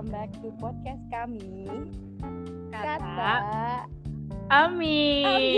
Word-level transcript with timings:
welcome 0.00 0.16
back 0.16 0.32
to 0.40 0.48
podcast 0.56 1.04
kami. 1.12 1.68
Kata 2.72 3.84
Ami. 4.48 4.96
Ami. 5.28 5.52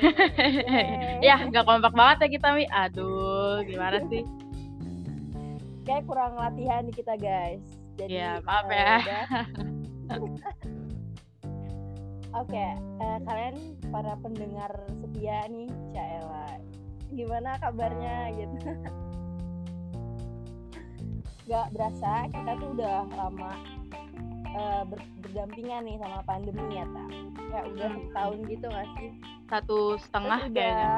Yeay. 0.00 1.20
ya, 1.20 1.44
nggak 1.44 1.68
kompak 1.68 1.92
banget 1.92 2.24
ya 2.24 2.28
kita, 2.32 2.48
Mi. 2.56 2.64
Aduh, 2.64 3.60
gimana 3.68 4.00
sih? 4.08 4.24
Kayak 5.84 6.08
kurang 6.08 6.32
latihan 6.40 6.88
nih 6.88 6.96
kita 6.96 7.12
guys. 7.20 7.60
Jadi 8.00 8.24
Ya, 8.24 8.40
maaf 8.40 8.64
eh, 8.72 8.72
ya. 8.72 8.96
udah. 9.04 9.26
Oke, 12.40 12.66
eh, 12.80 13.18
kalian 13.28 13.56
para 13.92 14.16
pendengar 14.16 14.72
setia 14.96 15.44
nih, 15.52 15.68
Caela. 15.92 16.56
Gimana 17.12 17.60
kabarnya 17.60 18.32
gitu? 18.32 18.64
Gak 21.44 21.66
berasa 21.70 22.10
kita 22.26 22.50
tuh 22.56 22.68
udah 22.72 23.04
lama 23.10 23.52
eh, 24.54 24.82
ber- 24.86 25.10
berdampingan 25.18 25.82
nih 25.82 25.98
sama 25.98 26.22
pandemi 26.22 26.62
ya, 26.72 26.86
tak? 26.86 27.08
Kayak 27.44 27.64
udah 27.68 27.90
Hmm. 27.90 28.12
tahun 28.12 28.38
gitu 28.46 28.66
gak 28.66 28.88
sih? 28.94 29.10
Satu 29.44 29.78
setengah 29.98 30.40
kayaknya. 30.48 30.94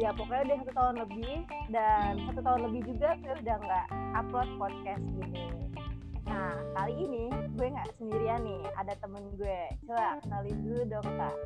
ya 0.00 0.16
pokoknya 0.16 0.42
udah 0.48 0.56
satu 0.56 0.72
tahun 0.72 0.94
lebih 1.04 1.34
dan 1.68 2.10
Hmm. 2.16 2.24
satu 2.24 2.40
tahun 2.40 2.60
lebih 2.64 2.82
juga 2.88 3.08
gue 3.20 3.34
udah 3.36 3.56
nggak 3.60 3.86
upload 4.16 4.48
podcast 4.56 5.04
gini 5.12 5.44
nah 6.24 6.56
kali 6.72 6.94
ini 6.96 7.24
gue 7.52 7.66
nggak 7.68 7.88
sendirian 8.00 8.40
nih 8.40 8.64
ada 8.80 8.96
temen 8.96 9.20
gue 9.36 9.60
coba 9.84 10.16
kenalin 10.24 10.56
dulu 10.64 10.82
dong 10.88 11.04
kak 11.04 11.36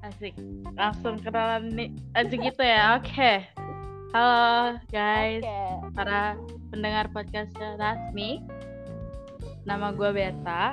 Asik. 0.00 0.38
Langsung 0.72 1.18
kenalan 1.18 1.66
nih. 1.68 1.90
Asik 2.14 2.38
gitu 2.38 2.62
ya. 2.62 2.94
Oke. 2.94 3.42
Halo 4.16 4.80
guys, 4.88 5.44
oke 5.44 5.92
para 5.92 6.40
pendengar 6.72 7.12
podcast 7.12 7.52
Rasmi. 7.52 8.40
Nama 9.68 9.92
gue 9.92 10.08
Berta. 10.08 10.72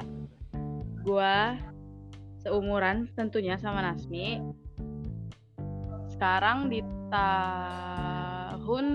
Gue 1.04 1.60
seumuran 2.40 3.12
tentunya 3.20 3.60
sama 3.60 3.84
Nasmi. 3.84 4.40
Sekarang 6.08 6.72
di 6.72 6.88
tahun 7.12 8.88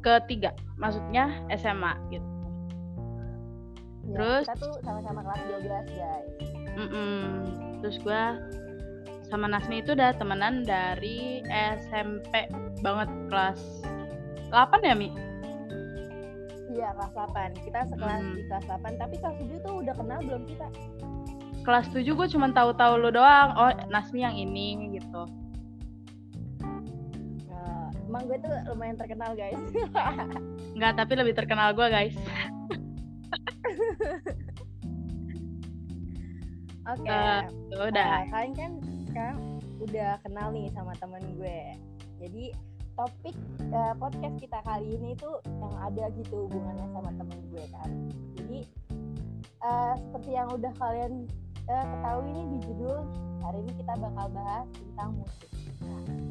ketiga, 0.00 0.56
maksudnya 0.80 1.36
SMA 1.52 1.92
gitu. 2.16 2.24
Ya, 4.08 4.16
Terus? 4.16 4.48
kita 4.48 4.56
tuh 4.56 4.80
sama-sama 4.80 5.20
kelas 5.20 5.52
12 5.68 5.68
guys 6.00 6.32
Mm-mm. 6.80 7.44
Terus 7.84 8.00
gue 8.00 8.22
sama 9.32 9.48
Nasmi 9.48 9.80
itu 9.80 9.96
udah 9.96 10.12
temenan 10.12 10.60
dari 10.60 11.40
SMP 11.80 12.28
banget 12.84 13.08
kelas 13.26 13.56
8 14.52 14.84
ya 14.84 14.92
Mi? 14.92 15.08
iya 16.68 16.92
kelas 16.92 17.12
8 17.16 17.56
kita 17.64 17.80
sekelas 17.88 18.20
Hmm. 18.20 18.36
di 18.36 18.44
kelas 18.44 18.64
8 18.68 19.00
tapi 19.00 19.16
kelas 19.16 19.36
7 19.40 19.56
tuh 19.60 19.80
udah 19.80 19.94
kenal 19.96 20.20
belum 20.20 20.44
kita 20.44 20.68
Kelas 21.62 21.86
7 21.88 22.02
gue 22.02 22.26
cuma 22.28 22.50
tahu-tahu 22.50 22.98
lu 22.98 23.08
doang. 23.08 23.54
Oh 23.54 23.70
Nasmi 23.86 24.20
yang 24.20 24.34
ini 24.34 24.98
gitu. 24.98 25.22
Nah, 27.46 27.86
emang 28.02 28.26
gue 28.26 28.34
tuh 28.36 28.50
lumayan 28.66 28.98
terkenal 28.98 29.30
guys 29.32 29.62
Enggak, 30.74 30.98
tapi 30.98 31.12
lebih 31.14 31.38
terkenal 31.38 31.70
gue 31.70 31.86
guys. 31.86 32.18
oke 36.82 37.06
Eh, 37.06 37.40
udah. 37.78 38.06
Uh, 38.10 38.26
kalian 38.26 38.52
kan 38.58 38.72
sekarang 39.12 39.60
udah 39.84 40.16
kenal 40.24 40.48
nih 40.56 40.72
sama 40.72 40.96
temen 40.96 41.20
gue. 41.36 41.60
Jadi 42.16 42.44
topik 42.96 43.36
uh, 43.76 43.92
podcast 44.00 44.40
kita 44.40 44.56
kali 44.64 44.96
ini 44.96 45.12
tuh 45.20 45.36
yang 45.44 45.76
ada 45.84 46.08
gitu 46.16 46.48
hubungannya 46.48 46.88
sama 46.96 47.12
temen 47.20 47.38
gue 47.52 47.64
kan. 47.76 47.90
Jadi 48.40 48.58
uh, 49.60 49.92
seperti 50.00 50.30
yang 50.32 50.48
udah 50.48 50.72
kalian 50.80 51.28
uh, 51.68 51.84
ketahui 51.84 52.28
nih 52.32 52.46
di 52.56 52.58
judul 52.64 52.98
hari 53.44 53.58
ini 53.60 53.72
kita 53.84 53.92
bakal 54.00 54.26
bahas 54.32 54.66
tentang 54.72 55.10
musik. 55.20 55.50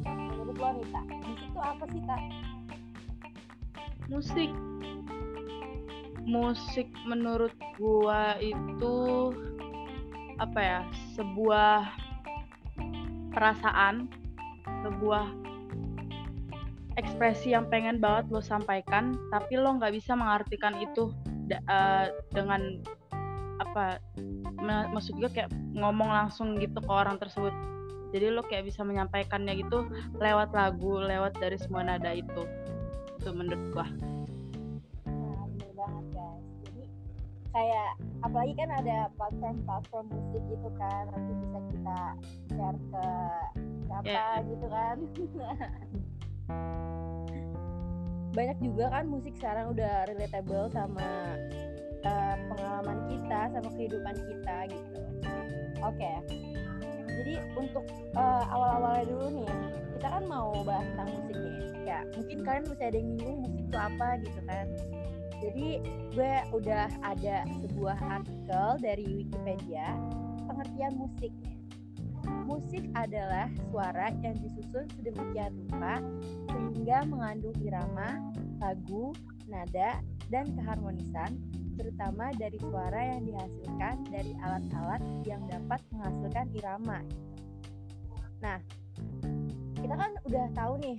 Nah, 0.02 0.16
menurut 0.34 0.56
lo 0.58 0.68
nih 0.82 0.86
tak, 0.90 1.06
musik 1.22 1.48
tuh 1.54 1.62
apa 1.62 1.84
sih 1.86 2.02
tak? 2.02 2.22
Musik. 4.10 4.50
Musik 6.26 6.88
menurut 7.06 7.54
gua 7.78 8.34
itu 8.42 9.30
apa 10.42 10.58
ya? 10.58 10.80
Sebuah 11.14 12.10
perasaan, 13.32 14.06
sebuah 14.86 15.26
ekspresi 17.00 17.56
yang 17.56 17.66
pengen 17.72 17.98
banget 17.98 18.28
lo 18.28 18.44
sampaikan, 18.44 19.16
tapi 19.32 19.56
lo 19.56 19.80
nggak 19.80 19.96
bisa 19.96 20.12
mengartikan 20.12 20.76
itu 20.78 21.12
eh, 21.50 22.06
dengan 22.32 22.80
apa? 23.60 23.98
ma- 24.62 24.88
Maksud 24.92 25.18
gue 25.18 25.30
kayak 25.32 25.50
ngomong 25.74 26.08
langsung 26.08 26.54
gitu 26.60 26.78
ke 26.78 26.92
orang 26.92 27.18
tersebut. 27.18 27.50
Jadi 28.12 28.28
lo 28.28 28.44
kayak 28.44 28.68
bisa 28.68 28.84
menyampaikannya 28.84 29.56
gitu 29.64 29.88
lewat 30.20 30.52
lagu, 30.52 31.00
lewat 31.00 31.40
dari 31.40 31.56
semua 31.56 31.82
nada 31.82 32.12
itu. 32.12 32.44
Itu 33.18 33.32
menurut 33.32 33.62
gua. 33.72 33.88
Kayak 37.52 37.90
apalagi 38.24 38.56
kan 38.56 38.70
ada 38.72 39.12
platform-platform 39.20 40.06
musik 40.08 40.42
gitu 40.48 40.68
kan, 40.80 41.04
nanti 41.12 41.32
bisa 41.44 41.58
kita 41.68 42.00
share 42.56 42.78
ke 42.80 43.06
siapa 43.86 44.08
Ya. 44.08 44.40
gitu 44.48 44.66
kan. 44.72 44.96
Banyak 48.36 48.58
juga 48.64 48.84
kan 48.88 49.04
musik 49.12 49.36
sekarang 49.36 49.76
udah 49.76 50.08
relatable 50.08 50.72
sama 50.72 51.36
uh, 52.08 52.36
pengalaman 52.48 52.98
kita, 53.12 53.40
sama 53.52 53.68
kehidupan 53.76 54.16
kita 54.16 54.56
gitu. 54.72 55.00
Oke. 55.84 56.12
Jadi 57.12 57.36
untuk 57.60 57.84
uh, 58.16 58.44
awal-awalnya 58.48 59.04
dulu 59.12 59.44
nih, 59.44 59.52
kita 60.00 60.08
kan 60.08 60.24
mau 60.24 60.56
bahas 60.64 60.88
tentang 60.96 61.12
musik 61.20 61.36
nih. 61.36 61.60
Ya, 61.84 62.00
mungkin 62.16 62.40
kalian 62.40 62.64
masih 62.72 62.86
ada 62.88 62.96
yang 62.96 63.10
bingung 63.20 63.40
musik 63.44 63.60
itu 63.68 63.76
apa 63.76 64.08
gitu 64.24 64.40
kan. 64.48 64.66
Jadi 65.42 65.82
gue 66.14 66.34
udah 66.54 66.86
ada 67.02 67.42
sebuah 67.66 67.98
artikel 67.98 68.66
dari 68.78 69.26
Wikipedia 69.26 69.98
pengertian 70.46 70.94
musik. 70.94 71.34
Musik 72.46 72.86
adalah 72.94 73.50
suara 73.74 74.14
yang 74.22 74.38
disusun 74.38 74.86
sedemikian 74.94 75.50
rupa 75.66 75.98
sehingga 76.46 77.02
mengandung 77.10 77.56
irama, 77.66 78.22
lagu, 78.62 79.10
nada, 79.50 79.98
dan 80.30 80.46
keharmonisan 80.54 81.34
terutama 81.74 82.30
dari 82.38 82.62
suara 82.62 83.18
yang 83.18 83.26
dihasilkan 83.26 83.96
dari 84.06 84.32
alat-alat 84.38 85.02
yang 85.26 85.42
dapat 85.50 85.80
menghasilkan 85.90 86.46
irama. 86.54 86.98
Nah, 88.38 88.58
kita 89.74 89.94
kan 89.98 90.14
udah 90.30 90.46
tahu 90.54 90.78
nih 90.78 90.98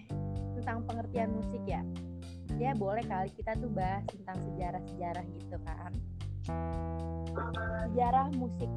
tentang 0.60 0.84
pengertian 0.84 1.32
musik 1.32 1.64
ya 1.64 1.80
ya 2.62 2.72
boleh 2.78 3.04
kali 3.06 3.30
kita 3.34 3.58
tuh 3.58 3.72
bahas 3.74 4.04
tentang 4.10 4.38
sejarah-sejarah 4.52 5.26
gitu 5.40 5.58
kan. 5.66 5.92
Sejarah 7.90 8.28
musik. 8.38 8.72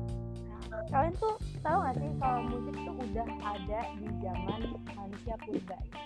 Kalian 0.86 1.14
tuh 1.18 1.34
tahu 1.64 1.78
gak 1.82 1.94
sih 1.98 2.10
kalau 2.20 2.40
musik 2.46 2.74
tuh 2.78 2.94
udah 2.94 3.28
ada 3.42 3.80
di 3.98 4.08
zaman 4.22 4.60
manusia 4.94 5.34
purba 5.42 5.78
gitu. 5.82 6.00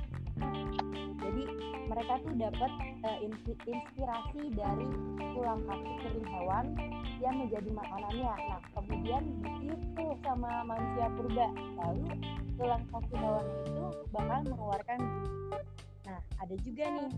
jadi 1.21 1.43
mereka 1.91 2.13
tuh 2.25 2.33
dapat 2.39 2.71
eh, 3.05 3.19
inspi- 3.29 3.61
inspirasi 3.69 4.43
dari 4.57 4.89
tulang 5.37 5.61
kaki 5.69 5.93
kering 6.01 6.29
hewan 6.33 6.67
yang 7.21 7.35
menjadi 7.37 7.71
makanannya. 7.77 8.33
Nah 8.49 8.61
kemudian 8.73 9.25
tuh 9.97 10.17
sama 10.25 10.65
manusia 10.65 11.07
purba 11.13 11.47
lalu 11.77 12.09
tulang 12.57 12.85
kaki 12.89 13.15
hewan 13.21 13.47
itu 13.69 13.85
bakal 14.13 14.41
mengeluarkan 14.49 15.01
Nah, 16.11 16.19
ada 16.43 16.55
juga 16.67 16.91
nih 16.91 17.11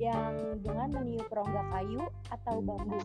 yang 0.00 0.56
dengan 0.64 0.88
meniup 0.96 1.28
rongga 1.28 1.68
kayu 1.68 2.00
atau 2.32 2.64
bambu. 2.64 2.96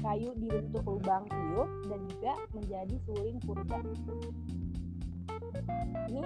Kayu 0.00 0.32
dibentuk 0.40 0.80
lubang 0.88 1.28
tiup 1.28 1.68
dan 1.92 2.00
juga 2.08 2.32
menjadi 2.56 2.96
suling 3.04 3.36
purba. 3.44 3.84
Ini 6.08 6.24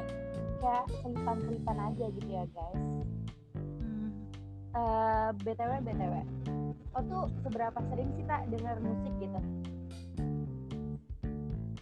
kayak 0.63 0.87
selipan-selipan 1.03 1.79
aja 1.91 2.07
gitu 2.15 2.31
ya 2.31 2.47
guys. 2.55 2.83
Eh, 4.77 5.29
btw 5.43 5.73
btw, 5.83 6.15
oh 6.95 7.03
tuh 7.09 7.25
seberapa 7.43 7.81
sering 7.91 8.13
sih 8.15 8.25
tak 8.31 8.47
dengar 8.53 8.79
musik 8.79 9.13
gitu? 9.19 9.41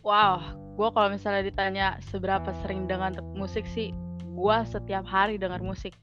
Wow, 0.01 0.41
gue 0.79 0.89
kalau 0.95 1.09
misalnya 1.11 1.43
ditanya 1.43 1.99
seberapa 2.09 2.55
sering 2.63 2.87
dengan 2.87 3.19
musik 3.35 3.67
sih, 3.67 3.91
gue 4.35 4.57
setiap 4.67 5.05
hari 5.05 5.39
dengar 5.39 5.63
musik. 5.63 5.95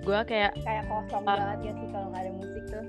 Gue 0.00 0.20
kayak 0.24 0.56
Kayak 0.60 0.84
kosong 0.86 1.22
Ah. 1.22 1.36
banget 1.36 1.58
ya 1.62 1.72
sih 1.74 1.88
kalau 1.88 2.06
nggak 2.08 2.22
ada 2.22 2.32
musik 2.34 2.62
tuh. 2.66 2.84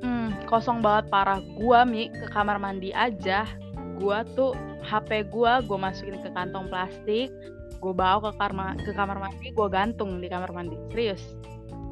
hmm, 0.00 0.28
kosong 0.44 0.78
banget 0.80 1.04
parah. 1.08 1.38
Gue 1.54 1.78
mi 1.84 2.02
ke 2.08 2.26
kamar 2.28 2.58
mandi 2.58 2.90
aja, 2.90 3.46
gue 3.96 4.18
tuh 4.34 4.52
HP 4.82 5.30
gue 5.30 5.52
gue 5.64 5.78
masukin 5.78 6.20
ke 6.20 6.28
kantong 6.28 6.68
plastik, 6.68 7.30
gue 7.74 7.92
bawa 7.92 8.20
ke 8.20 8.30
kamar 8.36 8.74
ke 8.76 8.92
kamar 8.92 9.16
mandi, 9.18 9.48
gue 9.48 9.68
gantung 9.68 10.18
di 10.18 10.28
kamar 10.28 10.50
mandi. 10.50 10.76
Serius. 10.90 11.22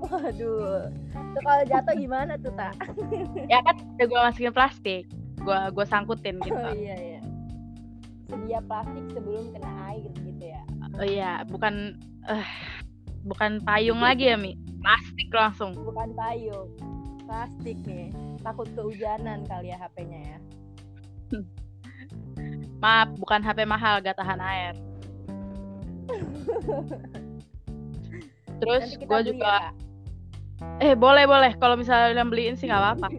Waduh, 0.03 0.91
tuh 1.15 1.41
kalau 1.41 1.63
jatuh 1.65 1.95
gimana 1.95 2.35
tuh 2.37 2.51
tak? 2.53 2.75
ya 3.53 3.63
kan 3.63 3.79
udah 3.97 4.07
gue 4.07 4.21
masukin 4.21 4.53
plastik, 4.53 5.03
gue 5.39 5.59
gue 5.71 5.85
sangkutin 5.87 6.37
gitu. 6.39 6.59
Oh 6.59 6.75
iya 6.75 6.97
iya. 6.99 7.21
Sedia 8.27 8.61
plastik 8.63 9.05
sebelum 9.11 9.53
kena 9.53 9.71
air 9.89 10.11
gitu 10.19 10.45
ya. 10.45 10.63
Oh 11.01 11.07
iya, 11.07 11.41
bukan 11.49 11.97
eh 12.29 12.49
bukan 13.25 13.65
payung 13.65 14.03
lagi 14.03 14.29
ya 14.29 14.37
Mi, 14.37 14.59
plastik 14.83 15.33
langsung. 15.33 15.73
Bukan 15.73 16.13
payung, 16.13 16.69
plastik 17.25 17.79
nih. 17.89 18.13
Takut 18.43 18.67
kehujanan 18.75 19.47
kali 19.47 19.71
ya 19.73 19.79
HP-nya 19.81 20.21
ya. 20.21 20.39
Maaf, 22.83 23.15
bukan 23.15 23.47
HP 23.47 23.63
mahal, 23.63 24.03
gak 24.03 24.19
tahan 24.19 24.43
air. 24.43 24.75
Terus 28.63 28.95
gue 28.99 29.21
juga, 29.27 29.53
ya, 29.59 29.71
eh 30.83 30.95
boleh 30.99 31.27
boleh, 31.27 31.55
kalau 31.59 31.77
misalnya 31.79 32.15
yang 32.15 32.31
beliin 32.31 32.57
sih 32.59 32.67
nggak 32.71 32.79
apa-apa. 32.79 33.09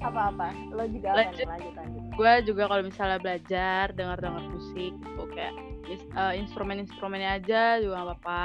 Apa-apa? 0.00 0.48
Lo 0.74 0.88
juga? 0.88 1.12
Lanjut. 1.12 1.44
Lanjut 1.46 1.74
lanjut. 1.76 2.00
gue 2.20 2.52
juga 2.52 2.68
kalau 2.68 2.84
misalnya 2.84 3.16
belajar 3.16 3.96
dengar 3.96 4.20
dengar 4.20 4.44
musik 4.52 4.92
gitu 4.92 5.24
kayak 5.32 5.56
eh, 5.88 6.34
instrumen-instrumennya 6.38 7.40
aja 7.40 7.78
juga 7.78 7.94
nggak 8.00 8.08
apa-apa. 8.20 8.42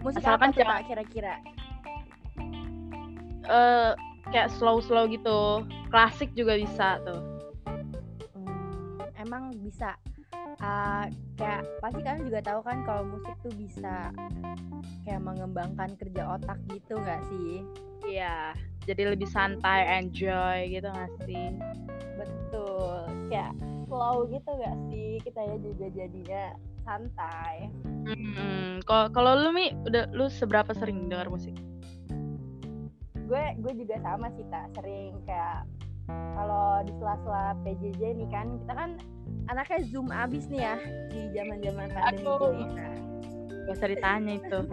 Musik 0.00 0.20
Asalkan 0.20 0.50
apa 0.52 0.56
jangan- 0.56 0.84
kira-kira? 0.84 1.34
eh 3.44 3.92
kayak 4.32 4.48
slow 4.56 4.80
slow 4.80 5.04
gitu. 5.08 5.64
Klasik 5.92 6.32
juga 6.32 6.56
bisa 6.56 6.96
tuh. 7.04 7.20
Hmm, 8.34 8.98
emang 9.20 9.52
bisa. 9.60 9.94
Uh, 10.64 11.10
kayak 11.36 11.66
pasti 11.82 12.00
kalian 12.00 12.24
juga 12.24 12.40
tahu 12.40 12.60
kan 12.62 12.86
kalau 12.86 13.02
musik 13.04 13.34
tuh 13.42 13.52
bisa 13.58 14.14
kayak 15.04 15.20
mengembangkan 15.20 15.92
kerja 15.98 16.24
otak 16.30 16.56
gitu 16.72 16.96
nggak 16.96 17.20
sih? 17.28 17.60
Iya 18.06 18.54
jadi 18.84 19.16
lebih 19.16 19.28
santai 19.28 19.88
enjoy 19.98 20.68
gitu 20.70 20.88
nggak 20.88 21.12
sih? 21.26 21.46
Betul. 22.16 23.02
Kayak 23.28 23.52
slow 23.94 24.26
gitu 24.26 24.50
nggak 24.50 24.76
sih? 24.90 25.10
Kita 25.22 25.40
ya 25.46 25.56
juga 25.62 25.86
jadinya 25.94 26.42
santai. 26.82 27.70
Hmm, 28.10 28.82
kalau 28.82 29.06
kalau 29.14 29.32
lu 29.38 29.50
mi 29.54 29.70
udah 29.86 30.10
lu 30.10 30.26
seberapa 30.26 30.74
sering 30.74 31.06
dengar 31.06 31.30
musik? 31.30 31.54
Gue 33.30 33.54
gue 33.62 33.72
juga 33.78 33.96
sama 34.02 34.34
sih 34.34 34.42
tak 34.50 34.74
sering 34.74 35.14
kayak 35.22 35.62
kalau 36.10 36.82
di 36.84 36.92
sela-sela 36.98 37.56
PJJ 37.62 38.02
nih 38.20 38.28
kan 38.28 38.58
kita 38.60 38.72
kan 38.74 38.90
anaknya 39.48 39.78
zoom 39.88 40.12
abis 40.12 40.44
nih 40.52 40.60
ya 40.60 40.76
di 41.08 41.32
zaman-zaman 41.32 41.88
pandemi 41.94 42.66
nah 42.76 42.92
gak 43.64 43.74
usah 43.78 43.88
ditanya 43.88 44.42
itu. 44.42 44.60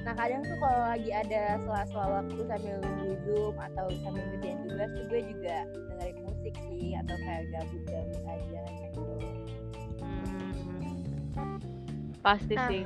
Nah 0.00 0.16
kadang 0.16 0.40
tuh 0.40 0.56
kalau 0.56 0.80
lagi 0.90 1.12
ada 1.12 1.60
sela-sela 1.60 2.06
waktu 2.24 2.40
sambil 2.48 2.76
nunggu 2.80 3.12
zoom 3.28 3.54
atau 3.60 3.86
sambil 4.00 4.24
ngerjain 4.32 4.58
tugas 4.64 4.90
tuh 4.96 5.04
gue 5.12 5.20
juga 5.28 5.56
dengerin 5.76 6.16
musik 6.40 6.56
sih 6.72 6.96
atau 6.96 7.16
kayak 7.20 7.44
gabut-gabut 7.52 8.22
aja 8.24 8.62
gitu. 8.80 9.04
Hmm, 10.00 10.48
pasti 12.24 12.56
Nah. 12.56 12.68
sih 12.72 12.82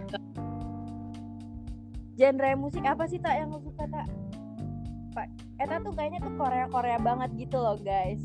Genre 2.18 2.50
musik 2.58 2.82
apa 2.82 3.06
sih 3.06 3.22
tak 3.22 3.38
yang 3.38 3.54
lo 3.54 3.62
suka 3.62 3.86
tak? 3.86 4.10
Pak, 5.14 5.30
Eta 5.62 5.78
tuh 5.86 5.94
kayaknya 5.94 6.18
tuh 6.26 6.34
Korea-Korea 6.34 6.98
banget 6.98 7.30
gitu 7.38 7.62
loh 7.62 7.78
guys. 7.78 8.22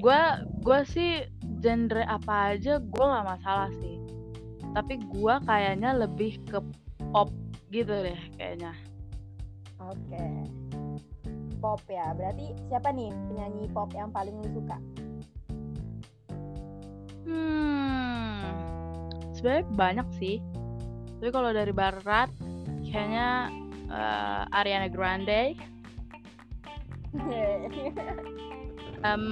gue 0.00 0.22
gue 0.64 0.80
sih 0.88 1.28
genre 1.60 2.00
apa 2.08 2.56
aja 2.56 2.80
gue 2.80 3.04
nggak 3.04 3.28
masalah 3.36 3.68
sih 3.84 4.00
tapi 4.72 4.96
gue 4.96 5.34
kayaknya 5.44 5.92
lebih 5.92 6.40
ke 6.48 6.56
pop 7.12 7.28
gitu 7.68 7.92
deh 7.92 8.16
kayaknya 8.40 8.72
Oke. 9.76 10.24
Pop 11.60 11.84
ya, 11.92 12.16
berarti 12.16 12.56
siapa 12.72 12.88
nih 12.90 13.12
penyanyi 13.28 13.68
pop 13.70 13.92
yang 13.92 14.08
paling 14.08 14.32
lo 14.40 14.48
suka? 14.56 14.80
hmm 17.30 18.42
sebenarnya 19.36 19.64
banyak 19.78 20.08
sih 20.18 20.36
tapi 21.20 21.30
kalau 21.32 21.52
dari 21.54 21.72
barat 21.72 22.28
kayaknya 22.84 23.52
eh, 23.88 24.56
Ariana 24.56 24.88
Grande 24.90 25.54
em, 29.08 29.22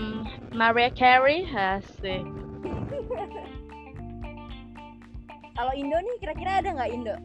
Mariah 0.54 0.92
Carey 0.94 1.44
asik 1.48 2.24
Kalau 5.58 5.74
Indo 5.74 5.98
nih 5.98 6.16
kira-kira 6.22 6.62
ada 6.62 6.70
nggak 6.70 6.90
Indo? 6.94 7.18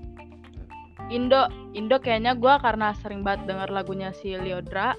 Indo 1.07 1.41
Indo 1.73 1.97
kayaknya 1.97 2.33
gue 2.33 2.53
karena 2.59 2.93
sering 2.95 3.21
banget 3.21 3.49
denger 3.49 3.69
lagunya 3.69 4.11
si 4.11 4.33
Liodra 4.33 4.95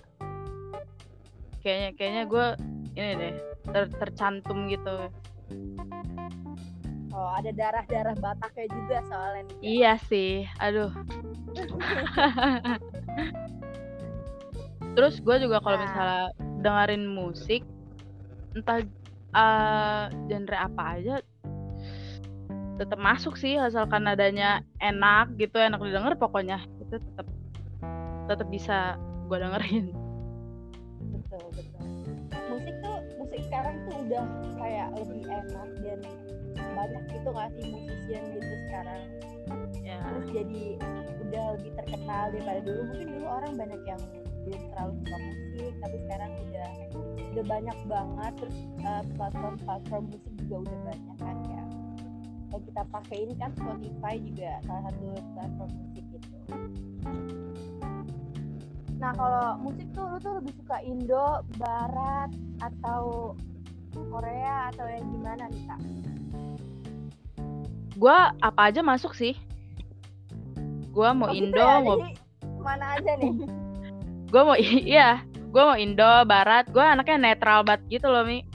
kayaknya 1.60 1.90
kayaknya 1.96 2.22
gue 2.24 2.46
ini 2.94 3.12
deh 3.16 3.34
ter- 3.66 3.94
tercantum 3.96 4.68
gitu 4.68 5.08
Oh 7.14 7.30
ada 7.30 7.46
darah-darah 7.48 8.18
Bataknya 8.18 8.66
juga 8.74 8.98
soalnya 9.06 9.46
nih. 9.46 9.56
iya 9.62 9.92
sih 10.10 10.42
aduh 10.58 10.90
terus 14.94 15.18
gue 15.18 15.36
juga 15.40 15.58
kalau 15.58 15.78
Nah. 15.78 15.84
misalnya 15.84 16.22
dengerin 16.60 17.04
musik 17.06 17.62
entah 18.52 18.82
eh, 19.34 20.02
genre 20.28 20.56
apa 20.58 20.82
aja 20.98 21.14
tetap 22.74 22.98
masuk 22.98 23.38
sih 23.38 23.54
asalkan 23.54 24.02
nadanya 24.02 24.66
enak 24.82 25.38
gitu 25.38 25.62
enak 25.62 25.78
didengar 25.78 26.18
pokoknya 26.18 26.58
itu 26.82 26.98
tetap 26.98 27.26
tetap 28.26 28.48
bisa 28.50 28.98
gue 29.30 29.38
dengerin. 29.38 29.86
Betul 31.12 31.44
betul. 31.54 31.84
Musik 32.50 32.74
tuh 32.82 32.98
musik 33.20 33.40
sekarang 33.46 33.74
tuh 33.86 33.94
udah 34.06 34.24
kayak 34.58 34.88
lebih 34.98 35.22
enak 35.28 35.68
dan 35.84 36.00
banyak 36.74 37.02
gitu 37.10 37.28
nggak 37.30 37.50
sih 37.56 37.64
musisian 37.70 38.22
gitu 38.34 38.54
sekarang? 38.68 39.02
Ya. 39.84 39.98
Terus 40.00 40.26
jadi 40.32 40.64
udah 41.28 41.44
lebih 41.58 41.72
terkenal 41.78 42.24
daripada 42.32 42.60
dulu. 42.64 42.80
Mungkin 42.90 43.08
dulu 43.16 43.26
orang 43.28 43.52
banyak 43.54 43.82
yang 43.86 44.02
belum 44.44 44.60
terlalu 44.72 44.92
suka 45.00 45.16
musik 45.24 45.72
tapi 45.80 45.96
sekarang 46.08 46.30
udah 46.48 46.68
udah 47.34 47.44
banyak 47.44 47.78
banget. 47.86 48.32
Terus 48.40 48.56
platform 49.14 49.54
platform 49.62 50.04
musik 50.10 50.32
juga 50.44 50.56
udah 50.68 50.78
banyak 50.90 51.13
yang 52.54 52.62
kita 52.62 52.82
pakai 52.88 53.16
ini 53.20 53.34
kan 53.34 53.50
Spotify 53.52 54.14
juga 54.16 54.50
salah 54.62 54.82
satu 54.86 55.04
platform 55.34 55.70
musik 55.74 56.04
itu 56.06 56.18
nah 58.94 59.10
kalau 59.12 59.46
musik 59.60 59.86
tuh 59.90 60.06
lu 60.06 60.16
tuh 60.16 60.32
lebih 60.38 60.54
suka 60.56 60.78
Indo 60.80 61.26
Barat 61.58 62.30
atau 62.62 63.34
Korea 63.94 64.70
atau 64.70 64.86
yang 64.86 65.06
gimana 65.08 65.44
nih 65.46 65.62
kak? 65.66 65.80
gue 67.94 68.18
apa 68.40 68.60
aja 68.70 68.80
masuk 68.80 69.12
sih 69.12 69.34
gue 70.90 71.08
mau 71.10 71.26
Oh, 71.26 71.34
gitu 71.34 71.50
Indo 71.50 71.58
ya? 71.60 71.78
mau 71.78 71.96
Jadi, 71.98 72.12
mana 72.58 72.86
aja 72.94 73.12
nih? 73.18 73.32
gue 74.32 74.42
mau 74.42 74.56
iya 74.58 75.10
gue 75.28 75.62
mau 75.62 75.74
Indo 75.74 76.10
Barat 76.24 76.70
gue 76.70 76.82
anaknya 76.82 77.18
netral 77.20 77.62
banget 77.62 77.82
gitu 77.92 78.06
loh 78.08 78.22
mi 78.22 78.46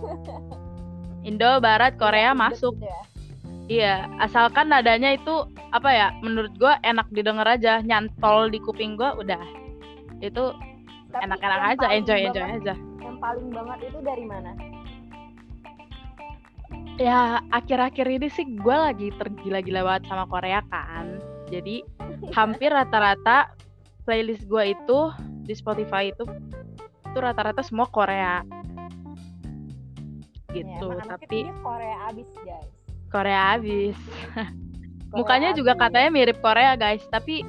Indo 1.28 1.60
Barat 1.60 1.96
Korea 1.96 2.32
Ribet 2.32 2.40
masuk 2.42 2.74
gitu 2.74 2.88
ya? 2.88 3.00
Iya 3.70 4.10
asalkan 4.18 4.66
nadanya 4.66 5.14
itu 5.14 5.46
apa 5.70 5.88
ya 5.88 6.06
menurut 6.18 6.50
gue 6.52 6.72
enak 6.82 7.06
didengar 7.08 7.46
aja 7.46 7.78
nyantol 7.80 8.50
di 8.50 8.58
kuping 8.58 8.98
gue 8.98 9.06
udah 9.16 9.38
itu 10.18 10.50
enak-enak 11.12 11.78
aja 11.78 11.86
enjoy 11.88 12.18
enjoy 12.20 12.42
banget- 12.42 12.60
aja 12.60 12.74
Yang 13.00 13.16
paling 13.18 13.48
banget 13.50 13.78
itu 13.86 13.98
dari 14.02 14.24
mana? 14.26 14.52
ya 16.98 17.40
akhir-akhir 17.48 18.06
ini 18.10 18.28
sih 18.28 18.44
gue 18.44 18.76
lagi 18.76 19.08
tergila-gila 19.16 19.80
banget 19.86 20.04
sama 20.04 20.26
Korea 20.26 20.60
kan 20.68 21.16
jadi 21.48 21.80
hampir 22.36 22.68
rata-rata 22.68 23.54
playlist 24.04 24.44
gue 24.44 24.74
itu 24.74 24.98
di 25.40 25.54
Spotify 25.54 26.10
itu 26.10 26.28
itu 27.06 27.18
rata-rata 27.18 27.62
semua 27.62 27.86
Korea 27.86 28.42
Ya, 30.50 30.66
gitu 30.66 30.90
anaknya 30.90 31.14
tapi 31.14 31.38
Korea 31.62 31.96
abis 32.10 32.26
guys. 32.42 32.66
Korea 33.10 33.58
habis 33.58 33.98
Korea 35.10 35.18
mukanya 35.18 35.50
juga 35.52 35.74
abis. 35.74 35.82
katanya 35.82 36.10
mirip 36.14 36.38
Korea 36.38 36.72
guys 36.78 37.02
tapi 37.10 37.42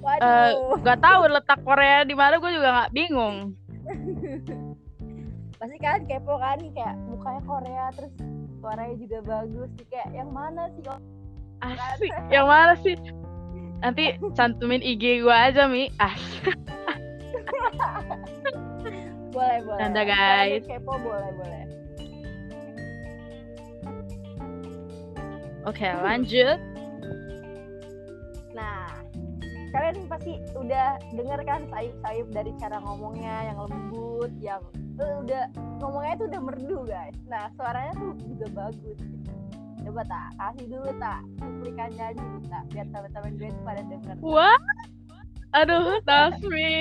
Waduh, 0.00 0.78
nggak 0.86 1.02
tahu 1.02 1.20
letak 1.26 1.58
Korea 1.66 2.06
di 2.06 2.14
mana 2.14 2.38
gue 2.38 2.50
juga 2.54 2.68
nggak 2.78 2.92
bingung 2.94 3.58
pasti 5.58 5.76
kan 5.82 6.06
kepo 6.06 6.38
kan 6.38 6.62
kayak 6.62 6.94
mukanya 7.10 7.42
Korea 7.42 7.84
terus 7.96 8.12
suaranya 8.62 8.96
juga 9.02 9.18
bagus 9.24 9.70
sih 9.78 9.86
kayak 9.90 10.08
yang 10.14 10.30
mana 10.30 10.68
sih? 10.74 10.82
Asik 11.64 12.12
yang 12.30 12.46
mana 12.46 12.74
sih 12.78 12.94
nanti 13.80 14.14
cantumin 14.36 14.84
IG 14.84 15.24
gue 15.24 15.32
aja 15.32 15.66
mi 15.66 15.90
asik 15.98 16.54
boleh 19.36 19.58
boleh. 19.68 19.80
Kalau 19.84 20.04
guys. 20.08 20.64
Kepo 20.64 20.92
boleh 20.96 21.30
boleh. 21.36 21.65
Oke, 25.66 25.82
lanjut. 25.82 26.62
Nah, 28.54 28.86
kalian 29.74 30.06
pasti 30.06 30.38
udah 30.54 30.94
denger 31.10 31.42
kan 31.42 31.66
sayup-sayup 31.74 32.30
dari 32.30 32.54
cara 32.62 32.78
ngomongnya 32.78 33.50
yang 33.50 33.58
lembut, 33.66 34.30
yang 34.38 34.62
uh, 35.02 35.26
udah 35.26 35.50
ngomongnya 35.82 36.14
tuh 36.22 36.26
udah 36.30 36.40
merdu 36.40 36.78
guys. 36.86 37.18
Nah, 37.26 37.50
suaranya 37.58 37.92
tuh 37.98 38.14
juga 38.30 38.46
bagus. 38.54 38.98
Coba 39.82 40.02
tak 40.06 40.26
kasih 40.38 40.66
dulu 40.70 40.90
tak 40.98 41.20
cuplikan 41.38 41.90
nyanyi 41.94 42.26
tak 42.50 42.62
biar 42.74 42.86
teman-teman 42.90 43.32
gue 43.38 43.48
tuh 43.50 43.62
pada 43.66 43.82
denger. 43.86 44.14
Wah, 44.22 44.58
aduh 45.50 45.98
Tasmi. 46.06 46.74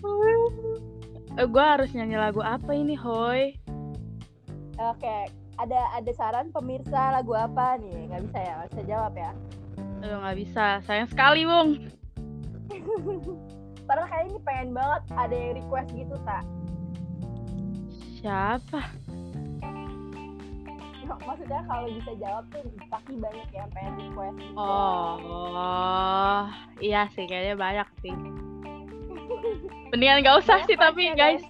Uh, 0.00 1.44
gue 1.44 1.64
harus 1.64 1.92
nyanyi 1.92 2.16
lagu 2.16 2.40
apa 2.40 2.72
ini, 2.72 2.96
Hoy? 2.96 3.56
Oke, 4.80 5.28
ada 5.60 5.80
ada 5.92 6.12
saran 6.16 6.48
pemirsa 6.48 7.12
lagu 7.12 7.36
apa 7.36 7.76
nih? 7.76 8.08
Nggak 8.08 8.22
bisa 8.28 8.38
ya, 8.40 8.52
nggak 8.56 8.70
bisa 8.72 8.82
jawab 8.88 9.12
ya. 9.12 9.30
Aduh 10.00 10.18
nggak 10.24 10.38
bisa, 10.40 10.66
sayang 10.88 11.08
sekali 11.12 11.44
Bung. 11.44 11.70
Padahal 13.88 14.08
kayak 14.08 14.24
ini 14.30 14.38
pengen 14.46 14.68
banget 14.72 15.02
ada 15.18 15.34
yang 15.34 15.52
request 15.60 15.88
gitu 15.92 16.16
tak? 16.24 16.44
Siapa? 18.20 18.80
Maksudnya 21.10 21.60
kalau 21.66 21.90
bisa 21.90 22.12
jawab 22.22 22.44
tuh 22.54 22.62
pasti 22.86 23.18
banyak 23.18 23.48
yang 23.50 23.68
pengen 23.74 23.92
request. 23.98 24.36
Gitu. 24.38 24.54
Oh, 24.54 26.46
iya 26.78 27.10
sih 27.12 27.26
kayaknya 27.26 27.58
banyak 27.58 27.88
sih. 28.00 28.14
Mendingan 29.90 30.22
gak 30.22 30.38
usah 30.46 30.62
sih 30.70 30.78
tapi 30.78 31.10
guys, 31.18 31.42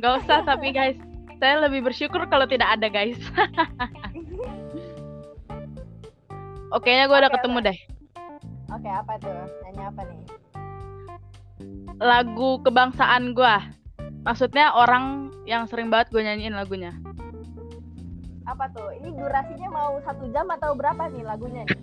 gak 0.00 0.24
usah 0.24 0.40
tapi 0.48 0.72
guys, 0.72 0.96
saya 1.36 1.68
lebih 1.68 1.84
bersyukur 1.84 2.24
kalau 2.28 2.48
tidak 2.48 2.68
ada 2.76 2.88
guys. 2.88 3.20
Oke, 6.74 6.90
nya 6.90 7.06
gue 7.06 7.14
udah 7.16 7.30
okay, 7.30 7.38
ketemu 7.38 7.58
deh. 7.62 7.78
Oke, 8.74 8.90
apa 8.90 9.12
tuh? 9.22 9.30
Nanya 9.62 9.84
apa 9.94 10.02
nih? 10.02 10.20
Lagu 12.02 12.58
kebangsaan 12.66 13.32
gue. 13.38 13.56
Maksudnya 14.26 14.74
orang 14.74 15.30
yang 15.46 15.70
sering 15.70 15.88
banget 15.88 16.10
gue 16.10 16.26
nyanyiin 16.26 16.58
lagunya. 16.58 16.90
Apa 18.50 18.66
tuh? 18.74 18.90
Ini 18.98 19.14
durasinya 19.14 19.68
mau 19.70 20.02
satu 20.02 20.26
jam 20.34 20.50
atau 20.50 20.74
berapa 20.74 21.06
nih 21.14 21.22
lagunya 21.22 21.62
nih? 21.70 21.78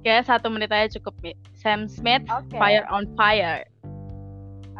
Kayak 0.00 0.24
satu 0.32 0.48
menit 0.48 0.72
aja 0.72 0.88
cukup 0.96 1.14
nih. 1.20 1.36
Sam 1.52 1.92
Smith, 1.92 2.24
okay. 2.26 2.56
Fire 2.56 2.86
on 2.88 3.04
Fire. 3.12 3.68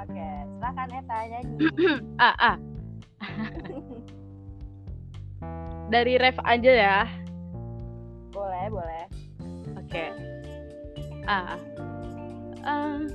Oke, 0.00 0.08
okay. 0.08 0.32
silahkan 0.56 0.88
Eta 0.88 1.18
nyanyi. 1.28 1.54
ah, 2.24 2.36
ah. 2.40 2.56
Dari 5.92 6.18
ref 6.18 6.38
aja 6.42 6.72
ya. 6.72 7.06
Boleh, 8.34 8.66
boleh. 8.68 9.04
Oke. 9.78 9.86
Okay. 9.86 10.10
Ah. 11.26 11.58
Uh, 12.66 13.06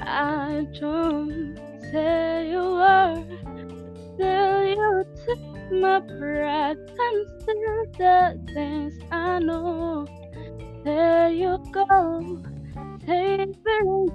I 0.00 0.64
don't 0.80 1.60
say 1.92 2.52
a 2.52 2.62
word 2.62 3.28
till 4.16 4.64
you 4.64 5.04
take 5.26 5.72
my 5.72 6.00
breath 6.00 6.76
and 6.76 7.26
still 7.40 7.84
the 7.98 8.40
things 8.54 8.94
I 9.10 9.38
know. 9.38 10.06
There 10.84 11.28
you 11.28 11.58
go, 11.72 12.40
take 13.04 13.48
me 13.48 14.08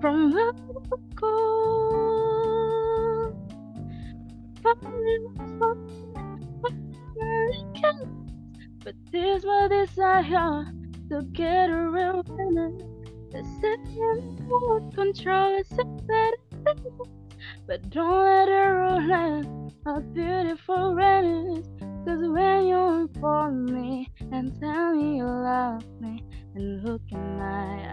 from 0.00 0.32
where 0.32 0.50
I 0.50 0.96
go. 1.14 1.89
But 4.62 4.76
this 9.12 9.44
my 9.44 9.68
desire 9.70 10.72
to 11.08 11.22
get 11.32 11.70
around 11.70 12.26
the 13.30 13.42
same 13.60 14.48
would 14.48 14.94
control 14.94 15.58
is 15.58 15.72
a 15.72 15.84
better 15.84 16.36
But 17.66 17.90
don't 17.90 18.24
let 18.24 18.48
it 18.48 18.52
ruin 18.52 19.72
a 19.86 20.00
beautiful 20.00 20.94
rest 20.94 21.70
Cause 22.04 22.26
when 22.28 22.66
you 22.66 23.10
for 23.20 23.50
me 23.50 24.10
and 24.32 24.58
tell 24.60 24.94
me 24.94 25.18
you 25.18 25.24
love 25.24 25.84
me 26.00 26.24
and 26.54 26.82
look 26.84 27.02
in 27.10 27.38
my 27.38 27.88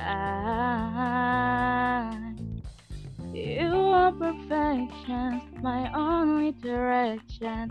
eyes 2.02 2.37
You 3.38 3.70
are 3.94 4.10
perfection, 4.18 5.62
my 5.62 5.94
only 5.94 6.58
direction 6.58 7.70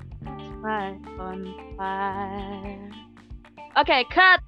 Fire 0.63 0.95
on 1.19 1.43
fire 1.75 2.87
Oke, 3.75 3.91
okay, 3.91 4.03
cut. 4.15 4.39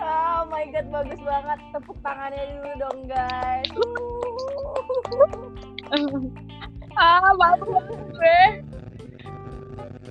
Oh 0.00 0.48
my 0.48 0.64
god, 0.72 0.88
bagus 0.88 1.20
banget. 1.20 1.60
Tepuk 1.76 2.00
tangannya 2.00 2.40
dulu 2.56 2.72
dong, 2.80 3.00
guys. 3.04 3.68
ah, 6.96 7.36
bagus 7.36 7.84
gue. 8.08 8.40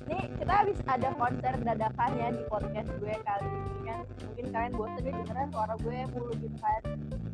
Nih, 0.06 0.24
kita 0.38 0.52
habis 0.62 0.78
ada 0.86 1.10
konser 1.18 1.54
dadakan 1.58 2.10
ya 2.22 2.30
di 2.38 2.42
podcast 2.46 2.90
gue 3.02 3.14
kali 3.26 3.46
ini 3.50 3.78
kan. 3.82 4.06
Mungkin 4.06 4.46
kalian 4.54 4.72
bosan 4.78 5.02
nih 5.02 5.12
dengerin 5.26 5.48
suara 5.50 5.74
gue 5.82 5.98
mulu 6.14 6.30
gitu 6.38 6.56
kan. 6.62 6.82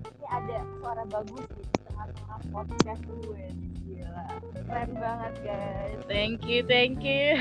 Ini 0.00 0.26
ada 0.32 0.58
suara 0.80 1.04
bagus 1.12 1.44
di 1.52 1.83
tengah-tengah 1.94 2.38
podcast 2.50 3.02
gue. 3.06 3.44
Gila. 3.86 4.24
Keren 4.66 4.90
banget, 4.98 5.34
guys. 5.46 5.98
Thank 6.10 6.42
you, 6.50 6.66
thank 6.66 7.06
you. 7.06 7.38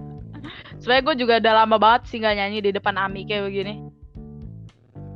Sebenernya 0.80 1.04
gue 1.04 1.16
juga 1.24 1.34
udah 1.40 1.54
lama 1.64 1.76
banget 1.76 2.02
sih 2.08 2.20
gak 2.20 2.36
nyanyi 2.36 2.58
di 2.64 2.70
depan 2.72 2.96
Ami 2.96 3.28
kayak 3.28 3.48
begini. 3.48 3.80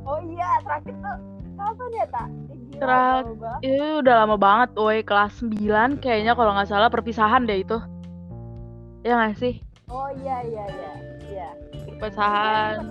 Oh 0.05 0.17
iya, 0.25 0.57
terakhir 0.65 0.93
tuh 0.97 1.17
kapan 1.53 1.89
ya, 1.93 2.05
Tak? 2.09 2.27
Terakhir, 2.79 3.25
itu 3.61 3.85
udah 4.01 4.15
lama 4.25 4.37
banget, 4.39 4.69
woi 4.79 5.03
kelas 5.03 5.43
9 5.43 5.99
kayaknya 5.99 6.33
kalau 6.33 6.55
nggak 6.55 6.69
salah 6.71 6.89
perpisahan 6.89 7.45
deh 7.45 7.61
itu. 7.61 7.77
Ya 9.03 9.19
nggak 9.19 9.37
sih? 9.37 9.61
Oh 9.91 10.09
iya 10.23 10.41
iya 10.47 10.65
iya, 10.65 10.91
iya. 11.27 11.49
Perpisahan. 11.99 12.89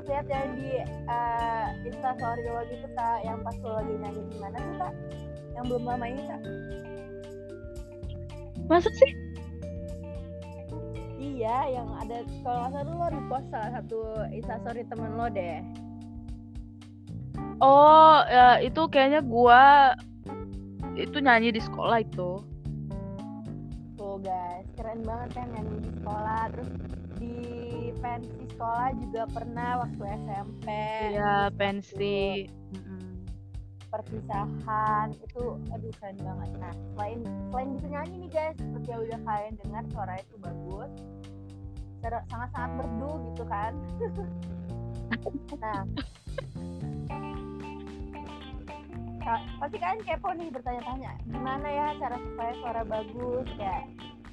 Sempet 0.00 0.16
lihat 0.16 0.28
yang 0.32 0.48
di 0.56 0.70
uh, 1.12 1.66
Insta 1.84 2.16
story 2.16 2.48
lo 2.48 2.64
gitu 2.72 2.88
tak, 2.96 3.20
yang 3.20 3.44
pas 3.44 3.52
lo 3.60 3.84
lagi 3.84 3.92
nyanyi 4.00 4.22
di 4.32 4.36
mana 4.40 4.56
tuh 4.56 4.76
tak? 4.80 4.92
Yang 5.52 5.64
belum 5.68 5.82
lama 5.84 6.06
ini 6.08 6.22
tak? 6.24 6.40
Masa 8.64 8.88
sih? 8.96 9.12
Iya, 11.20 11.76
yang 11.76 11.92
ada 12.00 12.24
kalau 12.40 12.64
nggak 12.64 12.72
salah 12.80 12.96
lo 12.96 13.06
repost 13.12 13.46
salah 13.52 13.70
satu 13.76 14.00
instastory 14.32 14.88
temen 14.88 15.20
lo 15.20 15.28
deh. 15.28 15.60
Oh, 17.60 18.24
ya, 18.24 18.56
itu 18.64 18.88
kayaknya 18.88 19.20
gua 19.20 19.92
itu 20.96 21.20
nyanyi 21.20 21.52
di 21.52 21.60
sekolah 21.60 22.00
itu. 22.00 22.40
Tuh 24.00 24.16
guys, 24.24 24.64
keren 24.80 25.04
banget 25.04 25.28
kan 25.36 25.46
nyanyi 25.52 25.76
di 25.84 25.92
sekolah. 25.92 26.48
Terus 26.56 26.72
di 27.20 27.92
pensi 28.00 28.48
sekolah 28.56 28.96
juga 28.96 29.22
pernah 29.28 29.84
waktu 29.84 30.02
SMP. 30.24 30.66
Iya, 31.12 31.52
pensi. 31.52 32.48
Perpisahan 33.92 35.12
itu, 35.20 35.60
aduh 35.68 35.92
keren 36.00 36.16
banget. 36.16 36.50
Nah, 36.56 36.72
selain 36.96 37.20
selain 37.52 37.68
bisa 37.76 37.86
nyanyi 37.92 38.14
nih 38.24 38.30
guys, 38.32 38.56
seperti 38.56 38.88
yang 38.88 39.02
udah 39.04 39.20
kalian 39.28 39.54
dengar 39.60 39.84
suara 39.92 40.14
itu 40.16 40.34
bagus 40.40 40.92
sangat-sangat 42.00 42.70
merdu 42.80 43.12
gitu 43.30 43.44
kan 43.44 43.72
nah 45.60 45.84
pasti 49.60 49.76
kalian 49.76 50.00
kepo 50.02 50.32
nih 50.32 50.48
bertanya-tanya 50.48 51.12
gimana 51.28 51.68
ya 51.68 51.86
cara 52.00 52.16
supaya 52.16 52.52
suara 52.64 52.82
bagus 52.88 53.48
ya 53.60 53.84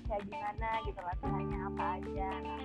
kayak 0.07 0.23
gimana 0.25 0.69
gitu 0.87 0.99
latihannya 1.03 1.59
apa 1.67 1.83
aja. 1.99 2.29
Nah 2.43 2.59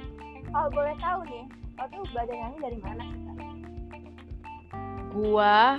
kalau 0.50 0.68
boleh 0.70 0.94
tahu 1.02 1.20
nih 1.26 1.44
kau 1.75 1.87
tuh 1.90 2.02
belajar 2.14 2.34
nyanyi 2.38 2.58
dari 2.62 2.78
mana 2.80 3.02
sih 3.11 3.22
gua 5.12 5.76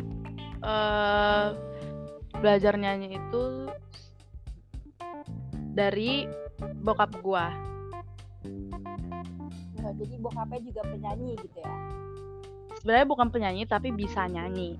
uh, 0.61 1.45
belajar 2.37 2.73
nyanyi 2.77 3.17
itu 3.17 3.43
dari 5.73 6.29
bokap 6.85 7.09
gua. 7.25 7.49
Jadi 9.83 10.15
bokapnya 10.17 10.59
juga 10.63 10.81
penyanyi 10.89 11.37
gitu 11.37 11.57
ya? 11.59 11.75
Sebenarnya 12.79 13.07
bukan 13.09 13.27
penyanyi 13.29 13.63
tapi 13.67 13.91
bisa 13.91 14.25
nyanyi. 14.25 14.79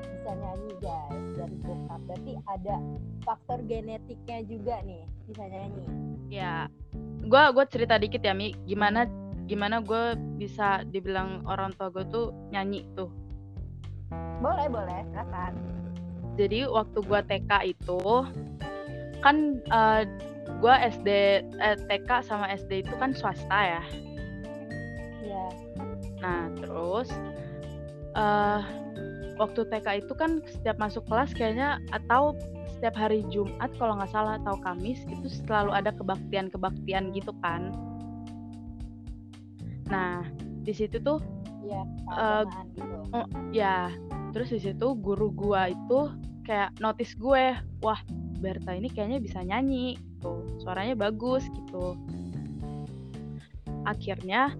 Bisa 0.00 0.30
nyanyi 0.32 0.72
guys 0.80 1.26
dari 1.34 1.56
bokap. 1.66 2.00
Berarti 2.08 2.32
ada 2.46 2.76
faktor 3.28 3.60
genetiknya 3.68 4.40
juga 4.48 4.80
nih 4.88 5.04
bisa 5.28 5.44
nyanyi. 5.44 5.84
Ya 6.32 6.72
gue 7.28 7.42
gue 7.52 7.64
cerita 7.68 8.00
dikit 8.00 8.24
ya 8.24 8.32
mi. 8.32 8.56
Gimana 8.64 9.04
gimana 9.44 9.84
gue 9.84 10.16
bisa 10.40 10.80
dibilang 10.88 11.44
orang 11.44 11.76
tua 11.76 11.92
gue 11.92 12.08
tuh 12.08 12.32
nyanyi 12.48 12.88
tuh. 12.96 13.12
Boleh 14.40 14.72
boleh 14.72 15.04
silakan. 15.12 15.52
Jadi 16.40 16.64
waktu 16.64 16.98
gue 17.04 17.20
TK 17.28 17.52
itu 17.76 18.00
kan 19.20 19.60
uh, 19.68 20.08
gue 20.64 20.74
SD 20.88 21.08
eh, 21.44 21.76
TK 21.84 22.24
sama 22.24 22.48
SD 22.56 22.88
itu 22.88 22.94
kan 22.96 23.12
swasta 23.12 23.60
ya. 23.76 23.84
Iya. 25.28 25.46
nah 26.24 26.48
terus 26.56 27.12
eh 28.16 28.62
waktu 29.38 29.60
TK 29.70 30.02
itu 30.02 30.12
kan 30.18 30.42
setiap 30.50 30.80
masuk 30.82 31.06
kelas 31.06 31.30
kayaknya 31.36 31.78
atau 31.94 32.34
setiap 32.78 32.94
hari 32.94 33.26
Jumat 33.26 33.74
kalau 33.74 33.98
nggak 33.98 34.14
salah 34.14 34.38
atau 34.38 34.54
Kamis 34.62 35.02
itu 35.10 35.26
selalu 35.26 35.74
ada 35.74 35.90
kebaktian-kebaktian 35.90 37.10
gitu 37.10 37.34
kan 37.42 37.74
nah 39.88 40.22
di 40.62 40.76
situ 40.76 41.00
tuh. 41.00 41.18
Eh, 41.68 41.84
keagamaan 42.08 42.66
gitu. 42.76 42.96
ya 43.52 43.92
terus 44.32 44.52
di 44.52 44.60
situ 44.60 44.96
guru 44.96 45.28
gua 45.32 45.68
itu 45.68 46.12
kayak 46.48 46.72
notice 46.80 47.12
gue 47.18 47.52
wah 47.84 48.00
Berta 48.40 48.72
ini 48.72 48.88
kayaknya 48.88 49.18
bisa 49.20 49.44
nyanyi 49.44 50.00
gitu 50.00 50.46
suaranya 50.64 50.96
bagus 50.96 51.44
gitu 51.52 51.92
akhirnya 53.84 54.56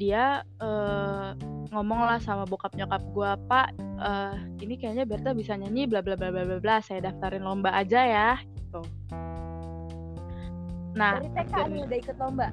dia 0.00 0.40
eh, 0.56 1.28
ngomong 1.70 2.00
lah 2.08 2.18
sama 2.24 2.48
bokap 2.48 2.72
nyokap 2.72 3.04
gua 3.12 3.36
pak 3.36 3.76
eh, 3.78 4.34
ini 4.64 4.80
kayaknya 4.80 5.04
Berta 5.04 5.36
bisa 5.36 5.52
nyanyi 5.60 5.84
bla 5.84 6.00
bla 6.00 6.16
bla 6.16 6.32
bla 6.32 6.48
bla 6.48 6.56
bla 6.56 6.76
saya 6.80 7.04
daftarin 7.04 7.44
lomba 7.44 7.68
aja 7.76 8.00
ya 8.00 8.30
gitu 8.40 8.80
nah 10.96 11.20
Dari 11.20 11.30
TK 11.36 11.54
nih 11.70 11.80
udah 11.86 11.98
ikut 12.02 12.16
lomba. 12.18 12.46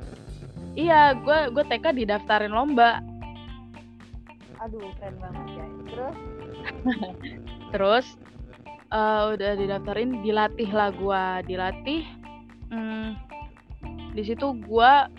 iya 0.77 1.15
gue 1.17 1.39
gue 1.55 1.63
TK 1.65 1.85
didaftarin 1.95 2.51
lomba 2.53 2.99
Aduh, 4.57 4.81
keren 4.97 5.15
banget 5.21 5.45
guys. 5.53 5.75
Terus 5.85 6.17
terus 7.73 8.05
eh, 8.89 9.23
udah 9.37 9.51
didaftarin 9.53 10.25
dilatih 10.25 10.69
lah 10.73 10.89
gua 10.95 11.45
dilatih 11.45 12.03
hmm, 12.73 13.13
di 14.17 14.23
situ 14.25 14.57
gua 14.65 15.11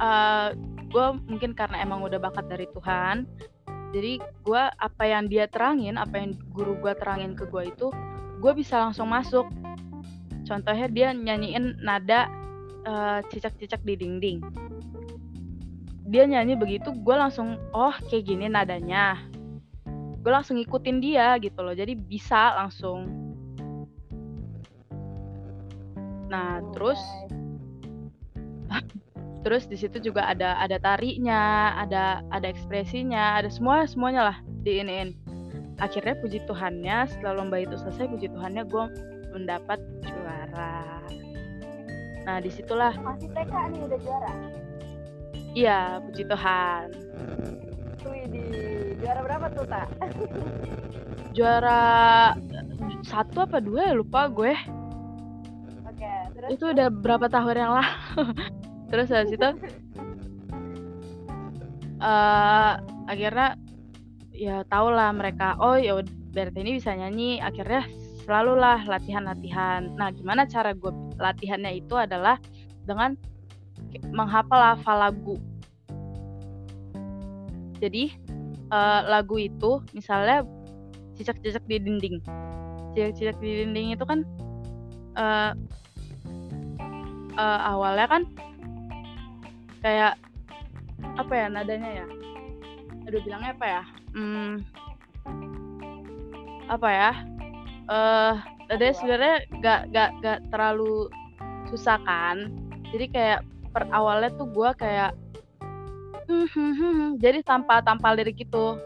eh, 0.00 0.48
gua 0.92 1.16
mungkin 1.16 1.56
karena 1.56 1.80
emang 1.80 2.04
udah 2.04 2.20
bakat 2.20 2.46
dari 2.46 2.68
Tuhan. 2.70 3.24
Jadi 3.92 4.20
gua 4.44 4.72
apa 4.76 5.04
yang 5.08 5.28
dia 5.28 5.48
terangin 5.48 5.96
apa 5.96 6.20
yang 6.20 6.36
guru 6.52 6.76
gua 6.78 6.92
terangin 6.92 7.32
ke 7.32 7.48
gua 7.48 7.66
itu 7.66 7.88
gua 8.38 8.52
bisa 8.52 8.78
langsung 8.78 9.08
masuk. 9.08 9.48
Contohnya 10.44 10.86
dia 10.92 11.08
nyanyiin 11.16 11.80
nada 11.80 12.28
eh, 12.84 13.20
cicak-cicak 13.32 13.80
di 13.82 13.94
dinding. 13.96 14.38
Dia 16.12 16.28
nyanyi 16.28 16.58
begitu 16.58 16.92
gue 16.92 17.16
langsung 17.16 17.56
oh 17.72 17.94
kayak 18.10 18.26
gini 18.26 18.50
nadanya. 18.50 19.16
Gue 20.20 20.28
langsung 20.34 20.60
ngikutin 20.60 20.98
dia 21.00 21.38
gitu 21.40 21.62
loh. 21.62 21.72
Jadi 21.72 21.96
bisa 21.96 22.58
langsung. 22.58 23.06
Nah 26.28 26.60
tuh, 26.60 26.70
terus. 26.74 27.00
terus 29.42 29.66
di 29.66 29.74
situ 29.74 29.98
juga 29.98 30.26
ada 30.30 30.54
ada 30.62 30.78
tarinya 30.78 31.74
ada 31.78 32.22
ada 32.30 32.46
ekspresinya 32.46 33.42
ada 33.42 33.50
semua 33.50 33.84
semuanya 33.90 34.32
lah 34.32 34.36
diinin 34.62 35.18
akhirnya 35.82 36.14
puji 36.22 36.38
Tuhannya 36.46 37.10
setelah 37.10 37.42
lomba 37.42 37.58
itu 37.58 37.74
selesai 37.74 38.06
puji 38.06 38.30
Tuhannya 38.30 38.62
gue 38.70 38.84
mendapat 39.34 39.82
juara. 40.06 41.02
Nah 42.22 42.38
di 42.38 42.50
situlah 42.54 42.94
masih 43.02 43.26
TK 43.34 43.52
nih 43.74 43.80
udah 43.90 43.98
juara. 43.98 44.32
iya 45.52 45.98
puji 46.06 46.22
Tuhan. 46.28 46.86
Wih, 48.02 48.24
di 48.30 48.44
juara 49.02 49.20
berapa 49.26 49.46
tuh, 49.52 49.66
Tak? 49.66 49.88
juara 51.36 51.82
satu 53.02 53.42
apa 53.42 53.58
dua 53.58 53.90
ya 53.90 53.94
lupa 53.98 54.30
gue. 54.30 54.54
Oke, 55.88 56.12
terus 56.38 56.50
itu 56.54 56.64
udah 56.70 56.88
berapa 56.88 57.26
tahun 57.26 57.56
yang 57.58 57.72
lalu 57.74 57.90
terus 58.92 59.08
habis 59.08 59.32
itu 59.32 59.48
eh 62.04 62.72
akhirnya 63.08 63.56
ya 64.36 64.60
tau 64.68 64.92
lah 64.92 65.08
mereka 65.16 65.56
oh 65.56 65.80
ya 65.80 65.96
Berta 66.32 66.58
ini 66.64 66.80
bisa 66.80 66.96
nyanyi. 66.96 67.38
Akhirnya 67.44 67.84
selalu 68.24 68.56
lah 68.56 68.80
latihan-latihan. 68.88 69.92
Nah 70.00 70.08
gimana 70.16 70.48
cara 70.48 70.72
gue 70.72 70.90
latihannya 71.20 71.84
itu 71.84 71.94
adalah 71.94 72.40
dengan 72.88 73.14
menghafal 74.10 74.72
hafal 74.72 74.96
lagu. 74.96 75.36
Jadi 77.84 78.16
eh, 78.72 79.00
lagu 79.04 79.36
itu 79.36 79.84
misalnya 79.92 80.48
cicak-cicak 81.20 81.62
di 81.68 81.76
dinding. 81.76 82.16
Cicak-cicak 82.96 83.36
di 83.44 83.50
dinding 83.62 83.92
itu 83.92 84.04
kan 84.08 84.24
eh 85.12 85.52
eh, 87.36 87.60
awalnya 87.68 88.08
kan 88.08 88.24
kayak 89.82 90.14
apa 91.18 91.32
ya 91.34 91.46
nadanya 91.50 91.90
ya 92.02 92.06
aduh 93.10 93.20
bilangnya 93.26 93.50
apa 93.52 93.66
ya 93.66 93.82
hmm, 94.14 94.52
apa 96.70 96.88
ya 96.88 97.10
eh 97.90 98.34
nadanya 98.70 98.90
Aduh. 98.94 98.98
sebenarnya 99.02 99.36
gak 99.60 99.80
gak 99.90 100.10
gak 100.22 100.38
terlalu 100.54 101.10
susah 101.68 101.98
kan 102.06 102.48
jadi 102.94 103.06
kayak 103.10 103.40
per 103.74 103.84
awalnya 103.90 104.30
tuh 104.38 104.46
gua 104.48 104.70
kayak 104.76 105.12
"Hmm, 106.30 106.46
hmm, 106.46 106.72
hmm, 106.78 106.92
hmm." 106.94 107.10
jadi 107.18 107.42
tanpa 107.42 107.82
tanpa 107.82 108.14
lirik 108.14 108.38
gitu 108.38 108.78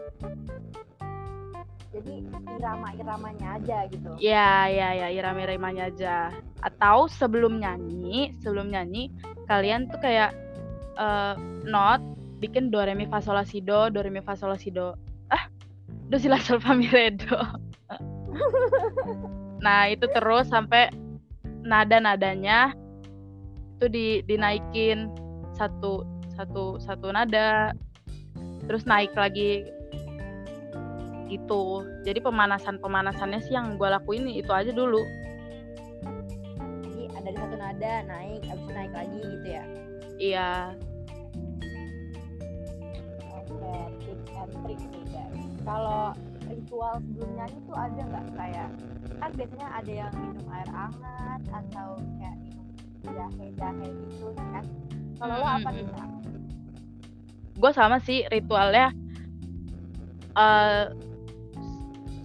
jadi 1.97 2.21
irama-iramanya 2.57 3.57
aja 3.57 3.77
gitu. 3.89 4.09
Ya, 4.21 4.69
ya, 4.69 4.93
ya, 4.93 5.07
irama-iramanya 5.09 5.89
aja. 5.89 6.29
Atau 6.61 7.09
sebelum 7.09 7.57
nyanyi, 7.57 8.37
sebelum 8.37 8.69
nyanyi, 8.69 9.09
kalian 9.49 9.89
tuh 9.89 9.97
kayak 10.01 10.29
eh 10.97 11.33
not 11.65 12.01
bikin 12.41 12.69
do 12.73 12.81
re 12.81 12.93
mi 12.93 13.05
fa 13.09 13.21
sol 13.21 13.37
la 13.37 13.45
si 13.45 13.61
do, 13.61 13.89
do 13.89 14.01
re 14.01 14.09
mi 14.09 14.21
fa 14.21 14.33
sol 14.37 14.53
la 14.53 14.57
si 14.59 14.73
do. 14.73 14.93
Ah, 15.29 15.49
do 16.09 16.17
si 16.17 16.29
la 16.29 16.41
sol 16.41 16.61
fa 16.61 16.73
mi 16.73 16.89
re 16.89 17.13
do. 17.13 17.37
nah, 19.65 19.89
itu 19.89 20.05
terus 20.11 20.49
sampai 20.49 20.89
nada-nadanya 21.65 22.73
itu 23.77 23.85
di 23.89 24.07
dinaikin 24.25 25.09
satu 25.57 26.05
satu 26.37 26.77
satu 26.81 27.09
nada. 27.13 27.73
Terus 28.67 28.83
naik 28.83 29.15
lagi 29.15 29.63
gitu 31.27 31.83
jadi 32.07 32.23
pemanasan 32.23 32.79
pemanasannya 32.79 33.43
sih 33.43 33.53
yang 33.53 33.75
gue 33.75 33.87
lakuin 33.87 34.31
itu 34.31 34.49
aja 34.51 34.71
dulu 34.71 35.03
Jadi 36.87 37.03
ada 37.11 37.19
dari 37.27 37.37
satu 37.37 37.55
nada 37.59 37.91
naik, 38.07 38.41
abis 38.47 38.63
itu 38.63 38.71
naik 38.71 38.93
lagi 38.95 39.19
gitu 39.19 39.47
ya. 39.47 39.63
iya 40.17 40.51
Oke, 43.67 43.83
tips 44.07 44.31
and 44.31 44.51
trick 44.63 44.81
nih 44.87 45.03
guys. 45.11 45.51
Kalau 45.67 46.15
ritual 46.47 46.95
sebelum 47.03 47.29
nyanyi 47.35 47.59
tuh 47.67 47.75
ada 47.75 48.01
nggak? 48.07 48.25
Kayak 48.39 48.69
kan 49.19 49.31
biasanya 49.35 49.67
ada 49.75 49.91
yang 49.91 50.11
minum 50.15 50.47
air 50.47 50.69
hangat 50.71 51.41
atau 51.51 51.89
kayak 52.19 52.37
minum 52.39 52.67
jahe-jahe 53.03 53.87
gitu 53.91 54.27
kan. 54.35 54.63
Kalau 55.17 55.35
lo 55.41 55.47
apa 55.47 55.69
nih 55.75 55.85
gue 57.57 57.71
sama 57.73 57.97
sih 57.97 58.21
ritualnya 58.29 58.93
eh 60.37 60.93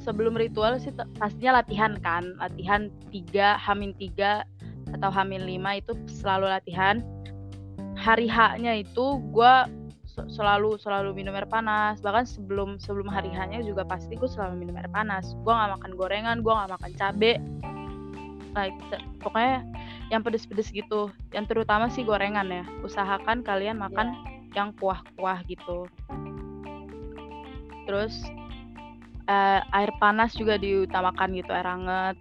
sebelum 0.04 0.36
ritual 0.36 0.76
sih 0.76 0.92
pastinya 1.18 1.64
latihan 1.64 1.96
kan. 1.98 2.36
Latihan 2.38 2.92
tiga 3.10 3.56
hamin 3.58 3.96
tiga 3.96 4.44
atau 4.92 5.08
hamin 5.08 5.48
lima 5.48 5.80
itu 5.80 5.96
selalu 6.06 6.52
latihan. 6.52 7.00
Hari 7.96 8.28
haknya 8.28 8.82
itu 8.82 9.18
gue 9.32 9.54
selalu 10.12 10.76
selalu 10.76 11.16
minum 11.16 11.32
air 11.32 11.48
panas. 11.48 11.98
Bahkan 12.04 12.24
sebelum 12.28 12.76
sebelum 12.76 13.08
hari 13.08 13.32
haknya 13.32 13.64
juga 13.64 13.82
pasti 13.86 14.14
gue 14.14 14.28
selalu 14.28 14.60
minum 14.66 14.76
air 14.76 14.88
panas. 14.92 15.32
Gue 15.40 15.52
nggak 15.52 15.80
makan 15.80 15.92
gorengan 15.96 16.36
gue 16.44 16.52
nggak 16.52 16.72
makan 16.76 16.92
cabe. 16.96 17.32
Like 18.52 18.76
pokoknya 19.24 19.64
yang 20.12 20.20
pedes-pedes 20.20 20.68
gitu. 20.70 21.08
Yang 21.32 21.56
terutama 21.56 21.88
sih 21.88 22.04
gorengan 22.04 22.48
ya. 22.52 22.64
Usahakan 22.84 23.40
kalian 23.40 23.80
makan 23.80 24.12
yang 24.52 24.76
kuah-kuah 24.76 25.40
gitu. 25.48 25.88
Terus 27.88 28.14
eh, 29.26 29.60
air 29.64 29.90
panas 29.96 30.36
juga 30.36 30.60
diutamakan 30.60 31.32
gitu 31.32 31.50
air 31.56 31.64
hangat. 31.64 32.16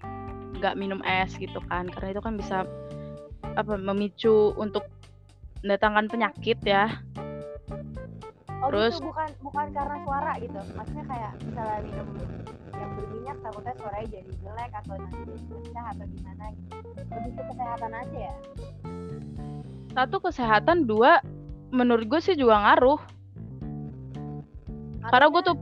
Nggak 0.55 0.77
minum 0.79 1.03
es 1.03 1.35
gitu 1.35 1.59
kan. 1.67 1.91
Karena 1.91 2.15
itu 2.15 2.21
kan 2.23 2.39
bisa 2.39 2.63
apa 3.51 3.75
memicu 3.75 4.55
untuk 4.55 4.87
mendatangkan 5.61 6.07
penyakit 6.07 6.57
ya 6.63 6.87
Oh 8.61 8.69
Terus- 8.69 9.01
gitu 9.01 9.09
bukan 9.09 9.29
bukan 9.41 9.65
karena 9.73 9.97
suara 10.05 10.31
gitu. 10.37 10.59
Maksudnya 10.77 11.05
kayak 11.09 11.31
misalnya 11.41 11.79
minum 11.81 12.07
yang 12.71 12.91
berminyak 12.93 13.37
takutnya 13.41 13.73
suaranya 13.77 14.07
jadi 14.09 14.31
jelek 14.37 14.71
atau 14.77 14.93
nanti 14.95 15.17
jadi 15.25 15.43
pecah 15.49 15.85
atau 15.91 16.05
gimana 16.07 16.45
gitu. 16.53 16.75
Lebih 17.11 17.31
ke 17.33 17.43
kesehatan 17.49 17.91
aja 17.93 18.17
ya. 18.21 18.35
satu 19.91 20.23
kesehatan 20.23 20.77
dua 20.87 21.19
menurut 21.67 22.07
gue 22.07 22.21
sih 22.23 22.39
juga 22.39 22.63
ngaruh 22.63 22.95
karena 25.03 25.27
gue 25.27 25.41
tuh 25.43 25.55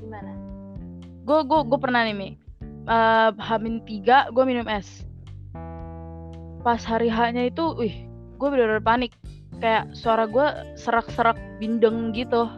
gimana? 0.00 0.32
gue 1.28 1.38
gue 1.44 1.60
gue 1.68 1.78
pernah 1.78 2.00
nih 2.08 2.16
Mi 2.16 2.28
eh, 2.88 3.30
hamin 3.36 3.84
tiga 3.84 4.32
gue 4.32 4.44
minum 4.48 4.64
es 4.64 5.04
pas 6.64 6.80
hari 6.80 7.12
haknya 7.12 7.52
itu 7.52 7.64
wih 7.76 8.08
gue 8.40 8.48
bener-bener 8.48 8.80
panik 8.80 9.12
kayak 9.60 9.92
suara 9.92 10.24
gue 10.24 10.46
serak-serak 10.80 11.36
bindeng 11.60 12.16
gitu. 12.16 12.48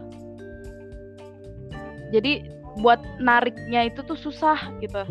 Jadi 2.15 2.47
buat 2.79 3.03
nariknya 3.21 3.91
itu 3.91 4.01
tuh 4.07 4.17
susah 4.17 4.57
gitu. 4.81 5.03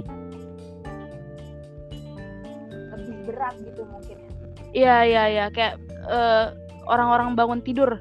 Lebih 2.96 3.16
berat 3.28 3.54
gitu 3.62 3.82
mungkin 3.86 4.16
ya? 4.18 4.30
Iya 4.72 4.96
iya 5.04 5.24
iya. 5.28 5.44
Kayak 5.52 5.78
uh, 6.08 6.56
orang-orang 6.88 7.36
bangun 7.36 7.60
tidur. 7.62 8.00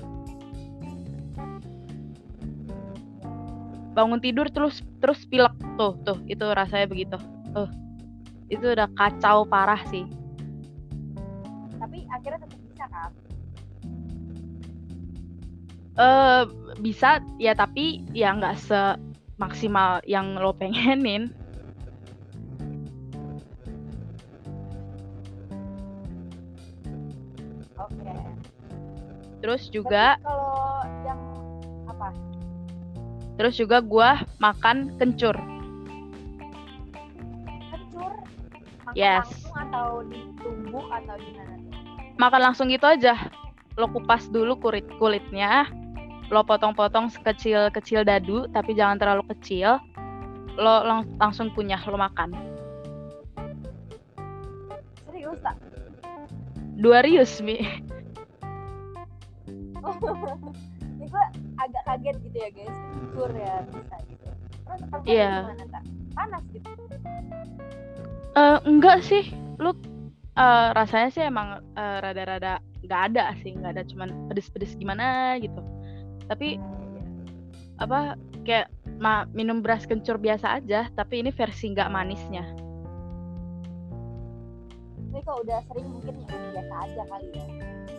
Bangun 3.92 4.24
tidur 4.24 4.48
terus 4.50 4.80
terus 5.04 5.22
pilek. 5.28 5.54
Tuh 5.76 6.00
tuh 6.08 6.18
itu 6.26 6.46
rasanya 6.48 6.88
begitu. 6.88 7.18
Tuh 7.52 7.70
itu 8.48 8.66
udah 8.72 8.88
kacau 8.96 9.44
parah 9.46 9.82
sih. 9.90 10.08
Tapi 11.82 12.06
akhirnya 12.08 12.46
tetap 12.46 12.60
bisa 12.70 12.86
kan 12.88 13.12
uh, 16.02 16.44
bisa 16.82 17.22
ya 17.38 17.54
tapi 17.54 18.02
ya 18.12 18.34
nggak 18.34 18.58
semaksimal 18.58 20.02
yang 20.10 20.34
lo 20.42 20.52
pengenin. 20.58 21.30
Oke. 27.78 27.98
Okay. 28.02 28.22
terus 29.42 29.70
juga 29.74 30.18
kalau 30.22 30.86
yang 31.06 31.22
apa? 31.90 32.10
Terus 33.38 33.58
juga 33.58 33.82
gua 33.82 34.22
makan 34.38 34.98
kencur. 35.02 35.34
Kencur? 37.74 38.14
Makan 38.86 38.98
yes. 38.98 39.26
langsung 39.26 39.56
atau 39.58 39.88
ditumbuk 40.10 40.88
atau 40.94 41.16
gimana? 41.18 41.54
Makan 42.22 42.42
langsung 42.42 42.70
gitu 42.70 42.86
aja. 42.86 43.18
Lo 43.80 43.90
kupas 43.90 44.30
dulu 44.30 44.62
kulit 44.62 44.86
kulitnya 45.02 45.66
lo 46.32 46.48
potong-potong 46.48 47.12
sekecil-kecil 47.12 48.08
dadu 48.08 48.48
tapi 48.56 48.72
jangan 48.72 48.96
terlalu 48.96 49.28
kecil 49.36 49.76
lo 50.56 50.84
lang 50.88 51.04
langsung 51.20 51.52
punya 51.52 51.76
lo 51.84 52.00
makan. 52.00 52.32
Serius 55.08 55.40
tak 55.44 55.60
dua 56.80 57.04
rius 57.04 57.44
mi. 57.44 57.60
Oh, 59.82 59.96
ini 60.98 61.06
gue 61.10 61.26
agak 61.60 61.84
kaget 61.84 62.16
gitu 62.24 62.38
ya 62.40 62.50
guys. 62.56 62.78
Kencur 62.96 63.32
ya 63.36 63.56
bisa 63.68 63.96
gitu. 64.08 64.28
Terus 64.64 64.82
Iya. 65.04 65.32
gimana 65.52 65.66
tak 65.68 65.84
panas 66.16 66.44
gitu. 66.56 66.70
Uh, 68.40 68.58
enggak 68.64 69.04
sih. 69.04 69.36
Lu 69.60 69.76
uh, 70.40 70.68
rasanya 70.72 71.10
sih 71.12 71.24
emang 71.28 71.60
uh, 71.76 71.98
rada-rada 72.00 72.64
nggak 72.88 73.02
ada 73.12 73.36
sih. 73.44 73.52
Nggak 73.52 73.72
ada 73.76 73.84
cuman 73.84 74.10
pedes-pedes 74.32 74.80
gimana 74.80 75.36
gitu 75.44 75.60
tapi 76.32 76.56
apa 77.84 78.16
kayak 78.48 78.72
ma 79.04 79.28
minum 79.36 79.60
beras 79.60 79.84
kencur 79.84 80.16
biasa 80.16 80.64
aja 80.64 80.88
tapi 80.96 81.20
ini 81.20 81.36
versi 81.36 81.76
nggak 81.76 81.92
manisnya. 81.92 82.48
Ini 85.12 85.20
kalau 85.28 85.44
udah 85.44 85.60
sering 85.68 85.88
mungkin 85.92 86.16
ya 86.24 86.40
biasa 86.56 86.74
aja 86.88 87.04
kali 87.12 87.30
ya? 87.36 87.46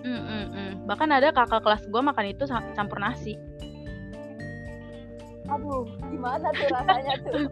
Mm, 0.03 0.23
mm, 0.25 0.47
mm. 0.49 0.73
bahkan 0.89 1.13
ada 1.13 1.29
kakak 1.31 1.61
kelas 1.61 1.85
gue 1.87 2.01
makan 2.01 2.27
itu 2.33 2.49
campur 2.49 2.97
nasi. 2.97 3.37
Aduh 5.53 5.85
gimana 6.09 6.49
tuh 6.57 6.69
rasanya 6.73 7.15
tuh? 7.21 7.47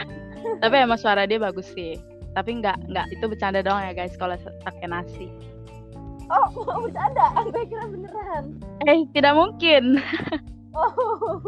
Tapi 0.62 0.74
emang 0.78 0.96
suara 0.96 1.26
dia 1.26 1.42
bagus 1.42 1.66
sih. 1.74 1.98
Tapi 2.38 2.62
nggak 2.62 2.86
nggak 2.86 3.06
itu 3.18 3.24
bercanda 3.26 3.66
doang 3.66 3.82
ya 3.82 3.92
guys 3.98 4.14
kalau 4.14 4.38
pakai 4.62 4.86
nasi 4.86 5.26
oh 6.30 6.46
mau 6.64 6.78
bercanda. 6.86 7.26
Gue 7.50 7.64
kira 7.66 7.84
beneran. 7.90 8.44
Eh 8.86 9.04
tidak 9.12 9.34
mungkin. 9.36 9.84
Oh. 10.70 11.42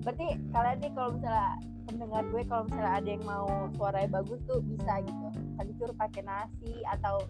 Berarti 0.00 0.40
kalian 0.48 0.80
nih 0.80 0.90
kalau 0.96 1.12
misalnya 1.12 1.60
pendengar 1.84 2.24
gue 2.32 2.42
kalau 2.48 2.64
misalnya 2.64 2.92
ada 2.96 3.08
yang 3.12 3.24
mau 3.28 3.46
suaranya 3.76 4.08
bagus 4.16 4.40
tuh 4.48 4.64
bisa 4.64 4.92
gitu. 5.04 5.28
Kencur 5.60 5.92
pakai 6.00 6.24
nasi 6.24 6.72
atau 6.88 7.20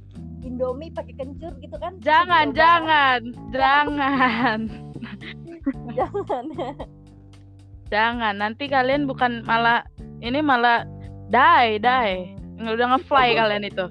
Indomie 0.46 0.94
pakai 0.94 1.18
kencur 1.18 1.50
gitu 1.58 1.74
kan? 1.82 1.98
Jangan 1.98 2.54
jangan. 2.54 3.20
Jangan. 3.50 4.58
Jangan. 5.98 6.44
Jangan. 7.90 8.34
Nanti 8.38 8.64
kalian 8.70 9.10
bukan 9.10 9.42
malah 9.42 9.82
ini 10.22 10.38
malah 10.38 10.86
die 11.26 11.82
die. 11.82 12.38
Udah 12.62 12.86
ngefly 12.94 13.34
kalian 13.34 13.66
itu 13.66 13.90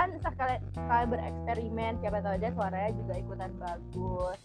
kan 0.00 0.16
sekali 0.16 0.56
sekali 0.72 1.04
bereksperimen 1.12 1.92
siapa 2.00 2.24
tahu 2.24 2.40
aja 2.40 2.48
suaranya 2.56 2.90
juga 2.96 3.14
ikutan 3.20 3.52
bagus 3.60 4.40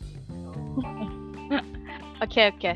oke 2.23 2.41
oke. 2.51 2.71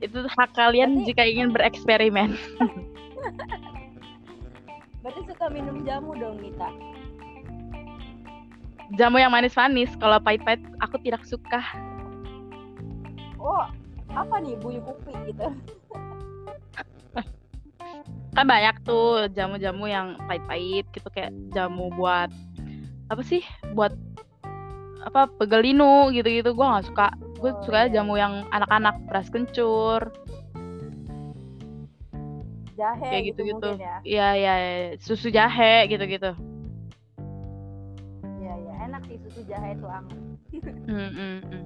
Itu 0.00 0.18
hak 0.24 0.50
kalian 0.52 0.96
Berarti- 0.96 1.06
jika 1.12 1.22
ingin 1.24 1.48
bereksperimen. 1.52 2.30
Berarti 5.04 5.20
suka 5.28 5.52
minum 5.52 5.84
jamu 5.84 6.16
dong 6.16 6.40
Nita 6.40 6.72
jamu 8.96 9.20
yang 9.20 9.32
manis-manis. 9.32 9.92
Kalau 10.00 10.16
pahit-pahit 10.20 10.60
aku 10.80 10.96
tidak 11.04 11.24
suka. 11.28 11.60
Oh 13.36 13.68
apa 14.14 14.40
nih 14.40 14.56
buyu 14.56 14.80
kopi 14.80 15.12
gitu 15.28 15.48
kan 18.34 18.44
banyak 18.50 18.76
tuh 18.82 19.30
jamu-jamu 19.30 19.86
yang 19.86 20.18
pahit-pahit 20.26 20.86
gitu 20.90 21.08
kayak 21.14 21.30
jamu 21.54 21.90
buat 21.94 22.28
apa 23.12 23.22
sih 23.22 23.44
buat 23.78 23.94
apa 25.04 25.28
pegelinu 25.38 26.10
gitu-gitu 26.10 26.56
gue 26.56 26.66
nggak 26.66 26.86
suka 26.88 27.08
gue 27.38 27.52
Oh, 27.52 27.60
suka 27.60 27.86
iya. 27.86 28.00
jamu 28.00 28.16
yang 28.16 28.48
anak-anak 28.50 28.96
beras 29.04 29.28
kencur 29.28 30.08
jahe 32.74 33.06
kayak 33.06 33.22
gitu, 33.30 33.40
gitu-gitu 33.46 33.68
mungkin 33.70 33.84
ya 33.84 33.96
iya 34.02 34.28
iya 34.34 34.54
iya. 34.58 34.88
susu 34.98 35.28
jahe 35.30 35.86
gitu-gitu 35.92 36.32
iya 38.40 38.54
iya 38.58 38.74
enak 38.90 39.02
sih 39.06 39.20
susu 39.22 39.44
jahe 39.46 39.76
itu 39.76 39.86
anget 39.86 40.18
Hmm, 40.88 41.10
hmm, 41.10 41.38
hmm. 41.50 41.62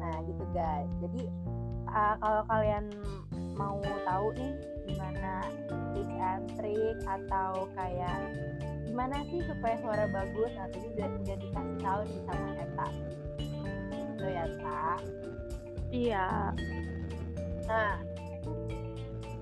Nah 0.00 0.16
gitu 0.24 0.44
guys. 0.52 0.90
Jadi 1.00 1.22
uh, 1.88 2.14
kalau 2.20 2.42
kalian 2.48 2.84
mau 3.56 3.78
tahu 4.06 4.32
nih 4.36 4.54
gimana 4.88 5.46
tips 5.94 6.16
and 6.18 6.44
trick 6.58 6.98
atau 7.06 7.68
kayak 7.76 8.18
gimana 8.92 9.24
sih 9.32 9.40
supaya 9.48 9.76
suara 9.80 10.04
bagus, 10.12 10.50
nah 10.52 10.68
tadi 10.68 10.86
udah, 10.92 11.08
dikasih 11.40 11.78
tahu 11.80 12.00
nih 12.04 12.20
sama 12.28 12.48
Eta. 12.60 12.88
Gitu 13.88 14.24
ya, 14.28 14.44
Tak. 14.60 15.00
iya 15.88 16.28
Nah, 17.62 17.94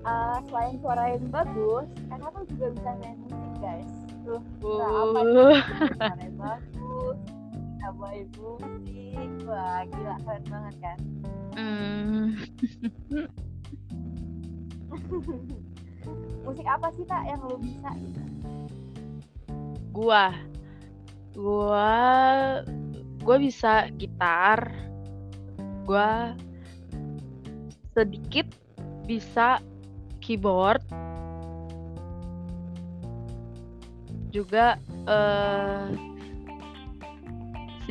uh, 0.07 0.37
selain 0.47 0.79
suara 0.79 1.03
yang 1.17 1.27
bagus, 1.33 1.87
kenapa 2.07 2.39
juga 2.53 2.67
bisa 2.79 2.91
main 3.01 3.17
musik 3.27 3.53
guys? 3.59 3.91
Tuh, 4.23 4.41
apa? 4.79 5.19
Uh. 5.19 5.57
Suara 5.99 6.15
yang 6.21 6.37
bagus, 6.39 7.17
bisa 7.59 7.87
main 7.97 8.27
musik, 8.39 9.29
wah 9.49 9.83
gila 9.89 10.15
keren 10.23 10.43
banget 10.47 10.75
kan? 10.79 10.99
Hmm. 11.51 12.39
musik 16.45 16.67
apa 16.67 16.89
sih 16.97 17.05
tak 17.05 17.23
yang 17.29 17.41
lo 17.45 17.55
bisa 17.61 17.89
gitu? 17.95 18.21
gua. 19.91 20.35
Gua 21.35 21.91
gua 23.23 23.37
bisa 23.39 23.87
gitar. 23.95 24.71
Gua 25.87 26.35
sedikit 27.95 28.47
bisa 29.07 29.59
keyboard. 30.23 30.83
Juga 34.31 34.79
eh 35.07 36.11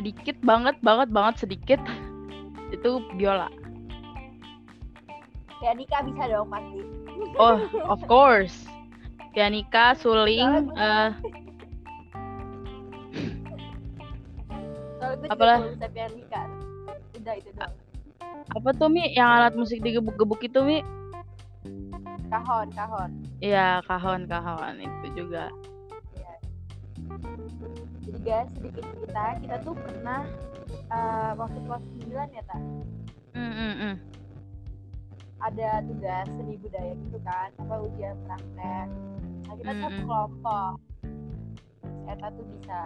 sedikit 0.01 0.33
banget 0.41 0.73
banget 0.81 1.13
banget 1.13 1.35
sedikit 1.45 1.81
itu 2.75 3.03
biola 3.13 3.60
Ya 5.61 5.71
Dika 5.77 6.01
bisa 6.01 6.23
dong 6.25 6.49
pasti. 6.49 6.79
oh 7.37 7.57
of 7.85 8.01
course 8.09 8.65
pianika 9.31 9.93
suling 9.95 10.41
Soalnya 10.41 10.73
eh 10.81 11.09
Soalnya 14.97 15.15
gue 15.17 15.27
juga 15.27 15.33
Apalah? 15.33 15.57
belum 15.61 15.73
bisa 15.77 15.87
pian 15.89 16.11
Dika. 16.13 16.41
Udah 17.17 17.33
itu 17.37 17.49
dong. 17.53 17.73
apa 18.51 18.69
tuh 18.75 18.89
mi 18.91 19.03
yang 19.15 19.29
alat 19.31 19.53
musik 19.55 19.79
digebuk-gebuk 19.79 20.41
itu 20.43 20.59
mi 20.61 20.81
Kahon, 22.31 22.67
kahon. 22.71 23.11
Iya 23.39 23.83
kahon 23.85 24.23
kahon 24.25 24.75
itu 24.79 25.07
juga 25.13 25.51
Jadi 28.01 28.19
guys 28.23 28.47
sedikit 28.55 28.87
cerita 28.87 29.23
kita 29.39 29.55
tuh 29.61 29.75
pernah 29.75 30.23
eh, 30.89 31.31
waktu 31.35 31.59
kelas 31.63 31.83
9 32.07 32.35
ya 32.35 32.43
tak. 32.47 32.61
Mm, 33.31 33.51
mm, 33.51 33.73
mm. 33.77 33.95
Ada 35.41 35.81
tugas 35.89 36.25
seni 36.29 36.55
budaya 36.61 36.93
gitu 36.93 37.17
kan 37.25 37.49
apa 37.57 37.75
ujian 37.81 38.17
praktek. 38.29 38.87
Nah 39.49 39.53
kita 39.57 39.71
tuh 39.73 39.89
Mm-mm. 39.89 40.05
kelompok. 40.05 40.73
Eta 42.05 42.27
tuh 42.33 42.45
bisa 42.45 42.79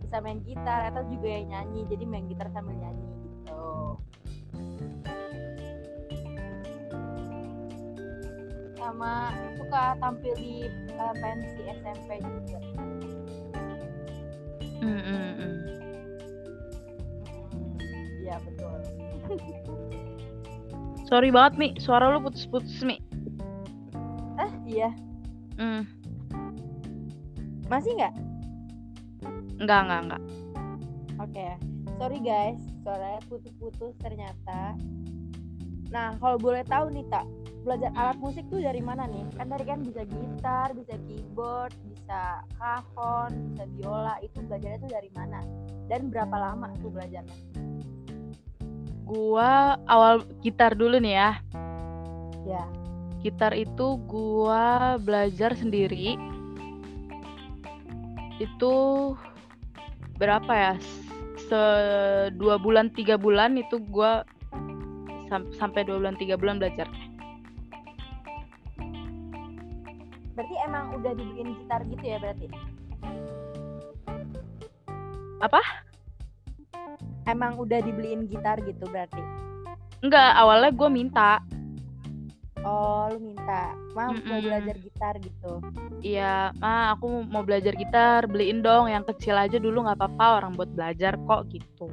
bisa 0.00 0.16
main 0.24 0.40
gitar 0.42 0.88
Eta 0.88 1.04
juga 1.12 1.28
yang 1.28 1.46
nyanyi 1.52 1.80
jadi 1.92 2.04
main 2.08 2.24
gitar 2.26 2.48
sambil 2.56 2.76
nyanyi 2.80 3.08
gitu. 3.20 3.64
Sama 8.80 9.36
suka 9.60 9.94
tampil 10.00 10.34
di 10.40 10.56
uh, 10.96 11.14
pensi 11.20 11.62
SMP 11.84 12.10
juga. 12.24 12.60
Mm, 14.80 14.88
mm, 14.88 15.32
mm. 15.36 15.54
Hmm, 17.52 17.76
iya 18.24 18.40
betul 18.40 18.80
Sorry 21.10 21.34
banget 21.34 21.54
Mi, 21.58 21.68
suara 21.82 22.06
lu 22.06 22.22
putus-putus 22.22 22.86
Mi. 22.86 23.02
eh 24.38 24.52
iya 24.64 24.94
Hmm, 25.58 25.84
masih 27.68 27.92
nggak 27.98 28.14
enggak 29.60 29.80
enggak 29.84 30.00
enggak. 30.06 30.22
Oke, 31.20 31.46
sorry 32.00 32.18
guys, 32.22 32.56
suaranya 32.86 33.20
putus-putus 33.28 33.92
ternyata. 34.00 34.78
Nah, 35.92 36.16
kalau 36.22 36.38
boleh 36.40 36.64
tahu 36.64 36.88
nih 36.94 37.04
tak, 37.12 37.28
belajar 37.66 37.92
alat 37.98 38.16
musik 38.22 38.46
tuh 38.48 38.62
dari 38.62 38.80
mana 38.80 39.04
nih? 39.04 39.26
Kan 39.36 39.52
dari 39.52 39.66
kan 39.68 39.84
bisa 39.84 40.06
gitar, 40.08 40.72
bisa 40.72 40.96
keyboard, 41.04 41.74
bisa 41.90 42.40
kafon, 42.56 43.52
bisa 43.52 43.68
biola, 43.76 44.16
itu 44.24 44.40
belajarnya 44.46 44.78
tuh 44.80 44.92
dari 44.94 45.10
mana? 45.12 45.44
Dan 45.90 46.08
berapa 46.08 46.32
lama 46.32 46.72
tuh 46.80 46.88
belajarnya? 46.88 47.49
Gua 49.10 49.74
awal 49.90 50.22
gitar 50.38 50.78
dulu 50.78 51.02
nih 51.02 51.18
ya. 51.18 51.30
Ya, 52.46 52.62
Gitar 53.26 53.52
itu 53.58 53.98
gua 54.06 54.94
belajar 55.02 55.50
sendiri. 55.58 56.14
Itu 58.38 58.72
berapa 60.14 60.52
ya? 60.54 60.74
Se 61.50 61.62
dua 62.38 62.54
bulan 62.62 62.94
tiga 62.94 63.18
bulan 63.18 63.58
itu 63.58 63.82
gua 63.90 64.22
sam- 65.26 65.50
sampai 65.58 65.82
dua 65.82 65.98
bulan 65.98 66.14
tiga 66.14 66.38
bulan 66.38 66.62
belajar. 66.62 66.86
berarti 70.40 70.56
emang 70.64 70.96
udah 70.96 71.12
dibeliin 71.12 71.52
gitar 71.52 71.84
gitu 71.84 72.00
ya 72.00 72.16
berarti? 72.16 72.48
Apa? 75.44 75.60
Emang 77.30 77.54
udah 77.62 77.78
dibeliin 77.78 78.26
gitar 78.26 78.58
gitu 78.66 78.82
berarti? 78.90 79.22
Enggak, 80.02 80.34
awalnya 80.34 80.74
gua 80.74 80.90
minta. 80.90 81.38
Oh, 82.60 83.08
lu 83.08 83.32
minta, 83.32 83.72
mau 83.96 84.12
mau 84.12 84.36
Mm-mm. 84.36 84.44
belajar 84.44 84.76
gitar 84.76 85.14
gitu. 85.16 85.64
Iya, 86.04 86.52
ma 86.60 86.92
aku 86.92 87.24
mau 87.24 87.40
belajar 87.40 87.72
gitar, 87.72 88.28
beliin 88.28 88.60
dong 88.60 88.92
yang 88.92 89.00
kecil 89.06 89.32
aja 89.32 89.56
dulu 89.56 89.88
nggak 89.88 89.96
apa-apa 89.96 90.44
orang 90.44 90.52
buat 90.58 90.68
belajar 90.76 91.16
kok 91.24 91.48
gitu. 91.48 91.88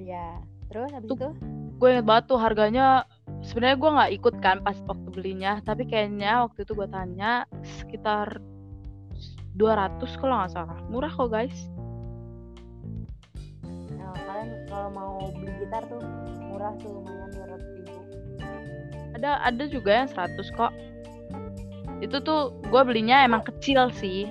Iya. 0.00 0.40
Terus 0.72 0.88
habis 0.96 1.08
Tuh. 1.12 1.18
itu? 1.18 1.28
Gue 1.76 1.88
inget 1.92 2.08
banget 2.08 2.24
tuh 2.32 2.40
harganya 2.40 3.04
sebenarnya 3.44 3.76
gue 3.76 3.90
nggak 4.00 4.12
ikut 4.16 4.34
kan 4.40 4.56
pas 4.64 4.80
waktu 4.88 5.08
belinya, 5.12 5.60
tapi 5.60 5.84
kayaknya 5.84 6.48
waktu 6.48 6.64
itu 6.64 6.72
gue 6.72 6.88
tanya 6.88 7.44
sekitar 7.84 8.40
200 9.60 10.00
kalau 10.16 10.40
nggak 10.40 10.52
salah. 10.56 10.78
Murah 10.88 11.12
kok 11.12 11.28
guys. 11.28 11.68
Nah, 14.06 14.14
kalian 14.22 14.48
kalau 14.70 14.88
mau 14.94 15.14
beli 15.34 15.50
gitar 15.58 15.82
tuh 15.90 15.98
murah 16.46 16.72
tuh 16.78 17.02
lumayan 17.02 17.28
dua 17.34 17.46
ribu. 17.58 17.98
Ada 19.18 19.42
ada 19.42 19.64
juga 19.66 20.04
yang 20.04 20.08
100 20.12 20.46
kok. 20.54 20.70
Itu 21.98 22.20
tuh 22.22 22.54
gue 22.68 22.82
belinya 22.86 23.26
emang 23.26 23.42
kecil 23.42 23.90
sih. 23.98 24.30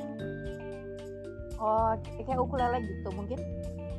Oh, 1.59 1.97
kayak 2.23 2.39
ukulele 2.39 2.77
gitu 2.85 3.09
mungkin? 3.11 3.39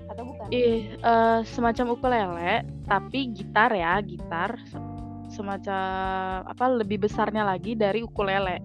Atau 0.06 0.22
bukan? 0.30 0.46
Ih, 0.54 0.94
eh, 0.94 1.38
semacam 1.42 1.98
ukulele, 1.98 2.62
tapi 2.86 3.34
gitar 3.34 3.74
ya, 3.74 3.98
gitar 4.06 4.54
Se- 4.70 4.78
semacam 5.34 6.46
apa 6.46 6.64
lebih 6.70 7.02
besarnya 7.02 7.42
lagi 7.42 7.74
dari 7.74 8.06
ukulele. 8.06 8.62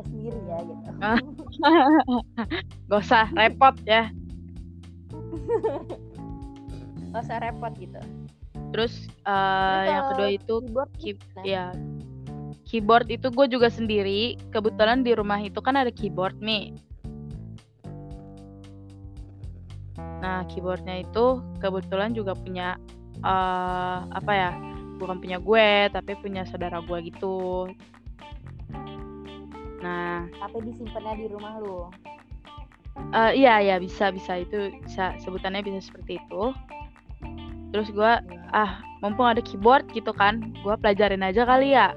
Aja 0.00 0.08
sendiri 0.08 0.40
ya 0.48 0.58
gitu. 0.64 0.88
Ah. 1.04 1.20
Gak 2.88 3.00
usah 3.04 3.24
repot 3.36 3.76
ya. 3.84 4.08
Gak 7.12 7.22
usah 7.26 7.38
repot 7.44 7.72
gitu. 7.76 8.00
Terus 8.70 9.10
Terus 9.26 9.86
yang 9.90 10.04
kedua 10.14 10.28
itu 10.30 10.54
keyboard 10.64 10.92
key- 10.96 11.20
nah. 11.36 11.44
ya 11.44 11.64
keyboard 12.64 13.06
itu 13.12 13.28
gue 13.28 13.46
juga 13.50 13.68
sendiri. 13.68 14.40
Kebetulan 14.54 15.04
di 15.04 15.12
rumah 15.12 15.42
itu 15.42 15.60
kan 15.60 15.76
ada 15.76 15.92
keyboard 15.92 16.38
nih. 16.40 16.72
Nah 20.22 20.46
keyboardnya 20.48 21.02
itu 21.04 21.42
kebetulan 21.60 22.16
juga 22.16 22.32
punya 22.38 22.80
eh 23.20 23.98
apa 24.08 24.32
ya? 24.32 24.50
Bukan 25.00 25.16
punya 25.16 25.40
gue, 25.40 25.88
tapi 25.96 26.12
punya 26.20 26.44
saudara 26.44 26.78
gue 26.84 26.98
gitu. 27.08 27.68
Nah, 29.80 30.28
tapi 30.28 30.56
disimpannya 30.68 31.12
di 31.16 31.26
rumah 31.32 31.56
lu. 31.60 31.88
eh, 33.16 33.32
iya 33.40 33.64
ya 33.64 33.76
bisa 33.80 34.12
bisa. 34.12 34.36
Itu 34.40 34.70
bisa 34.84 35.16
sebutannya 35.24 35.64
bisa 35.64 35.80
seperti 35.80 36.20
itu. 36.20 36.52
Terus 37.70 37.88
gue 37.94 38.12
ah 38.50 38.82
mumpung 39.00 39.30
ada 39.30 39.40
keyboard 39.40 39.88
gitu 39.96 40.12
kan 40.12 40.52
gue 40.60 40.74
pelajarin 40.76 41.24
aja 41.24 41.48
kali 41.48 41.72
ya. 41.72 41.96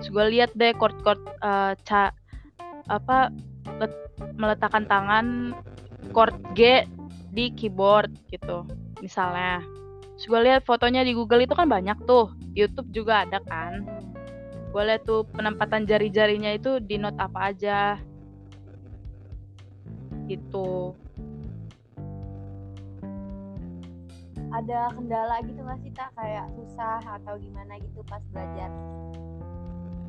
Terus 0.00 0.08
gue 0.10 0.24
lihat 0.34 0.50
deh 0.58 0.74
chord-chord 0.74 1.20
eh, 1.42 1.72
ca 1.86 2.10
apa 2.90 3.30
let- 3.78 4.10
meletakkan 4.34 4.84
tangan 4.90 5.54
chord 6.10 6.34
G 6.58 6.82
di 7.30 7.54
keyboard 7.54 8.10
gitu 8.34 8.66
misalnya. 8.98 9.62
Terus 10.18 10.26
gue 10.26 10.40
lihat 10.42 10.62
fotonya 10.66 11.06
di 11.06 11.14
Google 11.14 11.46
itu 11.46 11.54
kan 11.54 11.70
banyak 11.70 11.96
tuh. 12.04 12.34
YouTube 12.52 12.90
juga 12.92 13.24
ada 13.24 13.40
kan 13.48 13.86
gue 14.72 14.82
lihat 14.88 15.04
tuh 15.04 15.28
penempatan 15.28 15.84
jari-jarinya 15.84 16.56
itu 16.56 16.80
di 16.80 16.96
note 16.96 17.20
apa 17.20 17.52
aja 17.52 18.00
gitu 20.26 20.96
Ada 24.52 24.92
kendala 24.92 25.40
gitu 25.48 25.64
nggak 25.64 25.80
sih 25.80 25.92
tak 25.96 26.12
kayak 26.12 26.44
susah 26.52 27.00
atau 27.00 27.40
gimana 27.40 27.80
gitu 27.80 28.04
pas 28.04 28.20
belajar? 28.36 28.68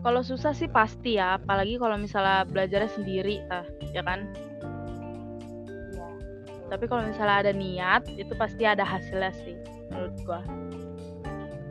Kalau 0.04 0.19
susah 0.19 0.52
sih 0.52 0.67
pasti 0.67 1.15
ya, 1.15 1.39
apalagi 1.39 1.80
kalau 1.80 1.95
misalnya 1.95 2.43
belajarnya 2.43 2.91
sendiri, 2.91 3.39
tah, 3.47 3.63
ya 3.95 4.04
kan. 4.04 4.28
Iya. 5.95 6.08
Tapi 6.67 6.84
kalau 6.91 7.08
misalnya 7.08 7.39
ada 7.39 7.54
niat, 7.56 8.04
itu 8.19 8.36
pasti 8.36 8.67
ada 8.67 8.84
hasilnya 8.84 9.32
sih, 9.47 9.56
menurut 9.95 10.15
gua. 10.28 10.43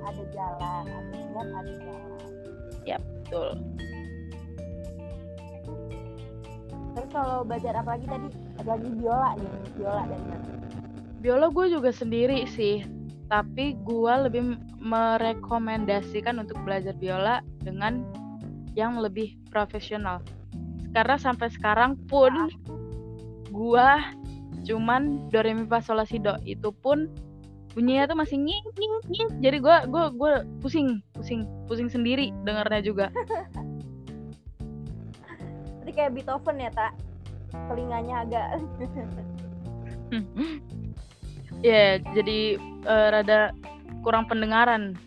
Ada 0.08 0.24
jalan, 0.32 0.84
ada 0.88 1.12
niat, 1.12 1.48
ada 1.52 1.72
jalan. 1.76 2.11
Betul. 3.32 3.56
Terus 6.92 7.08
kalau 7.08 7.48
belajar 7.48 7.72
apa 7.80 7.96
lagi 7.96 8.04
tadi? 8.04 8.28
Ada 8.60 8.76
lagi 8.76 8.88
biola 8.92 9.28
nih, 9.40 9.52
biola 9.80 10.02
dari 10.04 10.24
mana? 10.28 10.46
Biola 11.24 11.46
gue 11.48 11.66
juga 11.72 11.88
sendiri 11.96 12.44
sih, 12.44 12.84
tapi 13.32 13.72
gua 13.88 14.28
lebih 14.28 14.60
merekomendasikan 14.84 16.36
untuk 16.44 16.60
belajar 16.68 16.92
biola 17.00 17.40
dengan 17.64 18.04
yang 18.76 19.00
lebih 19.00 19.40
profesional. 19.48 20.20
Karena 20.92 21.16
sampai 21.16 21.48
sekarang 21.48 21.96
pun 22.12 22.52
gua 23.48 24.12
cuman 24.68 25.32
do 25.32 25.40
re 25.40 25.56
mi 25.56 25.64
fa 25.64 25.80
sol 25.80 25.96
la 25.96 26.04
si 26.04 26.20
do 26.20 26.36
itu 26.44 26.68
pun 26.84 27.08
bunyinya 27.72 28.04
tuh 28.08 28.16
masih 28.16 28.36
nying 28.36 28.66
nying 28.76 28.94
nying. 29.08 29.28
Jadi 29.40 29.56
gua 29.60 29.84
gua 29.88 30.12
gua 30.12 30.44
pusing, 30.60 31.00
pusing, 31.16 31.48
pusing 31.66 31.88
sendiri 31.88 32.32
dengarnya 32.44 32.84
juga. 32.84 33.06
Berarti 35.80 35.92
kayak 35.92 36.12
Beethoven 36.14 36.60
ya, 36.60 36.70
Tak? 36.72 36.92
Telinganya 37.52 38.24
agak 38.24 38.46
Ya, 41.66 42.02
jadi 42.12 42.58
eh, 42.60 43.08
rada 43.12 43.54
kurang 44.02 44.26
pendengaran. 44.26 44.98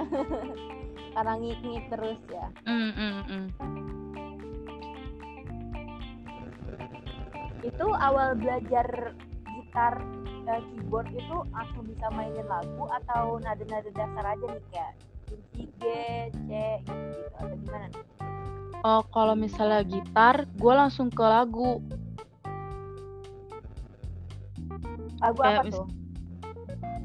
karena 1.14 1.34
ngik-ngik 1.36 1.84
terus 1.92 2.20
ya. 2.30 2.46
Mm, 2.64 2.92
mm, 2.94 3.14
mm. 3.28 3.46
Itu 7.60 7.86
awal 7.92 8.40
belajar 8.40 9.12
gitar 9.44 10.00
eh, 10.48 10.60
keyboard 10.72 11.08
itu 11.12 11.36
langsung 11.52 11.84
bisa 11.84 12.06
mainin 12.14 12.46
lagu 12.48 12.84
atau 13.02 13.36
nada-nada 13.42 13.90
dasar 13.92 14.24
aja 14.36 14.46
nih 14.48 14.64
kayak 14.72 14.92
kunci 15.28 15.62
G, 15.78 15.84
C 16.32 16.50
gitu, 16.84 17.24
atau 17.36 17.56
gimana 17.60 17.86
nih? 17.92 18.04
Oh, 18.80 19.04
kalau 19.12 19.36
misalnya 19.36 19.84
gitar, 19.84 20.48
gue 20.56 20.72
langsung 20.72 21.12
ke 21.12 21.20
lagu. 21.20 21.84
Lagu 25.20 25.40
Kayak 25.44 25.60
apa 25.60 25.66
mis- 25.68 25.76
tuh? 25.76 25.88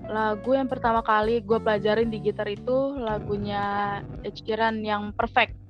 lagu 0.06 0.54
yang 0.54 0.70
pertama 0.70 1.02
kali 1.02 1.42
gue 1.42 1.58
pelajarin 1.58 2.14
di 2.14 2.22
gitar 2.22 2.46
itu 2.46 2.94
lagunya 3.02 4.00
Ed 4.22 4.38
Sheeran 4.38 4.86
yang 4.86 5.10
Perfect. 5.18 5.65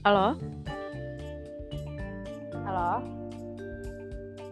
Halo, 0.00 0.32
Halo? 2.64 3.04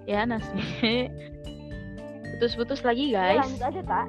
ya 0.05 0.25
Nasmi. 0.25 0.61
Putus-putus 2.37 2.85
lagi 2.85 3.11
Ya, 3.11 3.33
guys. 3.35 3.49
lanjut 3.49 3.63
aja, 3.65 3.83
Tak. 3.83 4.07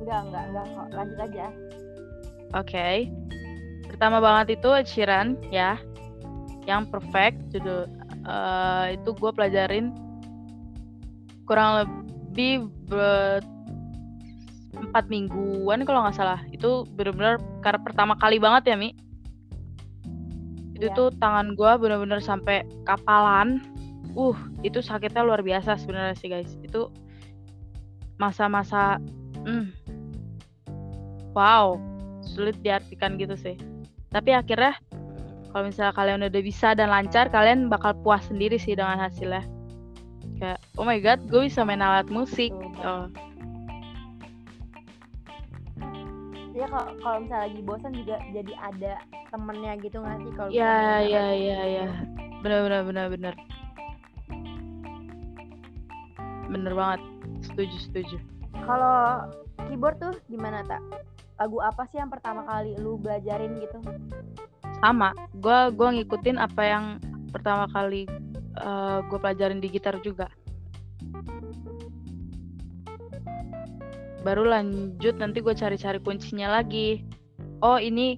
Enggak, 0.00 0.20
enggak, 0.24 0.44
enggak 0.48 0.66
kok. 0.66 0.86
Lanjut 0.94 1.18
aja. 1.20 1.46
Oke. 2.56 2.88
Pertama 3.86 4.18
banget 4.18 4.58
itu 4.58 4.70
Sheeran 4.86 5.34
ya. 5.50 5.76
Yang 6.64 6.82
perfect 6.88 7.36
judul 7.50 7.90
eh, 8.24 8.84
itu 8.94 9.10
gue 9.10 9.30
pelajarin 9.34 9.90
kurang 11.44 11.82
lebih 11.82 12.70
ber- 12.86 13.42
empat 14.70 15.10
mingguan 15.10 15.82
kalau 15.82 16.06
nggak 16.06 16.14
salah. 16.16 16.40
Itu 16.48 16.86
bener-bener 16.94 17.42
karena 17.60 17.80
pertama 17.82 18.14
kali 18.16 18.38
banget 18.38 18.70
ya 18.70 18.76
Mi. 18.78 18.94
Itu 20.80 20.88
Iya. 20.88 20.96
tuh 20.96 21.08
tangan 21.20 21.52
gue 21.52 21.72
bener-bener 21.76 22.24
sampai 22.24 22.64
kapalan. 22.88 23.60
Uh, 24.16 24.34
itu 24.64 24.80
sakitnya 24.80 25.22
luar 25.22 25.44
biasa 25.44 25.76
sebenarnya 25.76 26.16
sih 26.16 26.32
guys. 26.32 26.56
Itu 26.64 26.88
masa-masa 28.20 29.00
hmm, 29.48 29.72
wow 31.32 31.80
sulit 32.20 32.56
diartikan 32.60 33.16
gitu 33.16 33.32
sih 33.32 33.56
tapi 34.12 34.36
akhirnya 34.36 34.76
kalau 35.50 35.66
misalnya 35.66 35.94
kalian 35.96 36.20
udah 36.28 36.42
bisa 36.44 36.76
dan 36.76 36.92
lancar 36.92 37.32
kalian 37.32 37.72
bakal 37.72 37.96
puas 38.04 38.28
sendiri 38.28 38.60
sih 38.60 38.76
dengan 38.76 39.00
hasilnya 39.00 39.42
kayak 40.36 40.60
oh 40.76 40.84
my 40.84 41.00
god 41.00 41.18
gue 41.32 41.48
bisa 41.48 41.64
main 41.64 41.80
alat 41.80 42.06
musik 42.12 42.52
oh 42.84 43.08
Ya 46.60 46.68
kalau 46.68 46.92
kalau 47.00 47.18
misalnya 47.24 47.48
lagi 47.48 47.60
bosan 47.64 47.92
juga 47.96 48.16
jadi 48.36 48.52
ada 48.60 48.92
temennya 49.32 49.72
gitu 49.80 49.96
nggak 49.96 50.18
sih 50.20 50.32
kalau 50.36 50.50
ya 50.52 51.00
ya 51.00 51.24
ya 51.32 51.60
ya 51.64 51.86
bener 52.44 52.68
bener 52.68 52.82
bener 52.84 53.06
bener. 53.08 53.34
Bener 56.52 56.72
banget. 56.76 57.00
Setuju 57.48 57.76
setuju. 57.88 58.16
Kalau 58.68 59.24
keyboard 59.64 59.96
tuh 60.02 60.12
gimana 60.28 60.60
tak? 60.68 60.84
Lagu 61.40 61.64
apa 61.64 61.88
sih 61.88 61.96
yang 61.96 62.12
pertama 62.12 62.44
kali 62.44 62.76
lu 62.76 63.00
belajarin 63.00 63.56
gitu? 63.56 63.80
sama. 64.80 65.12
Gue 65.36 65.72
gua 65.76 65.92
ngikutin 65.92 66.40
apa 66.40 66.62
yang 66.64 66.84
pertama 67.30 67.68
kali 67.70 68.04
gue 69.08 69.18
pelajarin 69.22 69.62
di 69.62 69.68
gitar 69.72 69.96
juga 70.02 70.26
baru 74.22 74.48
lanjut 74.48 75.16
nanti 75.16 75.40
gue 75.40 75.54
cari-cari 75.56 75.98
kuncinya 76.00 76.60
lagi. 76.60 77.04
Oh 77.64 77.76
ini 77.76 78.16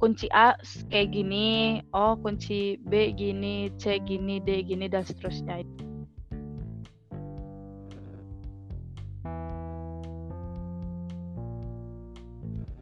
kunci 0.00 0.28
A 0.32 0.56
kayak 0.92 1.12
gini. 1.12 1.80
Oh 1.92 2.16
kunci 2.16 2.80
B 2.80 3.12
gini 3.16 3.72
C 3.76 4.00
gini 4.02 4.40
D 4.40 4.64
gini 4.64 4.88
dan 4.88 5.04
seterusnya 5.04 5.64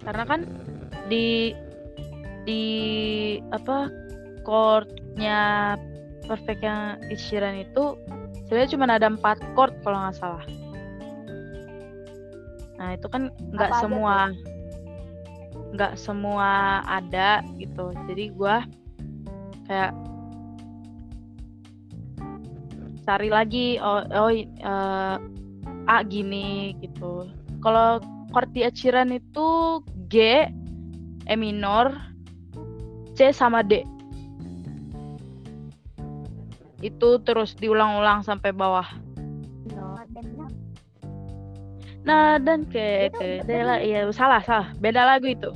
karena 0.03 0.25
kan 0.27 0.41
di 1.07 1.55
di 2.43 2.63
apa 3.55 3.87
chordnya 4.43 5.75
perfectnya 6.27 6.99
Ed 7.07 7.19
Sheeran 7.19 7.63
itu 7.63 7.95
sebenarnya 8.47 8.73
cuma 8.75 8.85
ada 8.91 9.09
empat 9.11 9.39
chord 9.55 9.75
kalau 9.87 9.99
nggak 10.03 10.19
salah 10.19 10.45
nah 12.83 12.99
itu 12.99 13.07
kan 13.07 13.31
nggak 13.55 13.79
semua 13.79 14.35
nggak 15.73 15.95
semua 15.95 16.83
ada 16.83 17.47
gitu. 17.63 17.95
Jadi 18.11 18.35
gua 18.35 18.67
kayak 19.71 19.95
cari 23.07 23.31
lagi 23.31 23.79
oh, 23.79 24.03
oh 24.11 24.35
eh, 24.35 25.17
A 25.87 25.97
gini 26.03 26.75
gitu. 26.83 27.31
Kalau 27.63 28.03
Ed 28.35 28.75
Sheeran 28.75 29.15
itu 29.15 29.79
G 30.11 30.51
E 31.31 31.35
minor 31.39 31.95
C 33.15 33.31
sama 33.31 33.63
D. 33.63 33.87
Itu 36.83 37.23
terus 37.23 37.55
diulang-ulang 37.55 38.27
sampai 38.27 38.51
bawah 38.51 38.91
nah 42.03 42.35
dan 42.39 42.67
ke 42.67 43.07
Itu 43.11 43.19
ke 43.19 43.43
Dela 43.47 43.79
iya 43.79 44.11
salah 44.11 44.43
salah. 44.43 44.75
Beda 44.83 45.07
lagu 45.07 45.27
itu. 45.31 45.51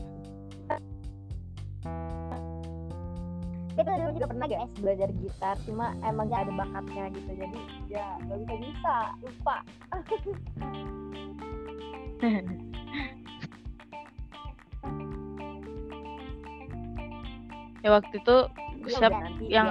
Kita 3.76 3.92
dulu 3.92 4.10
juga 4.16 4.32
pernah 4.32 4.48
guys 4.48 4.72
belajar 4.80 5.12
gitar, 5.20 5.52
cuma 5.68 5.92
emangnya 6.00 6.48
ada 6.48 6.52
bakatnya 6.56 7.12
gitu, 7.12 7.28
jadi 7.36 7.60
ya 7.92 8.16
gak 8.24 8.40
bisa 8.40 8.56
bisa, 8.56 9.12
lupa. 9.20 9.60
ya 17.84 17.92
waktu 17.92 18.16
itu 18.16 18.48
Ya 18.86 19.02
siap 19.02 19.12
udah, 19.12 19.22
nanti 19.22 19.44
yang 19.50 19.68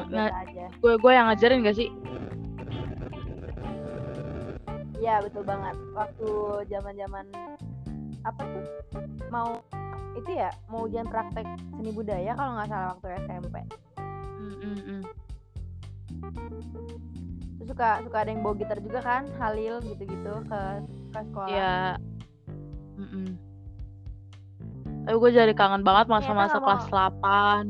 gue 0.83 0.93
gue 0.99 1.11
yang 1.11 1.25
ngajarin 1.31 1.63
gak 1.63 1.77
sih 1.79 1.89
Iya 5.05 5.21
betul 5.21 5.45
banget. 5.45 5.75
Waktu 5.93 6.29
zaman-zaman 6.65 7.25
apa 8.25 8.41
tuh 8.41 8.65
mau 9.29 9.61
itu 10.17 10.33
ya 10.33 10.49
mau 10.65 10.89
ujian 10.89 11.05
praktek 11.05 11.45
seni 11.77 11.93
budaya 11.93 12.33
kalau 12.33 12.57
nggak 12.57 12.69
salah 12.73 12.87
waktu 12.97 13.07
SMP. 13.21 13.55
Mm, 14.41 14.55
mm. 14.81 15.01
Terus 17.61 17.69
suka 17.69 18.01
suka 18.01 18.17
ada 18.25 18.29
yang 18.33 18.41
bawa 18.41 18.57
gitar 18.57 18.81
juga 18.81 18.99
kan, 19.05 19.29
Halil 19.37 19.77
gitu-gitu 19.85 20.33
ke 20.49 20.61
ke 21.13 21.19
sekolah. 21.21 21.49
ya 21.53 21.77
mm, 22.97 23.05
mm. 23.05 23.29
Tapi 25.05 25.15
gue 25.21 25.31
jadi 25.37 25.53
kangen 25.53 25.85
banget 25.85 26.09
masa-masa 26.09 26.57
nggak 26.57 26.65
mau- 26.65 26.81
kelas 26.81 26.85
8 26.89 27.65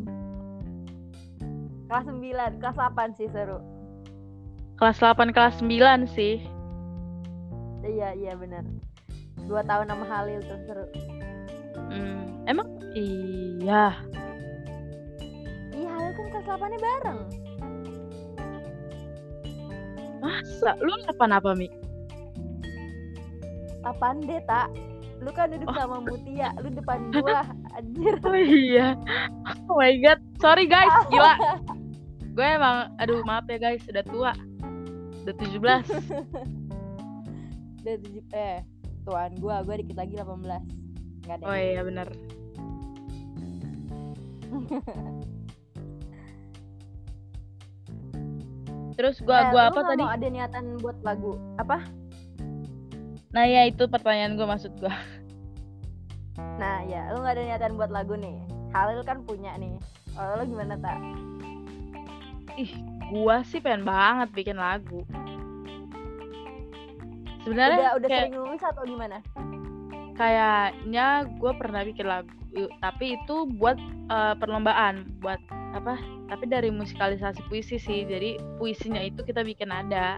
Kelas 1.85 2.05
9, 2.07 2.63
kelas 2.63 2.77
8 2.79 3.11
sih 3.13 3.27
seru. 3.27 3.59
Kelas 4.79 4.97
8, 4.97 5.35
kelas 5.35 5.59
9 5.59 6.07
sih 6.07 6.39
Iya 7.85 8.09
iya 8.13 8.33
benar. 8.33 8.65
Dua 9.45 9.61
tahun 9.61 9.87
sama 9.87 10.05
Halil 10.05 10.41
tuh 10.41 10.57
seru. 10.65 10.85
Hmm, 11.85 12.41
Emang 12.45 12.65
iya 12.97 13.93
Iya 15.69 15.89
Halil 15.91 16.11
kan 16.11 16.25
kelas 16.33 16.45
8 16.49 16.65
nya 16.65 16.79
bareng. 16.81 17.19
Masa? 20.17 20.71
Lu 20.81 20.93
apa 21.05 21.25
apa 21.29 21.51
Mi? 21.53 21.69
8 23.85 24.25
deh 24.25 24.41
tak. 24.43 24.73
Lu 25.21 25.29
kan 25.29 25.47
duduk 25.47 25.69
Oh. 25.69 25.75
sama 25.77 25.97
Mutia, 26.01 26.49
lu 26.59 26.67
depan 26.69 26.99
gua. 27.13 27.45
Anjir. 27.75 28.15
Oh 28.23 28.33
iya 28.35 28.95
Oh 29.67 29.75
my 29.75 29.91
god 29.99 30.19
Sorry 30.39 30.63
guys 30.63 30.87
Gila 31.11 31.35
Gue 32.31 32.47
emang 32.47 32.87
Aduh 32.97 33.19
maaf 33.27 33.43
ya 33.47 33.59
guys 33.59 33.83
Udah 33.91 33.99
tua 34.07 34.31
Udah 35.27 35.35
17 35.35 35.59
Udah 37.85 38.01
tujuh 38.01 38.25
eh 38.33 38.65
tuan 39.05 39.37
gua, 39.37 39.61
gua 39.61 39.77
dikit 39.77 39.93
lagi 39.93 40.17
18. 40.17 40.25
Enggak 41.21 41.37
deh. 41.37 41.45
Oh 41.45 41.53
iya 41.53 41.85
bener 41.85 42.09
Terus 48.97 49.21
gua 49.21 49.37
Eh, 49.37 49.53
gua 49.53 49.69
lu 49.69 49.69
apa 49.69 49.85
nggak 49.85 49.93
tadi? 49.93 50.01
Mau 50.01 50.09
ada 50.17 50.25
niatan 50.33 50.81
buat 50.81 50.97
lagu 51.05 51.37
apa? 51.61 51.85
Nah 53.37 53.45
ya 53.45 53.69
itu 53.69 53.85
pertanyaan 53.85 54.33
gue 54.33 54.49
maksud 54.49 54.73
gue 54.81 54.89
Nah 56.57 56.81
ya, 56.89 57.13
lu 57.13 57.21
nggak 57.21 57.37
ada 57.37 57.43
niatan 57.53 57.77
buat 57.77 57.93
lagu 57.93 58.17
nih. 58.17 58.33
Halil 58.73 59.05
kan 59.05 59.21
punya 59.29 59.53
nih. 59.61 59.77
Kalau 60.17 60.41
lu 60.41 60.57
gimana 60.57 60.73
tak? 60.81 60.97
Ih 62.57 62.73
gua 63.13 63.45
sih 63.45 63.61
pengen 63.61 63.85
banget 63.85 64.33
bikin 64.33 64.57
lagu 64.57 65.05
Sebenarnya 67.45 67.77
Udah 67.77 67.91
udah 68.01 68.09
kayak, 68.09 68.21
sering 68.25 68.35
nulis 68.35 68.61
atau 68.65 68.83
gimana? 68.83 69.17
kayaknya 70.15 71.27
gue 71.27 71.51
pernah 71.59 71.81
bikin 71.83 72.07
lagu 72.07 72.31
Tapi 72.79 73.19
itu 73.19 73.35
buat 73.59 73.75
eh, 74.09 74.35
perlombaan 74.39 75.19
Buat 75.19 75.39
apa 75.75 75.99
tapi 76.25 76.47
dari 76.49 76.71
musikalisasi 76.71 77.45
puisi 77.51 77.75
sih 77.77 78.07
jadi 78.07 78.39
puisinya 78.57 78.97
itu 79.03 79.21
kita 79.21 79.43
bikin 79.45 79.69
ada 79.69 80.17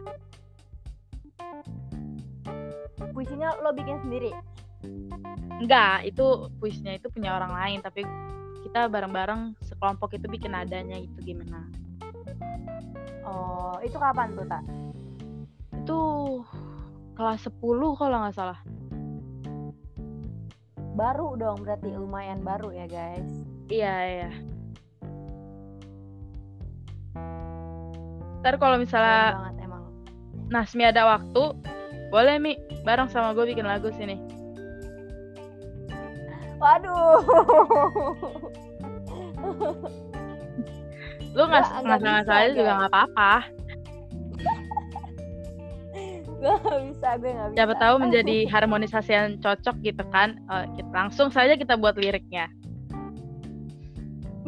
Puisinya 3.12 3.58
lo 3.66 3.74
bikin 3.74 3.98
sendiri. 4.06 4.30
enggak 5.58 6.06
itu 6.06 6.54
puisinya 6.62 6.94
itu 6.94 7.10
punya 7.10 7.34
orang 7.34 7.50
lain 7.50 7.80
tapi 7.82 8.06
kita 8.62 8.86
bareng-bareng 8.86 9.58
sekelompok 9.66 10.14
itu 10.14 10.30
bikin 10.30 10.54
nadanya 10.54 11.02
itu 11.02 11.18
gimana 11.26 11.66
oh 13.26 13.74
itu 13.82 13.98
kapan 13.98 14.38
tuh 14.38 14.46
tak 14.46 14.62
itu 15.74 16.00
kelas 17.18 17.50
10 17.50 17.58
kalau 17.98 18.18
nggak 18.22 18.38
salah. 18.38 18.62
Baru 20.94 21.34
dong 21.34 21.66
berarti 21.66 21.90
lumayan 21.90 22.46
baru 22.46 22.70
ya 22.70 22.86
guys. 22.86 23.26
Iya 23.74 23.96
iya. 24.06 24.32
Ntar 28.46 28.62
kalau 28.62 28.78
misalnya 28.78 29.34
banget 29.34 29.66
emang. 29.66 29.84
Nasmi 30.54 30.84
ada 30.86 31.18
waktu 31.18 31.44
boleh 32.14 32.38
Mi. 32.38 32.54
Bareng 32.86 33.10
sama 33.10 33.34
gue 33.34 33.50
bikin 33.50 33.66
lagu 33.66 33.90
sini. 33.98 34.22
Waduh. 36.62 37.22
Lu 41.34 41.44
nggak 41.46 41.82
Nggak, 41.82 42.26
salah 42.26 42.50
juga 42.54 42.72
nggak 42.78 42.94
apa-apa 42.94 43.57
gue 46.48 46.56
gak 46.64 46.82
bisa 46.88 47.08
gue 47.20 47.32
gak 47.32 47.48
bisa. 47.52 47.58
siapa 47.60 47.74
tahu 47.76 47.96
menjadi 48.00 48.38
harmonisasi 48.54 49.12
yang 49.12 49.30
cocok 49.40 49.76
gitu 49.84 50.04
kan. 50.10 50.40
Eh, 50.48 50.66
kita 50.80 50.92
langsung 50.96 51.28
saja 51.28 51.54
kita 51.54 51.76
buat 51.76 52.00
liriknya. 52.00 52.48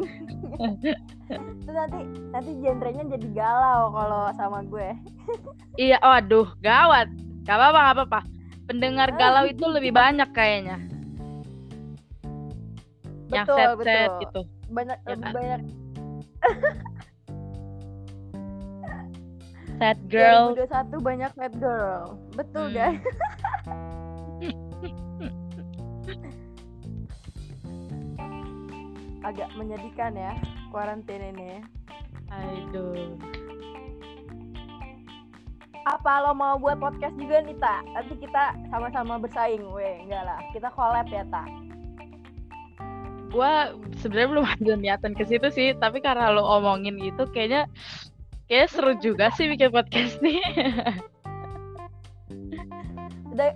Terus 1.30 1.76
nanti 1.76 2.00
nanti 2.34 2.50
genrenya 2.58 3.04
jadi 3.06 3.28
galau 3.32 3.92
kalau 3.92 4.22
sama 4.34 4.64
gue. 4.64 4.88
Iya 5.78 5.96
waduh 6.02 6.50
gawat. 6.60 7.06
Gak 7.46 7.56
apa-apa 7.56 7.78
gak 7.78 7.94
apa-apa. 7.96 8.20
Pendengar 8.66 9.08
galau 9.14 9.46
itu 9.46 9.64
lebih 9.64 9.94
banyak 9.94 10.28
kayaknya. 10.30 10.76
Yang 13.30 13.46
Betul, 13.46 13.56
set 13.56 13.70
set 13.86 14.10
betul. 14.10 14.20
gitu. 14.20 14.40
Banyak 14.70 14.98
Ya 14.98 15.08
lebih 15.14 15.24
kan? 15.24 15.32
banyak 15.34 15.60
sad 19.80 19.96
girl. 20.12 20.52
2021 20.52 21.00
banyak 21.00 21.32
bad 21.40 21.56
girl. 21.56 22.20
Betul 22.36 22.68
Hmm. 22.68 22.76
guys. 22.76 23.00
Agak 29.24 29.48
menyedihkan 29.56 30.12
ya 30.16 30.36
kuarantin 30.68 31.32
ini. 31.32 31.64
Aduh. 32.28 33.16
Apa 35.88 36.28
lo 36.28 36.36
mau 36.36 36.60
buat 36.60 36.76
podcast 36.76 37.16
juga 37.16 37.40
nih 37.40 37.56
tak 37.56 37.80
nanti 37.96 38.20
kita 38.20 38.52
sama-sama 38.68 39.16
bersaing. 39.16 39.64
Weh 39.72 40.04
enggak 40.04 40.28
lah. 40.28 40.40
Kita 40.52 40.68
collab 40.76 41.08
ya 41.08 41.24
tak 41.32 41.48
gue 43.30 43.52
sebenarnya 44.02 44.26
belum 44.34 44.42
ada 44.58 44.74
niatan 44.76 45.14
ke 45.14 45.24
situ 45.24 45.48
sih. 45.54 45.72
Tapi 45.78 46.02
karena 46.04 46.34
lo 46.34 46.44
omongin 46.44 46.98
gitu 47.00 47.24
kayaknya 47.30 47.70
kayak 48.50 48.66
seru 48.74 48.98
juga 48.98 49.30
sih 49.38 49.46
bikin 49.46 49.70
podcast 49.70 50.18
nih. 50.18 50.42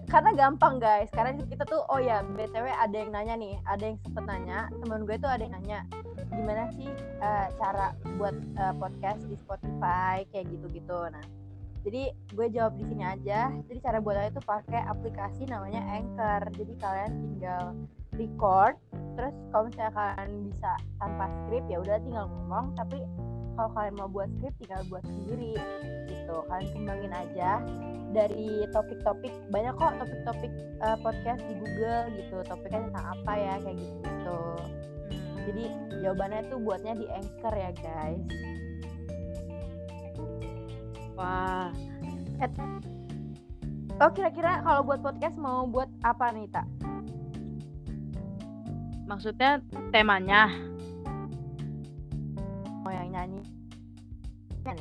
Karena 0.06 0.30
gampang 0.38 0.78
guys. 0.78 1.10
Karena 1.10 1.34
kita 1.44 1.66
tuh 1.66 1.82
oh 1.90 1.98
ya 1.98 2.22
btw 2.22 2.70
ada 2.70 2.94
yang 2.94 3.10
nanya 3.10 3.34
nih. 3.34 3.58
Ada 3.66 3.90
yang 3.90 3.98
sempet 4.06 4.24
nanya. 4.24 4.70
Teman 4.70 5.02
gue 5.02 5.18
tuh 5.18 5.28
ada 5.28 5.42
yang 5.42 5.58
nanya 5.58 5.82
gimana 6.30 6.70
sih 6.78 6.88
eh, 7.20 7.46
cara 7.58 7.92
buat 8.16 8.32
eh, 8.32 8.74
podcast 8.78 9.26
di 9.26 9.34
Spotify? 9.42 10.22
Kayak 10.30 10.54
gitu-gitu. 10.54 10.98
Nah 11.10 11.26
jadi 11.84 12.16
gue 12.32 12.46
jawab 12.54 12.78
di 12.80 12.84
sini 12.86 13.02
aja. 13.04 13.50
Jadi 13.66 13.78
cara 13.82 13.98
buatnya 14.00 14.32
itu 14.32 14.40
pakai 14.46 14.80
aplikasi 14.88 15.42
namanya 15.50 15.82
Anchor. 15.90 16.48
Jadi 16.54 16.72
kalian 16.80 17.12
tinggal 17.12 17.64
record. 18.14 18.78
Terus 19.18 19.34
kalau 19.52 19.68
misalnya 19.68 19.92
kalian 19.92 20.30
bisa 20.48 20.70
tanpa 20.96 21.26
skrip 21.44 21.64
ya 21.68 21.82
udah 21.82 21.98
tinggal 22.00 22.24
ngomong. 22.30 22.72
Tapi 22.78 23.04
kalau 23.54 23.70
kalian 23.74 23.94
mau 23.98 24.10
buat 24.10 24.28
skrip 24.38 24.54
tinggal 24.62 24.82
buat 24.90 25.04
sendiri 25.06 25.54
gitu. 26.10 26.36
Kalian 26.50 26.68
kembangin 26.74 27.12
aja 27.14 27.50
dari 28.14 28.66
topik-topik 28.70 29.32
banyak 29.50 29.74
kok 29.74 29.94
topik-topik 29.98 30.52
eh, 30.82 30.98
podcast 31.02 31.42
di 31.46 31.54
Google 31.58 32.02
gitu. 32.18 32.36
Topiknya 32.46 32.80
tentang 32.90 33.06
apa 33.18 33.32
ya 33.34 33.54
kayak 33.62 33.76
gitu 33.78 34.04
gitu 34.24 34.40
jadi 35.44 35.64
jawabannya 36.00 36.40
tuh 36.48 36.58
buatnya 36.64 36.92
di 36.96 37.06
Anchor 37.12 37.52
ya 37.52 37.70
guys. 37.76 38.24
Wah. 41.14 41.68
Oh 44.00 44.10
kira-kira 44.10 44.64
kalau 44.64 44.82
buat 44.82 45.00
podcast 45.04 45.36
mau 45.38 45.68
buat 45.70 45.86
apa 46.02 46.34
nih 46.34 46.50
tak 46.50 46.66
maksudnya 49.04 49.60
temanya 49.92 50.48
mau 52.84 52.92
yang 52.92 53.08
nyanyi. 53.10 53.40
Kan 54.60 54.76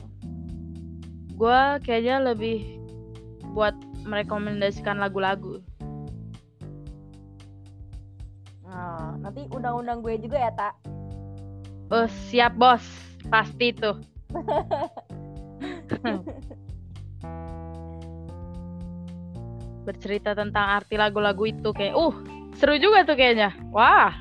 gue 1.34 1.62
kayaknya 1.82 2.22
lebih 2.22 2.78
buat 3.56 3.74
merekomendasikan 4.06 4.99
lagu-lagu. 5.01 5.64
Nah, 8.68 9.18
nanti 9.24 9.47
undang-undang 9.49 10.04
gue 10.04 10.20
juga 10.22 10.38
ya 10.38 10.51
tak 10.54 10.76
oh 11.93 12.10
siap 12.30 12.58
bos. 12.58 12.82
Pasti 13.30 13.72
tuh. 13.72 13.95
Bercerita 19.88 20.34
tentang 20.36 20.80
arti 20.80 20.95
lagu-lagu 20.97 21.45
itu 21.47 21.72
kayak 21.76 21.95
uh 21.95 22.16
seru 22.58 22.76
juga 22.82 23.06
tuh 23.06 23.16
kayaknya. 23.16 23.54
Wah. 23.72 24.12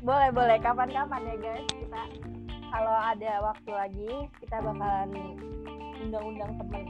Boleh 0.00 0.32
boleh. 0.32 0.56
Kapan-kapan 0.62 1.20
ya 1.28 1.36
guys 1.36 1.68
kita 1.68 2.29
kalau 2.70 2.96
ada 2.96 3.32
waktu 3.42 3.70
lagi 3.70 4.10
kita 4.38 4.56
bakalan 4.62 5.10
undang-undang 6.00 6.52
temen. 6.56 6.84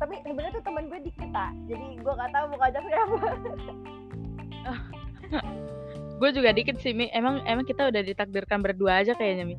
Tapi 0.00 0.14
sebenarnya 0.26 0.58
tuh 0.58 0.64
temen 0.66 0.84
gue 0.90 1.00
dikit 1.06 1.30
tak 1.30 1.52
jadi 1.70 1.86
gue 2.02 2.12
gak 2.18 2.32
tahu 2.34 2.44
mau 2.50 2.58
ngajak 2.58 2.84
siapa. 2.88 3.18
Gue 6.14 6.30
juga 6.30 6.54
dikit 6.54 6.78
sih 6.78 6.94
mi. 6.94 7.10
Emang 7.10 7.42
emang 7.42 7.66
kita 7.66 7.90
udah 7.90 7.98
ditakdirkan 8.00 8.62
berdua 8.62 9.02
aja 9.02 9.18
kayaknya 9.18 9.44
mi. 9.50 9.56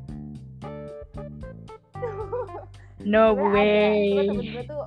No 3.06 3.30
ada, 3.30 3.38
cuma 3.38 3.52
way. 3.54 4.18
temen 4.18 4.50
gue 4.50 4.64
tuh 4.66 4.82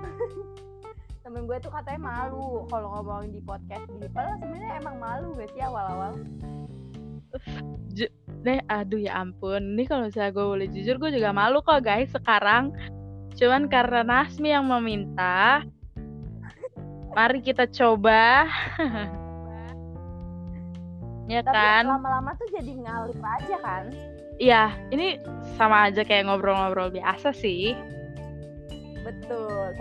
temen 1.26 1.42
gue 1.44 1.58
tuh 1.60 1.72
katanya 1.74 2.00
malu 2.00 2.64
kalau 2.72 2.88
ngomongin 2.94 3.36
di 3.36 3.40
podcast 3.44 3.84
gini 3.90 4.08
padahal 4.08 4.38
sebenarnya 4.40 4.72
emang 4.80 4.96
malu 4.96 5.28
gak 5.36 5.50
sih 5.52 5.60
awal-awal 5.60 6.14
deh 8.44 8.60
aduh 8.68 9.00
ya 9.00 9.16
ampun. 9.16 9.74
Ini 9.74 9.88
kalau 9.88 10.06
misalnya 10.06 10.36
gue 10.36 10.44
boleh 10.44 10.68
jujur 10.68 11.00
gue 11.00 11.10
juga 11.16 11.32
malu 11.32 11.64
kok 11.64 11.80
guys 11.80 12.12
sekarang. 12.12 12.76
Cuman 13.34 13.66
karena 13.66 14.04
Nasmi 14.04 14.52
yang 14.52 14.68
meminta 14.68 15.64
mari 17.16 17.40
kita 17.40 17.64
coba. 17.72 18.46
Ya 21.24 21.40
tapi 21.40 21.56
kan? 21.56 21.88
lama-lama 21.88 22.36
tuh 22.36 22.52
jadi 22.52 22.84
ngalir 22.84 23.16
aja 23.16 23.56
kan? 23.64 23.84
Iya 24.36 24.76
ini 24.92 25.16
sama 25.56 25.88
aja 25.88 26.04
kayak 26.04 26.28
ngobrol-ngobrol 26.28 26.92
biasa 26.92 27.32
sih. 27.32 27.72
Betul. 29.00 29.72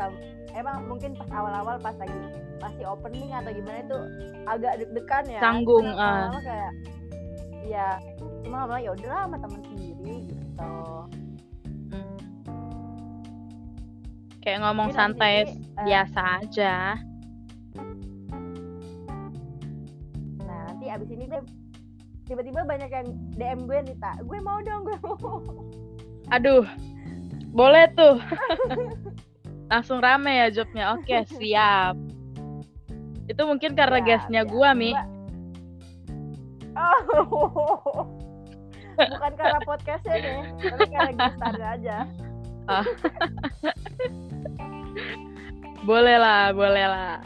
Emang 0.55 0.87
mungkin 0.87 1.19
pas 1.19 1.27
awal-awal 1.35 1.83
pas 1.83 1.99
lagi 1.99 2.15
masih 2.63 2.87
opening 2.87 3.35
atau 3.35 3.51
gimana 3.51 3.79
itu 3.83 3.99
agak 4.47 4.73
deg-degan 4.79 5.23
ya. 5.27 5.39
Canggung, 5.43 5.87
ah. 5.91 6.31
lama-lama 6.31 6.39
kayak 6.47 6.71
ya 7.65 7.97
cuma 8.43 8.65
lama 8.65 8.77
ya 8.77 8.91
udahlah 8.91 9.25
sama 9.25 9.37
temen 9.39 9.61
sendiri 9.65 10.15
gitu 10.27 10.71
Hmm. 11.93 12.17
kayak 14.39 14.59
ngomong 14.59 14.89
nanti 14.89 14.97
santai 14.97 15.35
sih, 15.45 15.55
eh, 15.55 15.85
biasa 15.85 16.21
aja 16.41 16.73
nah 20.39 20.61
nanti 20.67 20.85
abis 20.87 21.09
ini 21.09 21.25
deh 21.25 21.43
tiba-tiba 22.23 22.63
banyak 22.63 22.89
yang 22.89 23.07
DM 23.33 23.59
gue 23.63 23.79
nih 23.83 23.97
tak 23.97 24.19
gue 24.21 24.39
mau 24.39 24.59
dong 24.59 24.83
gue 24.83 24.97
mau 24.99 25.37
aduh 26.29 26.65
boleh 27.51 27.85
tuh 27.93 28.17
langsung 29.71 29.99
rame 29.99 30.31
ya 30.33 30.47
jobnya 30.51 30.93
oke 30.93 31.15
siap 31.37 31.95
itu 33.23 33.41
mungkin 33.41 33.71
karena 33.71 33.97
Ya, 33.97 34.05
guestnya 34.05 34.41
ya. 34.43 34.49
gua 34.49 34.75
mi. 34.75 34.91
Oh. 36.73 38.07
bukan 38.93 39.33
karena 39.33 39.59
podcastnya 39.65 40.15
deh 40.21 40.41
tapi 40.61 40.85
karena 40.89 41.11
gestarnya 41.17 41.67
aja. 41.73 41.97
Boleh 45.83 46.17
lah 46.21 46.53
boleh 46.55 46.85
lah. 46.87 47.19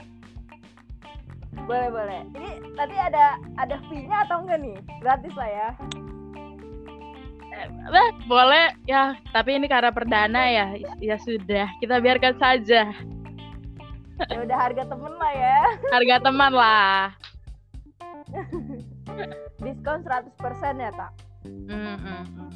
Boleh 1.68 1.90
boleh. 1.92 2.22
Ini 2.32 2.52
nanti 2.80 2.96
ada 2.96 3.36
ada 3.60 3.76
fee-nya 3.92 4.24
atau 4.24 4.42
enggak 4.42 4.60
nih? 4.64 4.78
Gratis 5.04 5.34
lah 5.36 5.50
ya. 5.52 5.70
Bah, 7.92 8.10
boleh. 8.26 8.66
Ya 8.88 9.20
tapi 9.36 9.60
ini 9.60 9.68
karena 9.68 9.92
perdana 9.92 10.48
ya. 10.48 10.68
Ya 11.04 11.16
sudah 11.20 11.68
kita 11.84 12.00
biarkan 12.00 12.40
saja. 12.40 12.96
Ya 14.18 14.38
udah 14.42 14.58
harga 14.58 14.84
temen 14.90 15.14
lah 15.14 15.34
ya. 15.36 15.60
Harga 15.94 16.16
teman 16.26 16.54
lah 16.56 17.14
diskon 19.60 20.00
100% 20.04 20.78
ya 20.78 20.92
tak 20.94 21.12
Mm, 21.48 21.96
mm, 21.96 22.24
mm. 22.28 22.52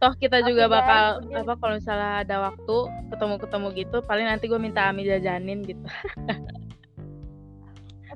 toh 0.00 0.12
kita 0.16 0.42
juga 0.42 0.64
guys, 0.66 0.74
bakal 0.80 1.04
mungkin- 1.22 1.38
apa 1.38 1.52
kalau 1.60 1.74
misalnya 1.76 2.10
ada 2.24 2.36
waktu 2.50 2.76
ketemu-ketemu 3.12 3.66
gitu 3.78 3.96
paling 4.02 4.26
nanti 4.26 4.48
gue 4.48 4.58
minta 4.58 4.88
Ami 4.88 5.06
jajanin 5.06 5.60
gitu. 5.62 5.86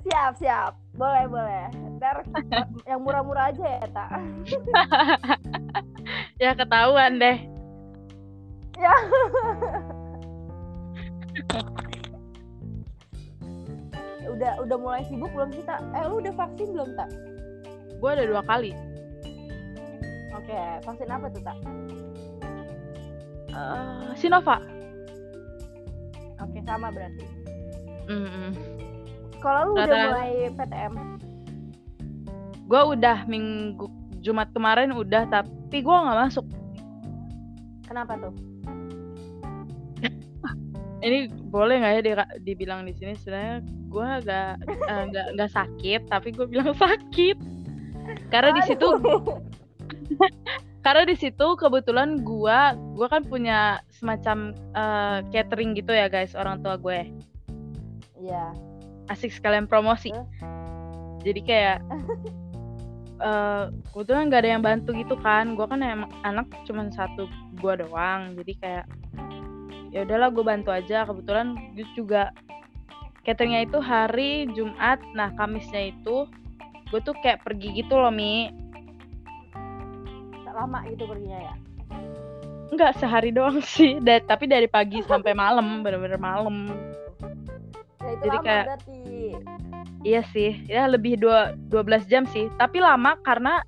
Siap 0.05 0.37
siap. 0.37 0.73
Boleh 0.93 1.25
boleh. 1.25 1.65
Ntar 1.97 2.29
yang 2.91 3.01
murah-murah 3.01 3.49
aja 3.49 3.65
ya 3.65 3.87
tak 3.89 4.09
ya 6.43 6.51
ketahuan 6.53 7.17
deh. 7.17 7.39
Ya 8.77 8.95
udah 14.35 14.53
udah 14.67 14.77
mulai 14.77 15.03
sibuk 15.07 15.31
belum 15.31 15.51
sih 15.55 15.63
tak 15.63 15.81
eh 15.95 16.03
lu 16.11 16.19
udah 16.19 16.35
vaksin 16.35 16.75
belum 16.75 16.91
tak 16.99 17.09
gue 17.95 18.11
ada 18.11 18.25
dua 18.29 18.43
kali. 18.45 18.77
Oke 20.35 20.59
vaksin 20.85 21.09
apa 21.09 21.27
tuh 21.31 21.43
tak 21.47 21.59
Eh, 23.55 24.11
Sinovac. 24.19 24.59
Oke 26.43 26.59
sama 26.67 26.91
berarti. 26.91 27.23
Mm, 28.11 28.27
mm. 28.27 28.53
kalau 29.39 29.73
lu 29.73 29.73
udah 29.79 29.87
Rata-rata. 29.87 30.11
mulai 30.13 30.33
PTM 30.53 30.95
gue 32.65 32.83
udah 32.97 33.19
minggu 33.29 33.87
Jumat 34.25 34.49
kemarin 34.57 34.91
udah 34.93 35.25
tapi 35.31 35.81
gue 35.81 35.97
nggak 35.97 36.19
masuk. 36.29 36.45
Kenapa 37.87 38.19
tuh 38.19 38.54
ini 41.05 41.29
boleh 41.29 41.85
nggak 41.85 41.93
ya 41.93 42.03
di- 42.03 42.33
dibilang 42.49 42.89
di 42.89 42.97
sini? 42.97 43.13
Sebenarnya 43.13 43.61
gue 43.93 44.07
agak 44.25 44.51
eh, 44.65 45.03
nggak 45.13 45.27
nggak 45.37 45.51
sakit 45.53 46.01
tapi 46.09 46.33
gue 46.33 46.47
bilang 46.49 46.73
sakit. 46.85 47.37
Karena 48.33 48.51
di 48.57 48.63
situ 48.65 48.89
karena 50.85 51.09
di 51.09 51.17
situ 51.17 51.57
kebetulan 51.57 52.21
gue 52.21 52.59
gue 52.97 53.07
kan 53.09 53.25
punya 53.25 53.81
semacam 53.93 54.53
eh, 54.77 55.19
catering 55.33 55.77
gitu 55.77 55.93
ya 55.93 56.09
guys 56.09 56.33
orang 56.33 56.65
tua 56.65 56.81
gue. 56.81 57.13
Iya. 58.25 58.57
asik 59.13 59.37
sekalian 59.37 59.69
promosi. 59.69 60.09
Jadi 61.21 61.41
kayak 61.45 61.85
eh 63.29 63.65
kebetulan 63.93 64.33
nggak 64.33 64.41
ada 64.41 64.51
yang 64.57 64.65
bantu 64.65 64.97
gitu 64.97 65.17
kan. 65.21 65.53
Gue 65.53 65.69
kan 65.69 65.85
emang 65.85 66.09
anak 66.25 66.49
cuma 66.65 66.89
satu 66.89 67.29
gue 67.61 67.75
doang. 67.85 68.33
Jadi 68.41 68.53
kayak 68.57 68.89
ya 69.95 70.03
udahlah 70.03 70.29
gue 70.29 70.43
bantu 70.43 70.69
aja. 70.69 71.07
Kebetulan 71.07 71.55
gue 71.73 71.87
juga 71.95 72.35
cateringnya 73.23 73.63
itu 73.63 73.79
hari 73.79 74.51
Jumat. 74.53 74.99
Nah 75.15 75.31
Kamisnya 75.33 75.95
itu 75.95 76.27
gue 76.91 77.01
tuh 77.01 77.15
kayak 77.23 77.47
pergi 77.47 77.79
gitu 77.79 77.95
loh 77.95 78.11
mi. 78.11 78.51
Lama 80.55 80.87
gitu 80.87 81.07
perginya 81.07 81.51
ya? 81.51 81.55
Enggak 82.71 82.95
sehari 82.99 83.31
doang 83.31 83.59
sih. 83.59 83.99
Da- 83.99 84.23
tapi 84.23 84.47
dari 84.47 84.67
pagi 84.67 85.03
sampai 85.11 85.35
malam 85.35 85.83
bener-bener 85.83 86.19
malam. 86.19 86.71
Ya 87.99 88.11
itu 88.13 88.23
Jadi 88.23 88.37
lama 88.39 88.47
kayak- 88.47 88.67
berarti. 88.71 89.03
Iya 90.05 90.21
sih. 90.31 90.51
Ya 90.69 90.85
lebih 90.87 91.17
dua 91.17 91.57
12 91.73 92.07
jam 92.07 92.23
sih. 92.29 92.47
Tapi 92.55 92.79
lama 92.79 93.17
karena 93.25 93.65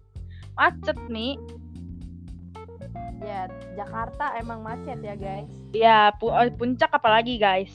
macet 0.55 0.95
nih 1.09 1.35
ya 3.23 3.49
Jakarta 3.77 4.37
emang 4.37 4.61
macet 4.61 5.01
ya 5.01 5.15
guys. 5.17 5.53
Ya 5.73 6.13
pu- 6.17 6.33
eh, 6.33 6.53
puncak 6.53 6.91
apalagi 6.93 7.41
guys. 7.41 7.73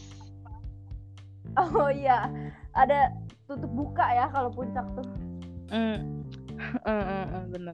Oh 1.57 1.89
iya. 1.91 2.29
Ada 2.71 3.11
tutup 3.49 3.71
buka 3.71 4.05
ya 4.15 4.25
kalau 4.31 4.49
puncak 4.53 4.85
tuh. 4.95 5.07
Mm. 5.71 5.99
Eh, 6.61 6.93
eh, 6.93 7.25
eh, 7.25 7.43
bener. 7.49 7.73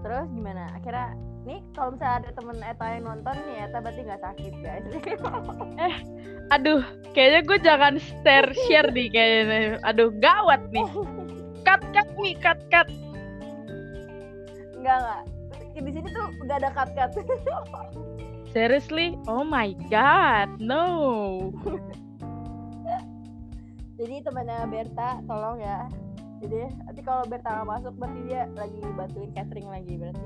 Terus 0.00 0.26
gimana? 0.30 0.70
Akhirnya 0.78 1.18
nih 1.42 1.58
kalau 1.74 1.98
misalnya 1.98 2.16
ada 2.22 2.30
temen 2.38 2.58
Eta 2.62 2.86
yang 2.86 3.04
nonton 3.10 3.34
nih 3.50 3.56
Eta 3.66 3.78
berarti 3.82 4.00
nggak 4.06 4.22
sakit 4.22 4.52
guys. 4.62 4.86
Aduh 6.54 6.82
kayaknya 7.18 7.40
gue 7.50 7.58
jangan 7.66 7.94
share 7.98 8.50
share 8.64 8.90
nih 8.94 9.08
kayaknya. 9.10 9.82
Aduh 9.82 10.14
gawat 10.22 10.62
nih. 10.70 10.86
Cut 11.66 11.82
cut 11.92 12.08
nih 12.22 12.34
cut 12.38 12.60
cut 12.70 12.88
enggak 14.80 14.96
enggak 15.04 15.22
di 15.80 15.90
sini 15.96 16.08
tuh 16.12 16.26
nggak 16.44 16.58
ada 16.60 16.70
cut 16.76 16.90
cut 16.92 17.10
seriously? 18.50 19.14
Oh 19.30 19.46
my 19.46 19.72
god 19.88 20.50
no. 20.58 21.54
Jadi 24.00 24.24
temannya 24.24 24.64
Berta 24.68 25.20
tolong 25.28 25.60
ya. 25.60 25.86
Jadi 26.40 26.72
nanti 26.88 27.00
kalau 27.04 27.22
Berta 27.28 27.48
nggak 27.52 27.68
masuk 27.68 27.92
berarti 28.00 28.20
dia 28.26 28.48
lagi 28.56 28.80
bantuin 28.96 29.30
catering 29.36 29.68
lagi 29.68 29.94
berarti. 29.96 30.24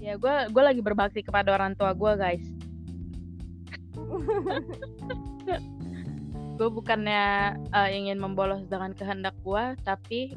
Ya 0.00 0.16
gue 0.16 0.34
gue 0.52 0.62
lagi 0.64 0.80
berbakti 0.80 1.20
kepada 1.20 1.52
orang 1.52 1.76
tua 1.76 1.92
gue 1.92 2.12
guys. 2.16 2.44
Gue 6.60 6.68
bukannya 6.68 7.56
eh, 7.72 7.90
ingin 7.96 8.20
membolos 8.20 8.68
dengan 8.68 8.92
kehendak 8.92 9.32
gue 9.40 9.64
tapi 9.80 10.36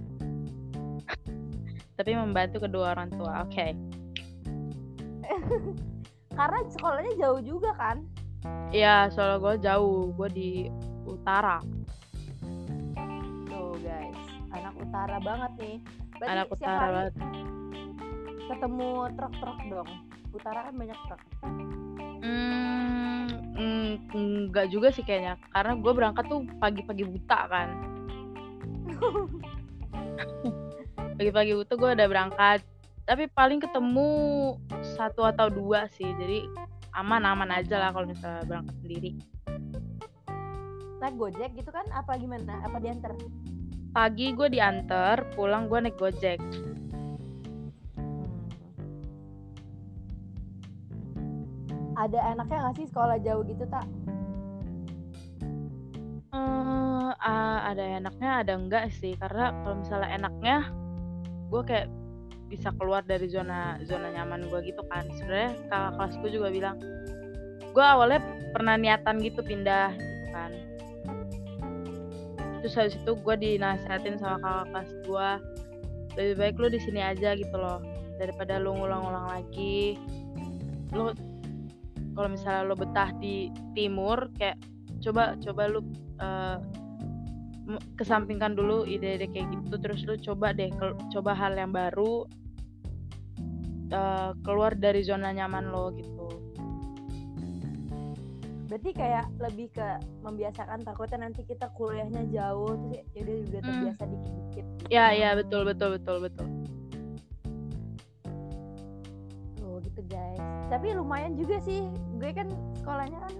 tapi 1.93 2.11
membantu 2.17 2.65
kedua 2.65 2.97
orang 2.97 3.09
tua 3.13 3.45
oke. 3.45 3.67
Karena 6.37 6.59
sekolahnya 6.65 7.13
jauh 7.21 7.41
juga 7.45 7.71
kan? 7.77 8.01
Iya, 8.73 9.13
soalnya 9.13 9.37
gue 9.39 9.55
jauh, 9.61 10.09
gue 10.17 10.29
di 10.33 10.49
utara. 11.05 11.61
tuh 13.47 13.77
guys. 13.85 14.17
Anak 14.49 14.73
utara 14.81 15.17
banget 15.21 15.51
nih. 15.61 15.77
Berarti 16.17 16.33
Anak 16.33 16.47
utara 16.49 16.87
banget. 16.89 17.13
ketemu 18.43 18.89
truk-truk 19.15 19.59
dong? 19.71 19.89
Utara 20.33 20.59
kan 20.67 20.73
banyak 20.73 20.99
truk. 21.05 21.21
Hmm, 22.23 23.27
mm, 23.53 23.93
enggak 24.11 24.67
juga 24.73 24.89
sih 24.89 25.05
kayaknya, 25.05 25.37
karena 25.53 25.77
gue 25.77 25.93
berangkat 25.93 26.25
tuh 26.25 26.41
pagi-pagi 26.57 27.05
buta 27.05 27.39
kan. 27.47 27.69
pagi-pagi 31.13 31.53
buta 31.53 31.73
gue 31.77 31.89
udah 31.93 32.07
berangkat, 32.09 32.59
tapi 33.05 33.29
paling 33.29 33.61
ketemu 33.61 34.09
satu 34.97 35.23
atau 35.23 35.47
dua 35.49 35.85
sih, 35.93 36.09
jadi 36.17 36.49
aman-aman 36.97 37.49
aja 37.53 37.77
lah 37.77 37.89
kalau 37.93 38.09
misalnya 38.09 38.43
berangkat 38.45 38.75
sendiri. 38.81 39.11
naik 41.03 41.19
gojek 41.19 41.51
gitu 41.59 41.67
kan? 41.67 41.83
Apa 41.91 42.15
gimana? 42.15 42.63
Apa 42.63 42.79
diantar? 42.79 43.11
Pagi 43.91 44.31
gue 44.31 44.47
diantar, 44.47 45.35
pulang 45.35 45.67
gue 45.67 45.79
naik 45.83 45.99
gojek. 45.99 46.39
ada 51.93 52.19
enaknya 52.35 52.57
nggak 52.57 52.75
sih 52.75 52.87
sekolah 52.89 53.17
jauh 53.21 53.45
gitu 53.47 53.63
tak 53.69 53.85
Eh, 56.33 57.11
ah, 57.13 57.61
ada 57.69 58.01
enaknya 58.01 58.41
ada 58.41 58.57
enggak 58.57 58.89
sih? 58.89 59.13
Karena 59.21 59.53
kalau 59.61 59.85
misalnya 59.85 60.09
enaknya 60.17 60.73
gue 61.53 61.61
kayak 61.61 61.87
bisa 62.49 62.73
keluar 62.81 63.05
dari 63.05 63.29
zona 63.29 63.77
zona 63.85 64.09
nyaman 64.09 64.49
gue 64.49 64.73
gitu 64.73 64.81
kan. 64.89 65.05
Sebenarnya 65.21 65.53
kakak 65.69 65.91
kelas 66.01 66.13
gue 66.25 66.29
juga 66.33 66.47
bilang 66.49 66.77
gue 67.73 67.85
awalnya 67.85 68.21
pernah 68.53 68.73
niatan 68.77 69.21
gitu 69.21 69.45
pindah 69.45 69.93
gitu 69.93 70.27
kan. 70.33 70.51
Terus 72.65 72.73
habis 72.73 72.95
itu 72.97 73.11
gue 73.13 73.35
dinasehatin 73.37 74.17
sama 74.17 74.41
kakak 74.41 74.65
kelas 74.73 74.89
gue 75.05 75.29
lebih 76.13 76.35
baik 76.37 76.55
lu 76.57 76.67
di 76.73 76.81
sini 76.81 77.01
aja 77.01 77.37
gitu 77.37 77.53
loh 77.53 77.81
daripada 78.17 78.57
lu 78.57 78.73
ngulang-ulang 78.73 79.29
lagi. 79.29 79.97
Lu 80.93 81.13
kalau 82.13 82.29
misalnya 82.29 82.65
lu 82.65 82.77
betah 82.77 83.09
di 83.17 83.49
timur 83.73 84.29
kayak 84.37 84.57
coba 85.01 85.33
coba 85.41 85.61
lu 85.69 85.81
m- 86.21 86.82
kesampingkan 87.95 88.53
dulu 88.53 88.83
ide-ide 88.83 89.31
kayak 89.31 89.47
gitu 89.49 89.75
terus 89.79 90.03
lu 90.03 90.19
coba 90.19 90.51
deh 90.51 90.67
coba 91.09 91.31
hal 91.31 91.55
yang 91.55 91.71
baru 91.71 92.27
eh, 93.87 94.31
keluar 94.41 94.73
dari 94.73 94.99
zona 95.01 95.31
nyaman 95.31 95.69
lo 95.69 95.93
gitu. 95.95 96.11
Berarti 98.67 98.89
kayak 98.89 99.29
lebih 99.37 99.69
ke 99.69 99.85
membiasakan 100.25 100.81
takutnya 100.81 101.29
nanti 101.29 101.45
kita 101.45 101.69
kuliahnya 101.77 102.25
jauh 102.33 102.73
terus 102.89 103.05
ya 103.13 103.21
udah 103.21 103.35
udah 103.37 103.61
Hmm. 103.61 103.67
terbiasa 103.69 104.03
dikit-dikit 104.03 104.65
gitu. 104.65 104.83
ya 104.89 105.05
ya 105.13 105.29
betul 105.37 105.61
betul 105.61 105.93
betul 105.93 106.17
betul. 106.19 106.47
Tuh 109.55 109.77
gitu 109.83 110.01
guys. 110.09 110.41
Tapi 110.67 110.87
lumayan 110.97 111.37
juga 111.37 111.61
sih. 111.61 111.85
Gue 112.17 112.33
kan 112.33 112.49
sekolahnya 112.81 113.19
kan 113.21 113.33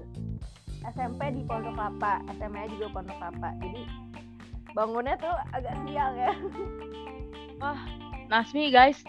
SMP 0.84 1.22
di 1.34 1.42
Pondok 1.48 1.74
Kelapa 1.74 2.14
SMA 2.38 2.70
juga 2.70 2.88
Pondok 2.94 3.18
Kelapa. 3.18 3.50
Jadi 3.58 3.82
bangunnya 4.74 5.16
tuh 5.22 5.34
agak 5.54 5.74
siang 5.86 6.14
ya. 6.18 6.34
Nasmi 8.28 8.74
guys. 8.74 9.00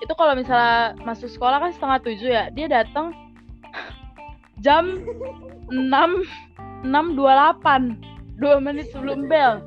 Itu 0.00 0.16
kalau 0.16 0.32
misalnya 0.32 0.96
masuk 1.04 1.28
sekolah 1.28 1.60
kan 1.60 1.70
setengah 1.76 1.98
tujuh 2.00 2.30
ya. 2.32 2.44
Dia 2.56 2.66
datang 2.66 3.12
jam 4.64 4.98
enam 5.68 6.24
enam 6.82 7.14
dua 7.14 7.36
delapan. 7.36 8.00
Dua 8.40 8.56
menit 8.56 8.88
sebelum 8.90 9.28
bel. 9.28 9.60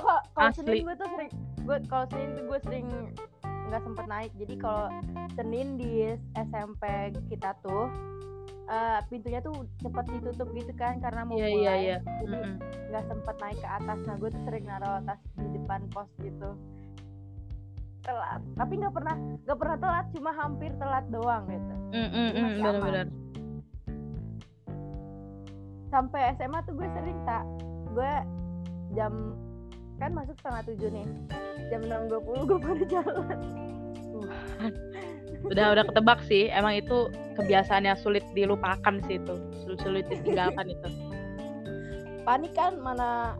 Kalau. 0.00 0.50
Senin 0.56 0.88
gue 0.88 0.96
tuh 0.96 1.08
sering 1.12 1.30
gue 1.60 1.76
kalau 1.92 2.04
Senin 2.08 2.28
tuh 2.32 2.44
gue 2.48 2.58
sering 2.64 2.86
nggak 3.68 3.82
sempet 3.84 4.06
naik. 4.08 4.32
Jadi 4.40 4.54
kalau 4.56 4.88
Senin 5.36 5.76
di 5.76 6.16
SMP 6.32 7.12
kita 7.28 7.52
tuh 7.60 7.92
eh, 8.70 8.98
pintunya 9.10 9.40
tuh 9.42 9.66
cepet 9.82 10.04
ditutup 10.14 10.48
gitu 10.54 10.72
kan 10.78 11.02
karena 11.02 11.26
mau 11.26 11.34
iya 11.34 11.48
mulai. 11.50 11.58
iya. 11.58 11.74
Iya 11.80 11.96
jadi 12.22 12.38
nggak 12.90 13.04
sempet 13.10 13.36
naik 13.42 13.58
ke 13.58 13.68
atas. 13.68 13.98
Nah 14.06 14.14
gue 14.16 14.28
tuh 14.30 14.42
sering 14.46 14.64
naruh 14.66 14.98
tas 15.02 15.20
di 15.34 15.48
depan 15.58 15.80
pos 15.90 16.10
gitu. 16.22 16.50
Telat. 18.06 18.40
Tapi 18.54 18.72
nggak 18.78 18.94
pernah 18.94 19.14
nggak 19.44 19.58
pernah 19.58 19.76
telat 19.82 20.06
cuma 20.14 20.30
hampir 20.38 20.70
telat 20.78 21.04
doang 21.10 21.44
gitu. 21.50 21.74
Mm, 21.90 21.98
mm, 21.98 22.10
mm, 22.14 22.38
aman. 22.38 22.54
benar-benar. 22.62 23.06
Sampai 25.90 26.20
SMA 26.38 26.58
tuh 26.62 26.74
gue 26.78 26.88
sering 26.94 27.18
tak 27.26 27.44
gue 27.90 28.12
jam 28.94 29.34
kan 29.98 30.10
masuk 30.14 30.38
setengah 30.38 30.62
tujuh 30.70 30.88
nih. 30.94 31.06
Jam 31.68 31.82
enam 31.86 32.06
dua 32.06 32.20
puluh 32.22 32.42
gue 32.46 32.58
baru 32.62 32.84
jalan 32.86 33.38
udah 35.50 35.66
udah 35.74 35.84
ketebak 35.90 36.20
sih. 36.30 36.46
Emang 36.48 36.78
itu 36.78 37.10
kebiasaan 37.34 37.84
yang 37.84 37.98
sulit 37.98 38.22
dilupakan 38.32 39.02
sih 39.04 39.18
itu. 39.18 39.34
Sulit 39.66 39.80
sulit 39.82 40.04
ditinggalkan 40.06 40.70
itu. 40.70 40.88
Panik 42.22 42.54
kan 42.54 42.78
mana 42.78 43.34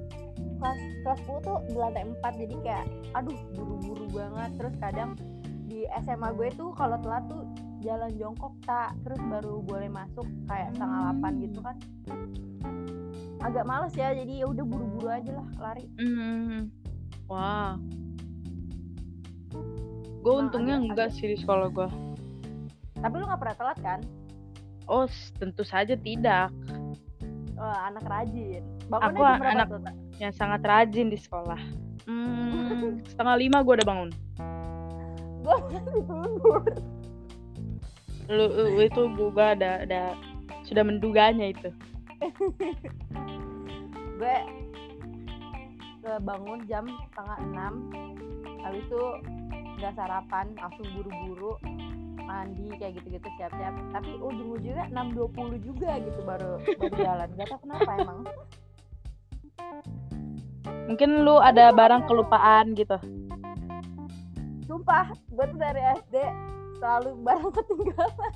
kelas 0.61 0.81
kelas 1.07 1.21
10 1.25 1.47
tuh 1.47 1.59
di 1.71 1.77
lantai 1.79 2.05
4 2.05 2.43
jadi 2.43 2.57
kayak 2.67 2.87
aduh 3.15 3.39
buru-buru 3.55 4.07
banget. 4.11 4.51
Terus 4.59 4.75
kadang 4.83 5.11
di 5.71 5.87
SMA 6.03 6.35
gue 6.35 6.51
tuh 6.59 6.75
kalau 6.75 6.99
telat 6.99 7.25
tuh 7.31 7.47
jalan 7.81 8.11
jongkok 8.19 8.53
tak 8.67 8.93
terus 9.07 9.23
baru 9.31 9.63
boleh 9.65 9.89
masuk 9.89 10.27
kayak 10.51 10.75
setengah 10.75 10.99
delapan 11.07 11.33
gitu 11.39 11.59
kan. 11.63 11.77
Agak 13.41 13.65
males 13.65 13.95
ya. 13.95 14.11
Jadi 14.11 14.43
ya 14.43 14.47
udah 14.51 14.65
buru-buru 14.67 15.09
aja 15.09 15.31
lah 15.31 15.49
lari. 15.63 15.87
Hmm. 16.03 16.69
wah 17.31 17.79
gue 20.21 20.33
untungnya 20.33 20.77
agak- 20.77 20.87
enggak 20.87 21.09
sih 21.13 21.27
di 21.27 21.37
sekolah 21.37 21.69
gue 21.69 21.89
tapi 23.01 23.17
lu 23.17 23.25
nggak 23.25 23.41
pernah 23.41 23.57
telat 23.57 23.79
kan? 23.81 24.01
Oh 24.85 25.09
tentu 25.41 25.65
saja 25.65 25.97
tidak. 25.97 26.53
Wah, 27.57 27.89
anak 27.89 28.05
rajin. 28.05 28.61
Bangunnya 28.93 29.41
Aku 29.41 29.41
anak- 29.41 29.69
tuh, 29.73 29.81
yang 30.21 30.33
sangat 30.37 30.61
rajin 30.61 31.09
di 31.09 31.17
sekolah. 31.17 31.57
Hmm, 32.05 33.01
setengah 33.09 33.41
lima 33.41 33.65
gue 33.65 33.73
udah 33.73 33.89
bangun. 33.89 34.11
Gue 35.41 35.57
tidur. 35.89 36.61
Lu, 38.29 38.45
lu- 38.53 38.85
itu 38.85 39.03
gue 39.17 39.47
ada 39.49 39.81
ada 39.81 40.13
sudah 40.69 40.85
menduganya 40.85 41.57
itu. 41.57 41.73
Gue 44.21 44.37
bangun 46.21 46.61
jam 46.69 46.85
setengah 47.09 47.39
enam. 47.49 47.73
Habis 48.61 48.85
itu 48.85 49.03
nggak 49.81 49.97
sarapan 49.97 50.53
langsung 50.61 50.85
buru-buru 50.93 51.57
mandi 52.21 52.69
kayak 52.77 53.01
gitu-gitu 53.01 53.29
siap-siap. 53.41 53.75
Tapi 53.97 54.13
ujung-ujungnya 54.21 54.93
6.20 54.93 55.67
juga 55.67 55.97
gitu 55.99 56.21
baru 56.23 56.61
baru 56.77 56.97
jalan. 57.01 57.29
Gak 57.35 57.49
tau 57.49 57.61
kenapa 57.65 57.91
emang. 57.97 58.21
Mungkin 60.87 61.11
lu 61.25 61.41
ada 61.41 61.73
barang 61.73 62.05
kelupaan 62.05 62.77
gitu. 62.77 63.01
Sumpah 64.69 65.11
gue 65.17 65.45
tuh 65.49 65.59
dari 65.59 65.83
SD 66.05 66.15
selalu 66.79 67.11
barang 67.25 67.53
ketinggalan 67.57 68.35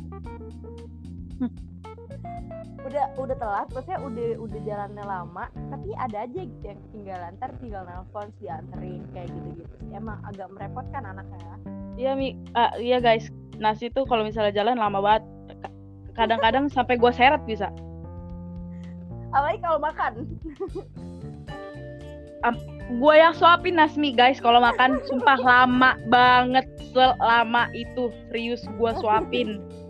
udah 2.85 3.05
udah 3.17 3.37
telat 3.41 3.67
maksudnya 3.73 4.01
udah 4.01 4.29
udah 4.45 4.61
jalannya 4.61 5.05
lama 5.05 5.45
tapi 5.73 5.89
ada 5.97 6.29
aja 6.29 6.41
gitu 6.45 6.65
yang 6.65 6.81
ketinggalan 6.89 7.33
ntar 7.41 7.51
tinggal 7.59 7.83
nelfon 7.89 8.29
dianterin 8.39 9.03
kayak 9.17 9.33
gitu-gitu 9.33 9.75
emang 9.91 10.21
agak 10.29 10.49
merepotkan 10.53 11.03
anaknya 11.05 11.57
Iya 11.95 12.19
mi, 12.19 12.35
ah, 12.59 12.75
iya 12.75 12.99
guys. 12.99 13.31
Nasi 13.63 13.87
tuh 13.87 14.03
kalau 14.03 14.27
misalnya 14.27 14.51
jalan 14.51 14.83
lama 14.83 14.99
banget. 14.99 15.23
Ka- 15.63 15.75
Kadang-kadang 16.19 16.67
sampai 16.67 16.99
gua 16.99 17.15
seret 17.15 17.43
bisa. 17.47 17.71
apalagi 19.35 19.59
kalau 19.63 19.79
makan 19.83 20.13
Gua 22.99 23.15
yang 23.19 23.35
suapin 23.35 23.75
Nasmi 23.75 24.15
guys 24.15 24.39
kalau 24.39 24.59
makan 24.63 25.03
sumpah 25.07 25.39
lama 25.39 25.95
banget 26.07 26.67
selama 26.91 27.67
itu 27.75 28.11
serius 28.27 28.63
gua 28.79 28.95
suapin. 28.99 29.59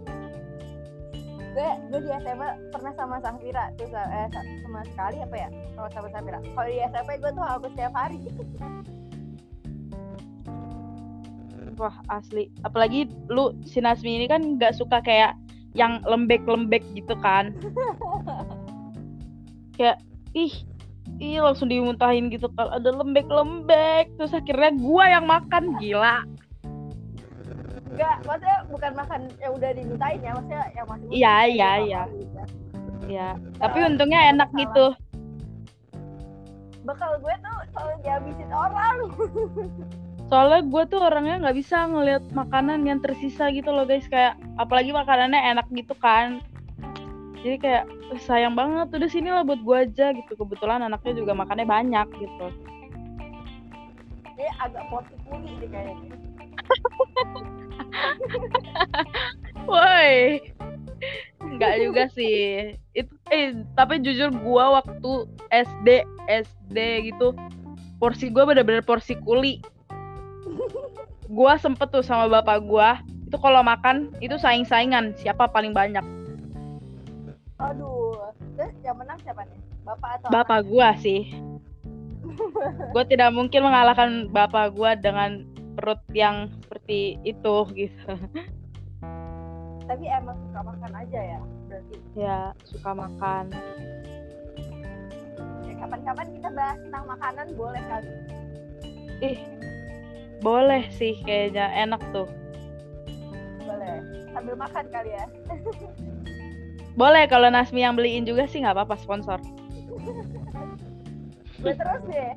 gue 1.55 1.71
gue 1.95 2.01
di 2.03 2.11
SMA 2.11 2.59
pernah 2.75 2.91
sama 2.99 3.23
Safira 3.23 3.71
tuh 3.79 3.87
eh, 3.87 4.27
sa- 4.35 4.43
sama 4.67 4.83
sekali 4.91 5.23
apa 5.23 5.37
ya? 5.39 5.49
Kalau 5.79 5.89
sama 5.95 6.09
Safira. 6.11 6.43
Kalau 6.43 6.67
di 6.67 6.83
SMP 6.83 7.11
gue 7.23 7.31
tuh 7.31 7.45
hampir 7.47 7.71
setiap 7.79 7.95
hari. 7.95 8.19
Wah 11.79 11.95
asli. 12.11 12.51
Apalagi 12.67 13.07
lu 13.31 13.55
si 13.67 13.79
Nasmi 13.83 14.19
ini 14.19 14.27
kan 14.27 14.59
nggak 14.59 14.75
suka 14.79 14.99
kayak 15.03 15.35
yang 15.75 16.03
lembek-lembek 16.07 16.83
gitu 16.95 17.15
kan. 17.23 17.55
kayak 19.79 19.99
ih 20.35 20.55
ih 21.19 21.43
langsung 21.43 21.67
dimuntahin 21.71 22.31
gitu 22.31 22.51
kalau 22.59 22.75
ada 22.75 22.91
lembek-lembek. 22.91 24.11
Terus 24.19 24.35
akhirnya 24.35 24.75
gua 24.79 25.05
yang 25.07 25.27
makan. 25.27 25.79
Gila 25.79 26.23
enggak 27.95 28.17
maksudnya 28.27 28.59
bukan 28.67 28.93
makan 28.93 29.21
yang 29.39 29.53
udah 29.55 29.71
dimintain 29.71 30.19
ya 30.19 30.31
maksudnya 30.35 30.63
yang 30.75 30.87
masih 30.87 31.07
Iya, 31.09 31.35
iya, 31.47 31.71
iya. 31.81 32.03
apa 32.03 32.15
gitu. 32.19 32.43
ya 33.07 33.29
tapi 33.57 33.79
untungnya 33.81 34.21
enak 34.29 34.49
salah. 34.51 34.61
gitu 34.61 34.87
bekal 36.85 37.13
gue 37.17 37.35
tuh 37.41 37.57
selalu 37.71 37.95
dihabisin 38.03 38.51
orang 38.51 38.97
soalnya 40.29 40.61
gue 40.65 40.83
tuh 40.89 41.01
orangnya 41.01 41.37
nggak 41.39 41.57
bisa 41.57 41.85
ngelihat 41.85 42.25
makanan 42.33 42.85
yang 42.85 42.99
tersisa 42.99 43.49
gitu 43.49 43.71
loh 43.71 43.85
guys 43.85 44.05
kayak 44.05 44.35
apalagi 44.57 44.91
makanannya 44.91 45.41
enak 45.53 45.67
gitu 45.71 45.93
kan 45.97 46.41
jadi 47.41 47.57
kayak 47.61 47.85
"Eh, 48.11 48.21
sayang 48.21 48.57
banget 48.57 48.89
udah 48.91 49.09
sini 49.09 49.29
lah 49.29 49.45
buat 49.45 49.61
gue 49.61 49.77
aja 49.85 50.13
gitu 50.13 50.33
kebetulan 50.35 50.81
anaknya 50.81 51.13
juga 51.15 51.33
makannya 51.33 51.65
banyak 51.65 52.09
gitu 52.17 52.47
dia 54.35 54.51
agak 54.59 54.85
porsi 54.91 55.15
kuli 55.25 55.53
deh 55.61 55.69
kayaknya 55.69 56.17
woi. 59.71 60.41
Nggak 61.45 61.75
juga 61.85 62.05
sih. 62.13 62.75
Itu 62.97 63.13
eh 63.29 63.55
tapi 63.77 64.01
jujur 64.01 64.33
gue 64.33 64.65
waktu 64.65 65.13
SD 65.53 65.89
SD 66.29 66.77
gitu 67.13 67.37
porsi 67.99 68.29
gue 68.31 68.43
bener-bener 68.43 68.83
porsi 68.83 69.19
kuli. 69.21 69.61
Gue 71.29 71.53
sempet 71.59 71.91
tuh 71.91 72.05
sama 72.05 72.29
bapak 72.29 72.63
gue 72.65 72.89
itu 73.35 73.37
kalau 73.43 73.67
makan 73.67 74.15
itu 74.23 74.39
saing-saingan 74.39 75.17
siapa 75.19 75.51
paling 75.51 75.75
banyak. 75.75 76.07
Aduh. 77.59 78.15
Terus 78.55 78.75
yang 78.87 78.97
menang 78.99 79.19
siapa 79.27 79.43
nih? 79.51 79.59
Bapak 79.83 80.11
atau 80.23 80.29
bapak 80.31 80.61
gua 80.71 80.95
sih. 81.03 81.35
Gue 82.95 83.05
tidak 83.11 83.35
mungkin 83.35 83.67
mengalahkan 83.67 84.31
bapak 84.31 84.73
gua 84.79 84.95
dengan 84.95 85.45
perut 85.75 86.01
yang 86.15 86.49
seperti 86.85 87.17
itu 87.25 87.57
gitu. 87.81 88.13
Tapi 89.89 90.05
emang 90.05 90.37
suka 90.49 90.61
makan 90.69 90.93
aja 91.01 91.21
ya 91.21 91.41
berarti? 91.65 91.97
Ya 92.13 92.53
suka 92.69 92.93
makan. 92.93 93.45
Ya, 95.65 95.73
kapan-kapan 95.81 96.29
kita 96.37 96.49
bahas 96.53 96.77
tentang 96.85 97.05
makanan 97.09 97.47
boleh 97.57 97.81
kali 97.89 98.13
ih 99.25 99.41
boleh 100.45 100.85
sih 100.93 101.17
kayaknya 101.25 101.73
enak 101.73 102.05
tuh. 102.13 102.29
Boleh 103.65 104.05
sambil 104.37 104.53
makan 104.61 104.85
kali 104.93 105.17
ya. 105.17 105.25
Boleh 107.01 107.25
kalau 107.27 107.49
Nasmi 107.49 107.81
yang 107.81 107.97
beliin 107.97 108.29
juga 108.29 108.45
sih 108.45 108.61
nggak 108.61 108.77
apa-apa 108.77 109.01
sponsor. 109.01 109.41
Gue 111.65 111.73
terus 111.73 112.03
deh. 112.07 112.33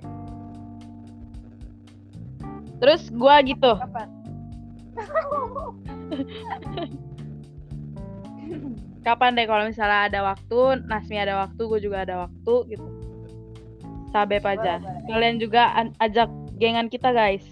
Terus 2.80 3.02
gua 3.14 3.44
gitu. 3.46 3.76
Kapan 3.76 4.17
kapan 9.06 9.40
deh 9.40 9.48
kalau 9.48 9.64
misalnya 9.68 10.12
ada 10.12 10.20
waktu 10.24 10.84
Nasmi 10.84 11.16
ada 11.16 11.48
waktu 11.48 11.62
gue 11.64 11.80
juga 11.80 12.04
ada 12.04 12.28
waktu 12.28 12.76
gitu. 12.76 12.88
Sabep 14.12 14.44
aja. 14.44 14.80
Boleh, 14.80 14.88
boleh. 14.88 15.08
kalian 15.12 15.36
juga 15.40 15.64
ajak 16.00 16.30
gengan 16.60 16.88
kita 16.92 17.12
guys. 17.12 17.44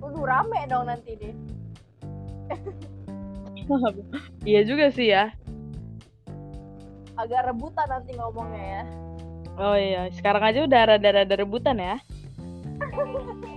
Udah 0.00 0.24
rame 0.24 0.60
dong 0.68 0.84
nanti 0.84 1.16
nih 1.16 1.32
iya 4.50 4.60
juga 4.68 4.92
sih 4.92 5.08
ya. 5.08 5.32
Agak 7.16 7.48
rebutan 7.48 7.88
nanti 7.88 8.12
ngomongnya 8.12 8.64
ya. 8.80 8.84
Oh 9.54 9.78
iya 9.78 10.10
sekarang 10.10 10.42
aja 10.42 10.66
udah 10.66 10.80
rada-rada 10.94 11.34
rebutan 11.38 11.78
ya 11.78 11.96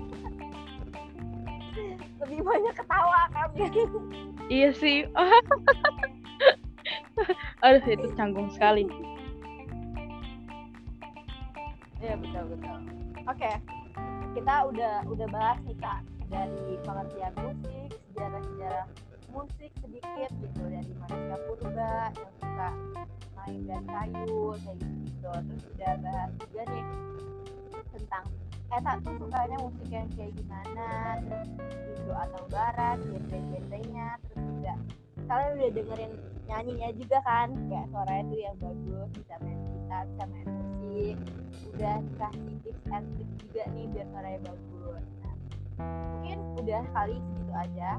Jadi 2.38 2.45
banyak 2.45 2.75
ketawa 2.77 3.21
kami. 3.33 3.65
iya 4.45 4.69
sih. 4.69 5.09
Aduh, 7.65 7.81
itu 7.81 8.13
canggung 8.13 8.45
sekali. 8.53 8.85
Iya 11.97 12.13
betul 12.13 12.53
betul. 12.53 12.77
Oke, 13.25 13.51
kita 14.38 14.53
udah 14.69 15.01
udah 15.09 15.27
bahas 15.33 15.57
nih 15.65 15.81
kak 15.81 16.05
dari 16.29 16.77
pengertian 16.85 17.33
musik, 17.41 17.89
sejarah-sejarah 18.13 18.85
musik 19.33 19.73
sedikit 19.81 20.29
gitu 20.38 20.61
dari 20.61 20.93
manusia 20.93 21.38
purba 21.41 22.13
yang 22.13 22.33
suka 22.38 22.69
main 23.33 23.65
dan 23.65 23.81
kayu 23.89 24.53
kayak 24.61 24.77
gitu. 24.77 25.25
Terus 25.25 25.61
udah 25.73 25.93
bahas 26.05 26.31
juga 26.38 26.61
nih 26.69 26.85
tentang 27.97 28.25
eh 28.68 28.82
tuh 28.99 29.13
sukanya 29.15 29.57
musik 29.63 29.88
yang 29.88 30.07
kayak 30.13 30.36
gimana, 30.36 30.88
terus 31.24 31.49
Indo 31.88 32.13
atau 32.13 32.43
Barat, 32.51 32.97
genre-genrenya, 32.99 34.07
terus 34.28 34.43
juga 34.51 34.74
kalian 35.28 35.51
udah 35.55 35.72
dengerin 35.72 36.11
nyanyinya 36.47 36.89
juga 36.95 37.18
kan? 37.24 37.47
Kayak 37.68 37.88
suaranya 37.91 38.24
tuh 38.28 38.39
yang 38.39 38.55
bagus 38.59 39.09
bisa 39.15 39.36
main 39.39 39.59
gitar 39.68 40.03
bisa 40.07 40.24
main 40.28 40.47
musik 40.51 41.18
udah 41.74 41.95
dikasih 42.01 42.55
tips 42.63 42.86
and 42.89 43.05
tricks 43.15 43.36
juga 43.43 43.63
nih 43.72 43.86
biar 43.91 44.05
suaranya 44.11 44.39
bagus. 44.47 45.03
Nah, 45.22 45.36
mungkin 46.11 46.38
udah 46.57 46.82
kali 46.91 47.15
segitu 47.20 47.53
aja 47.53 47.89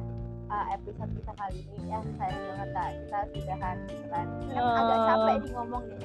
uh, 0.48 0.66
episode 0.72 1.12
kita 1.14 1.32
kali 1.36 1.58
ini. 1.62 1.78
Ya 1.88 1.98
sayang 2.16 2.42
banget 2.48 2.68
tak 2.74 2.88
kita 2.96 3.18
sudahan 3.32 3.76
gitu 3.88 4.06
kan? 4.08 4.26
Kan 4.48 4.60
Oh. 4.60 4.76
agak 4.76 4.98
capek 5.06 5.34
nih 5.40 5.52
ngomong 5.56 5.84
nih 5.88 6.02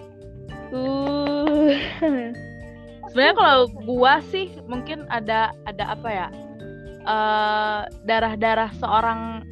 Uh. 0.74 1.72
Sebenarnya 3.14 3.38
kalau 3.38 3.62
gua 3.86 4.26
sih 4.26 4.50
mungkin 4.66 5.06
ada 5.08 5.54
ada 5.64 5.86
apa 5.94 6.10
ya? 6.10 6.28
eh 7.04 7.80
darah-darah 8.08 8.72
seorang 8.80 9.44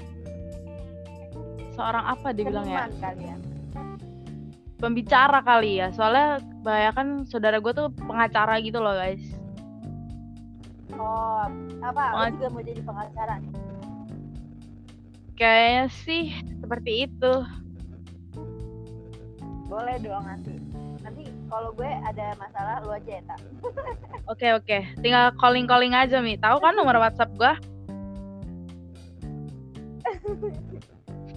seorang 1.72 2.05
apa 2.09 2.32
dibilang 2.32 2.66
ya? 2.66 2.88
Kali 2.97 3.28
ya 3.28 3.36
Pembicara 4.76 5.45
kali 5.45 5.78
ya. 5.78 5.93
Soalnya 5.93 6.41
kan 6.91 7.30
saudara 7.30 7.62
gua 7.62 7.70
tuh 7.72 7.88
pengacara 8.01 8.57
gitu 8.59 8.82
loh, 8.82 8.97
guys. 8.97 9.22
oh 10.91 11.45
apa 11.82 12.01
lo 12.01 12.14
Pengac- 12.18 12.34
juga 12.36 12.47
mau 12.49 12.62
jadi 12.62 12.82
pengacara 12.82 13.34
nih 13.39 13.53
Kayaknya 15.34 15.86
sih 15.99 16.24
seperti 16.57 16.91
itu. 17.05 17.34
boleh 19.66 19.97
dong 19.99 20.22
nanti 20.28 20.61
kalau 21.52 21.76
gue 21.76 21.91
ada 22.08 22.32
masalah 22.39 22.80
lu 22.88 22.95
aja 22.95 23.20
ya 23.20 23.24
tak 23.28 23.39
Oke, 24.32 24.47
oke. 24.56 24.78
Tinggal 25.04 25.36
calling-calling 25.36 25.91
aja, 25.91 26.24
Mi. 26.24 26.39
Tahu 26.39 26.64
kan 26.64 26.72
nomor 26.72 26.95
WhatsApp 26.95 27.36
gua? 27.36 27.60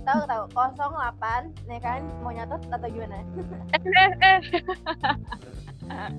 tahu 0.04 0.20
tahu 0.28 0.44
08 0.52 1.64
nih 1.64 1.80
kan 1.80 2.04
mau 2.20 2.28
nyatet 2.28 2.60
atau 2.68 2.88
gimana 2.92 3.24
Eh, 3.72 3.80
eh, 3.80 4.12
eh. 4.20 4.38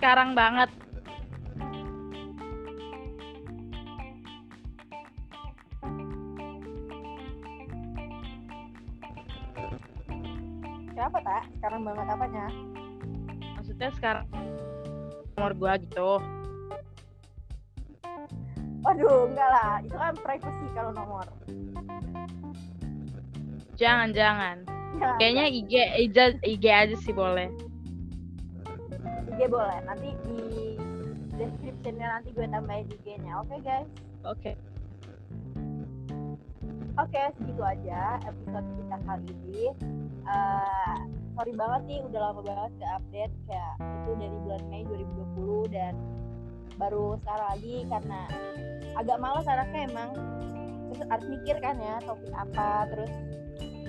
Sekarang 0.00 0.32
banget. 0.32 0.72
Kenapa 10.94 11.18
tak? 11.26 11.42
Sekarang 11.58 11.82
banget 11.82 12.06
apanya? 12.06 12.46
Maksudnya 13.58 13.90
sekarang 13.98 14.26
nomor 15.34 15.52
gua 15.58 15.74
gitu. 15.82 16.22
Waduh, 18.86 19.26
enggak 19.26 19.48
lah. 19.50 19.82
Itu 19.82 19.96
kan 19.98 20.14
privacy 20.22 20.66
kalau 20.70 20.94
nomor. 20.94 21.26
Jangan, 23.74 24.14
jangan. 24.14 24.62
Ya, 25.02 25.18
Kayaknya 25.18 25.44
IG, 25.50 25.72
IG, 26.06 26.16
IG 26.46 26.64
aja 26.70 26.96
sih 27.02 27.10
boleh. 27.10 27.50
IG 29.34 29.40
boleh. 29.50 29.78
Nanti 29.82 30.14
di 30.22 30.38
descriptionnya 31.34 32.06
nanti 32.06 32.30
gue 32.30 32.46
tambahin 32.46 32.86
IG-nya. 32.86 33.42
Oke 33.42 33.58
guys. 33.66 33.90
Oke. 34.22 34.54
Oke, 36.94 37.22
segitu 37.34 37.62
aja 37.66 38.22
episode 38.22 38.68
kita 38.78 38.96
kali 39.02 39.26
ini. 39.34 39.66
Eh, 40.24 40.96
sorry 41.34 41.52
banget 41.52 41.82
nih, 41.84 42.00
udah 42.04 42.20
lama 42.20 42.40
banget 42.40 42.72
ke 42.80 42.86
update 42.88 43.34
kayak 43.44 43.74
itu 43.80 44.10
dari 44.16 44.36
bulan 44.40 44.62
Mei 44.68 44.82
2020 44.84 45.74
dan 45.74 45.94
baru 46.74 47.20
sekarang 47.22 47.48
lagi 47.54 47.76
karena 47.86 48.20
agak 48.94 49.16
malas 49.18 49.46
anaknya 49.46 49.80
emang 49.86 50.10
terus 50.90 51.00
harus 51.06 51.26
mikir 51.30 51.56
kan 51.62 51.78
ya 51.78 51.94
topik 52.02 52.34
apa 52.34 52.90
terus 52.90 53.12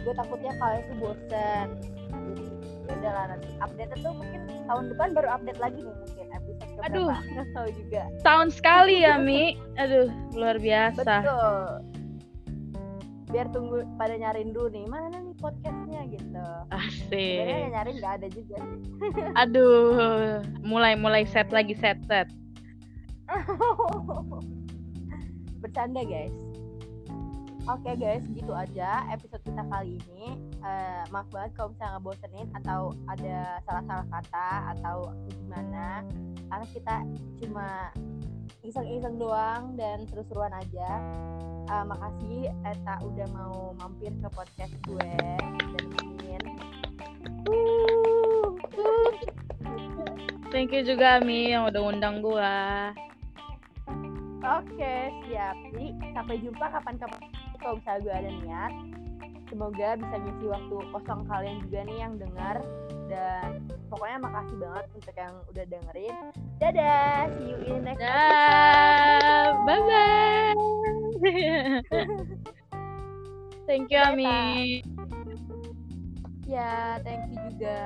gue 0.06 0.14
takutnya 0.14 0.54
kalian 0.62 0.84
tuh 0.86 0.98
bosen 1.02 1.68
jadi 2.14 2.46
ya 2.86 2.94
udahlah 2.94 3.26
nanti 3.34 3.50
update 3.58 3.92
itu 3.98 4.10
mungkin 4.14 4.42
tahun 4.70 4.84
depan 4.94 5.08
baru 5.18 5.28
update 5.34 5.58
lagi 5.58 5.80
nih 5.82 5.96
mungkin 5.98 6.26
episode 6.30 6.70
keberapa 6.70 6.86
Aduh. 6.94 7.10
nggak 7.10 7.48
tahu 7.58 7.68
juga 7.74 8.02
Tahun 8.22 8.48
sekali 8.54 8.96
ya, 9.02 9.14
Mi. 9.18 9.58
Aduh, 9.82 10.10
luar 10.38 10.58
biasa. 10.62 11.02
betul 11.26 11.96
biar 13.26 13.52
tunggu 13.52 13.84
pada 14.00 14.16
nyariin 14.16 14.56
dulu 14.56 14.72
nih 14.72 14.86
mana 14.88 15.12
nih 15.12 15.36
podcastnya 15.44 15.85
gitu. 16.10 16.46
Asik. 16.70 17.72
nyariin 17.74 17.98
nggak 18.02 18.14
ada 18.22 18.28
juga 18.30 18.56
sih. 18.62 18.80
Aduh, 19.42 20.42
mulai 20.66 20.94
mulai 20.98 21.24
set 21.26 21.50
lagi 21.50 21.74
set 21.78 22.00
set. 22.06 22.30
bercanda 25.66 26.06
guys. 26.06 26.34
Oke 27.66 27.98
guys 27.98 28.22
gitu 28.30 28.54
aja 28.54 29.10
episode 29.10 29.42
kita 29.42 29.66
kali 29.74 29.98
ini. 29.98 30.38
Eh, 30.62 31.02
maaf 31.10 31.26
banget 31.34 31.58
kalau 31.58 31.74
misalnya 31.74 31.98
ngebosenin 31.98 32.48
atau 32.62 32.94
ada 33.10 33.58
salah-salah 33.66 34.08
kata 34.14 34.50
atau 34.78 34.98
gimana. 35.34 36.06
Karena 36.46 36.66
kita 36.70 36.96
cuma 37.42 37.90
iseng-iseng 38.66 39.22
doang 39.22 39.78
dan 39.78 40.04
seru-seruan 40.10 40.52
aja 40.58 41.02
Eh, 41.66 41.86
makasih 41.90 42.54
Eta 42.62 43.02
udah 43.02 43.28
mau 43.34 43.74
mampir 43.82 44.14
ke 44.14 44.30
podcast 44.30 44.74
gue 44.86 45.12
dan 45.58 45.86
ingin 46.06 46.44
Thank 50.54 50.78
you 50.78 50.86
juga 50.86 51.26
Mi 51.26 51.52
yang 51.52 51.66
udah 51.68 51.82
undang 51.90 52.22
gua. 52.22 52.94
Oke, 54.46 54.96
siap. 55.26 55.58
Jadi 55.74 55.88
sampai 56.14 56.36
jumpa 56.38 56.66
kapan-kapan 56.70 57.22
kalau 57.58 57.82
misalnya 57.82 58.02
gue 58.06 58.14
ada 58.14 58.32
niat. 58.46 58.74
Semoga 59.46 59.94
bisa 60.02 60.16
ngisi 60.18 60.46
waktu 60.50 60.76
kosong 60.90 61.22
kalian 61.30 61.58
juga 61.70 61.80
nih 61.86 61.98
yang 62.02 62.14
dengar 62.18 62.58
dan 63.06 63.62
pokoknya 63.94 64.18
makasih 64.26 64.58
banget 64.58 64.86
untuk 64.98 65.16
yang 65.16 65.36
udah 65.54 65.66
dengerin. 65.70 66.16
Dadah, 66.58 67.30
see 67.38 67.54
you 67.54 67.58
in 67.70 67.86
next 67.86 68.02
Dah, 68.02 69.54
bye 69.64 69.82
bye. 69.86 70.54
Thank 73.70 73.90
you 73.94 74.02
Ami. 74.02 74.82
Ya, 76.46 77.02
thank 77.02 77.34
you 77.34 77.42
juga. 77.50 77.82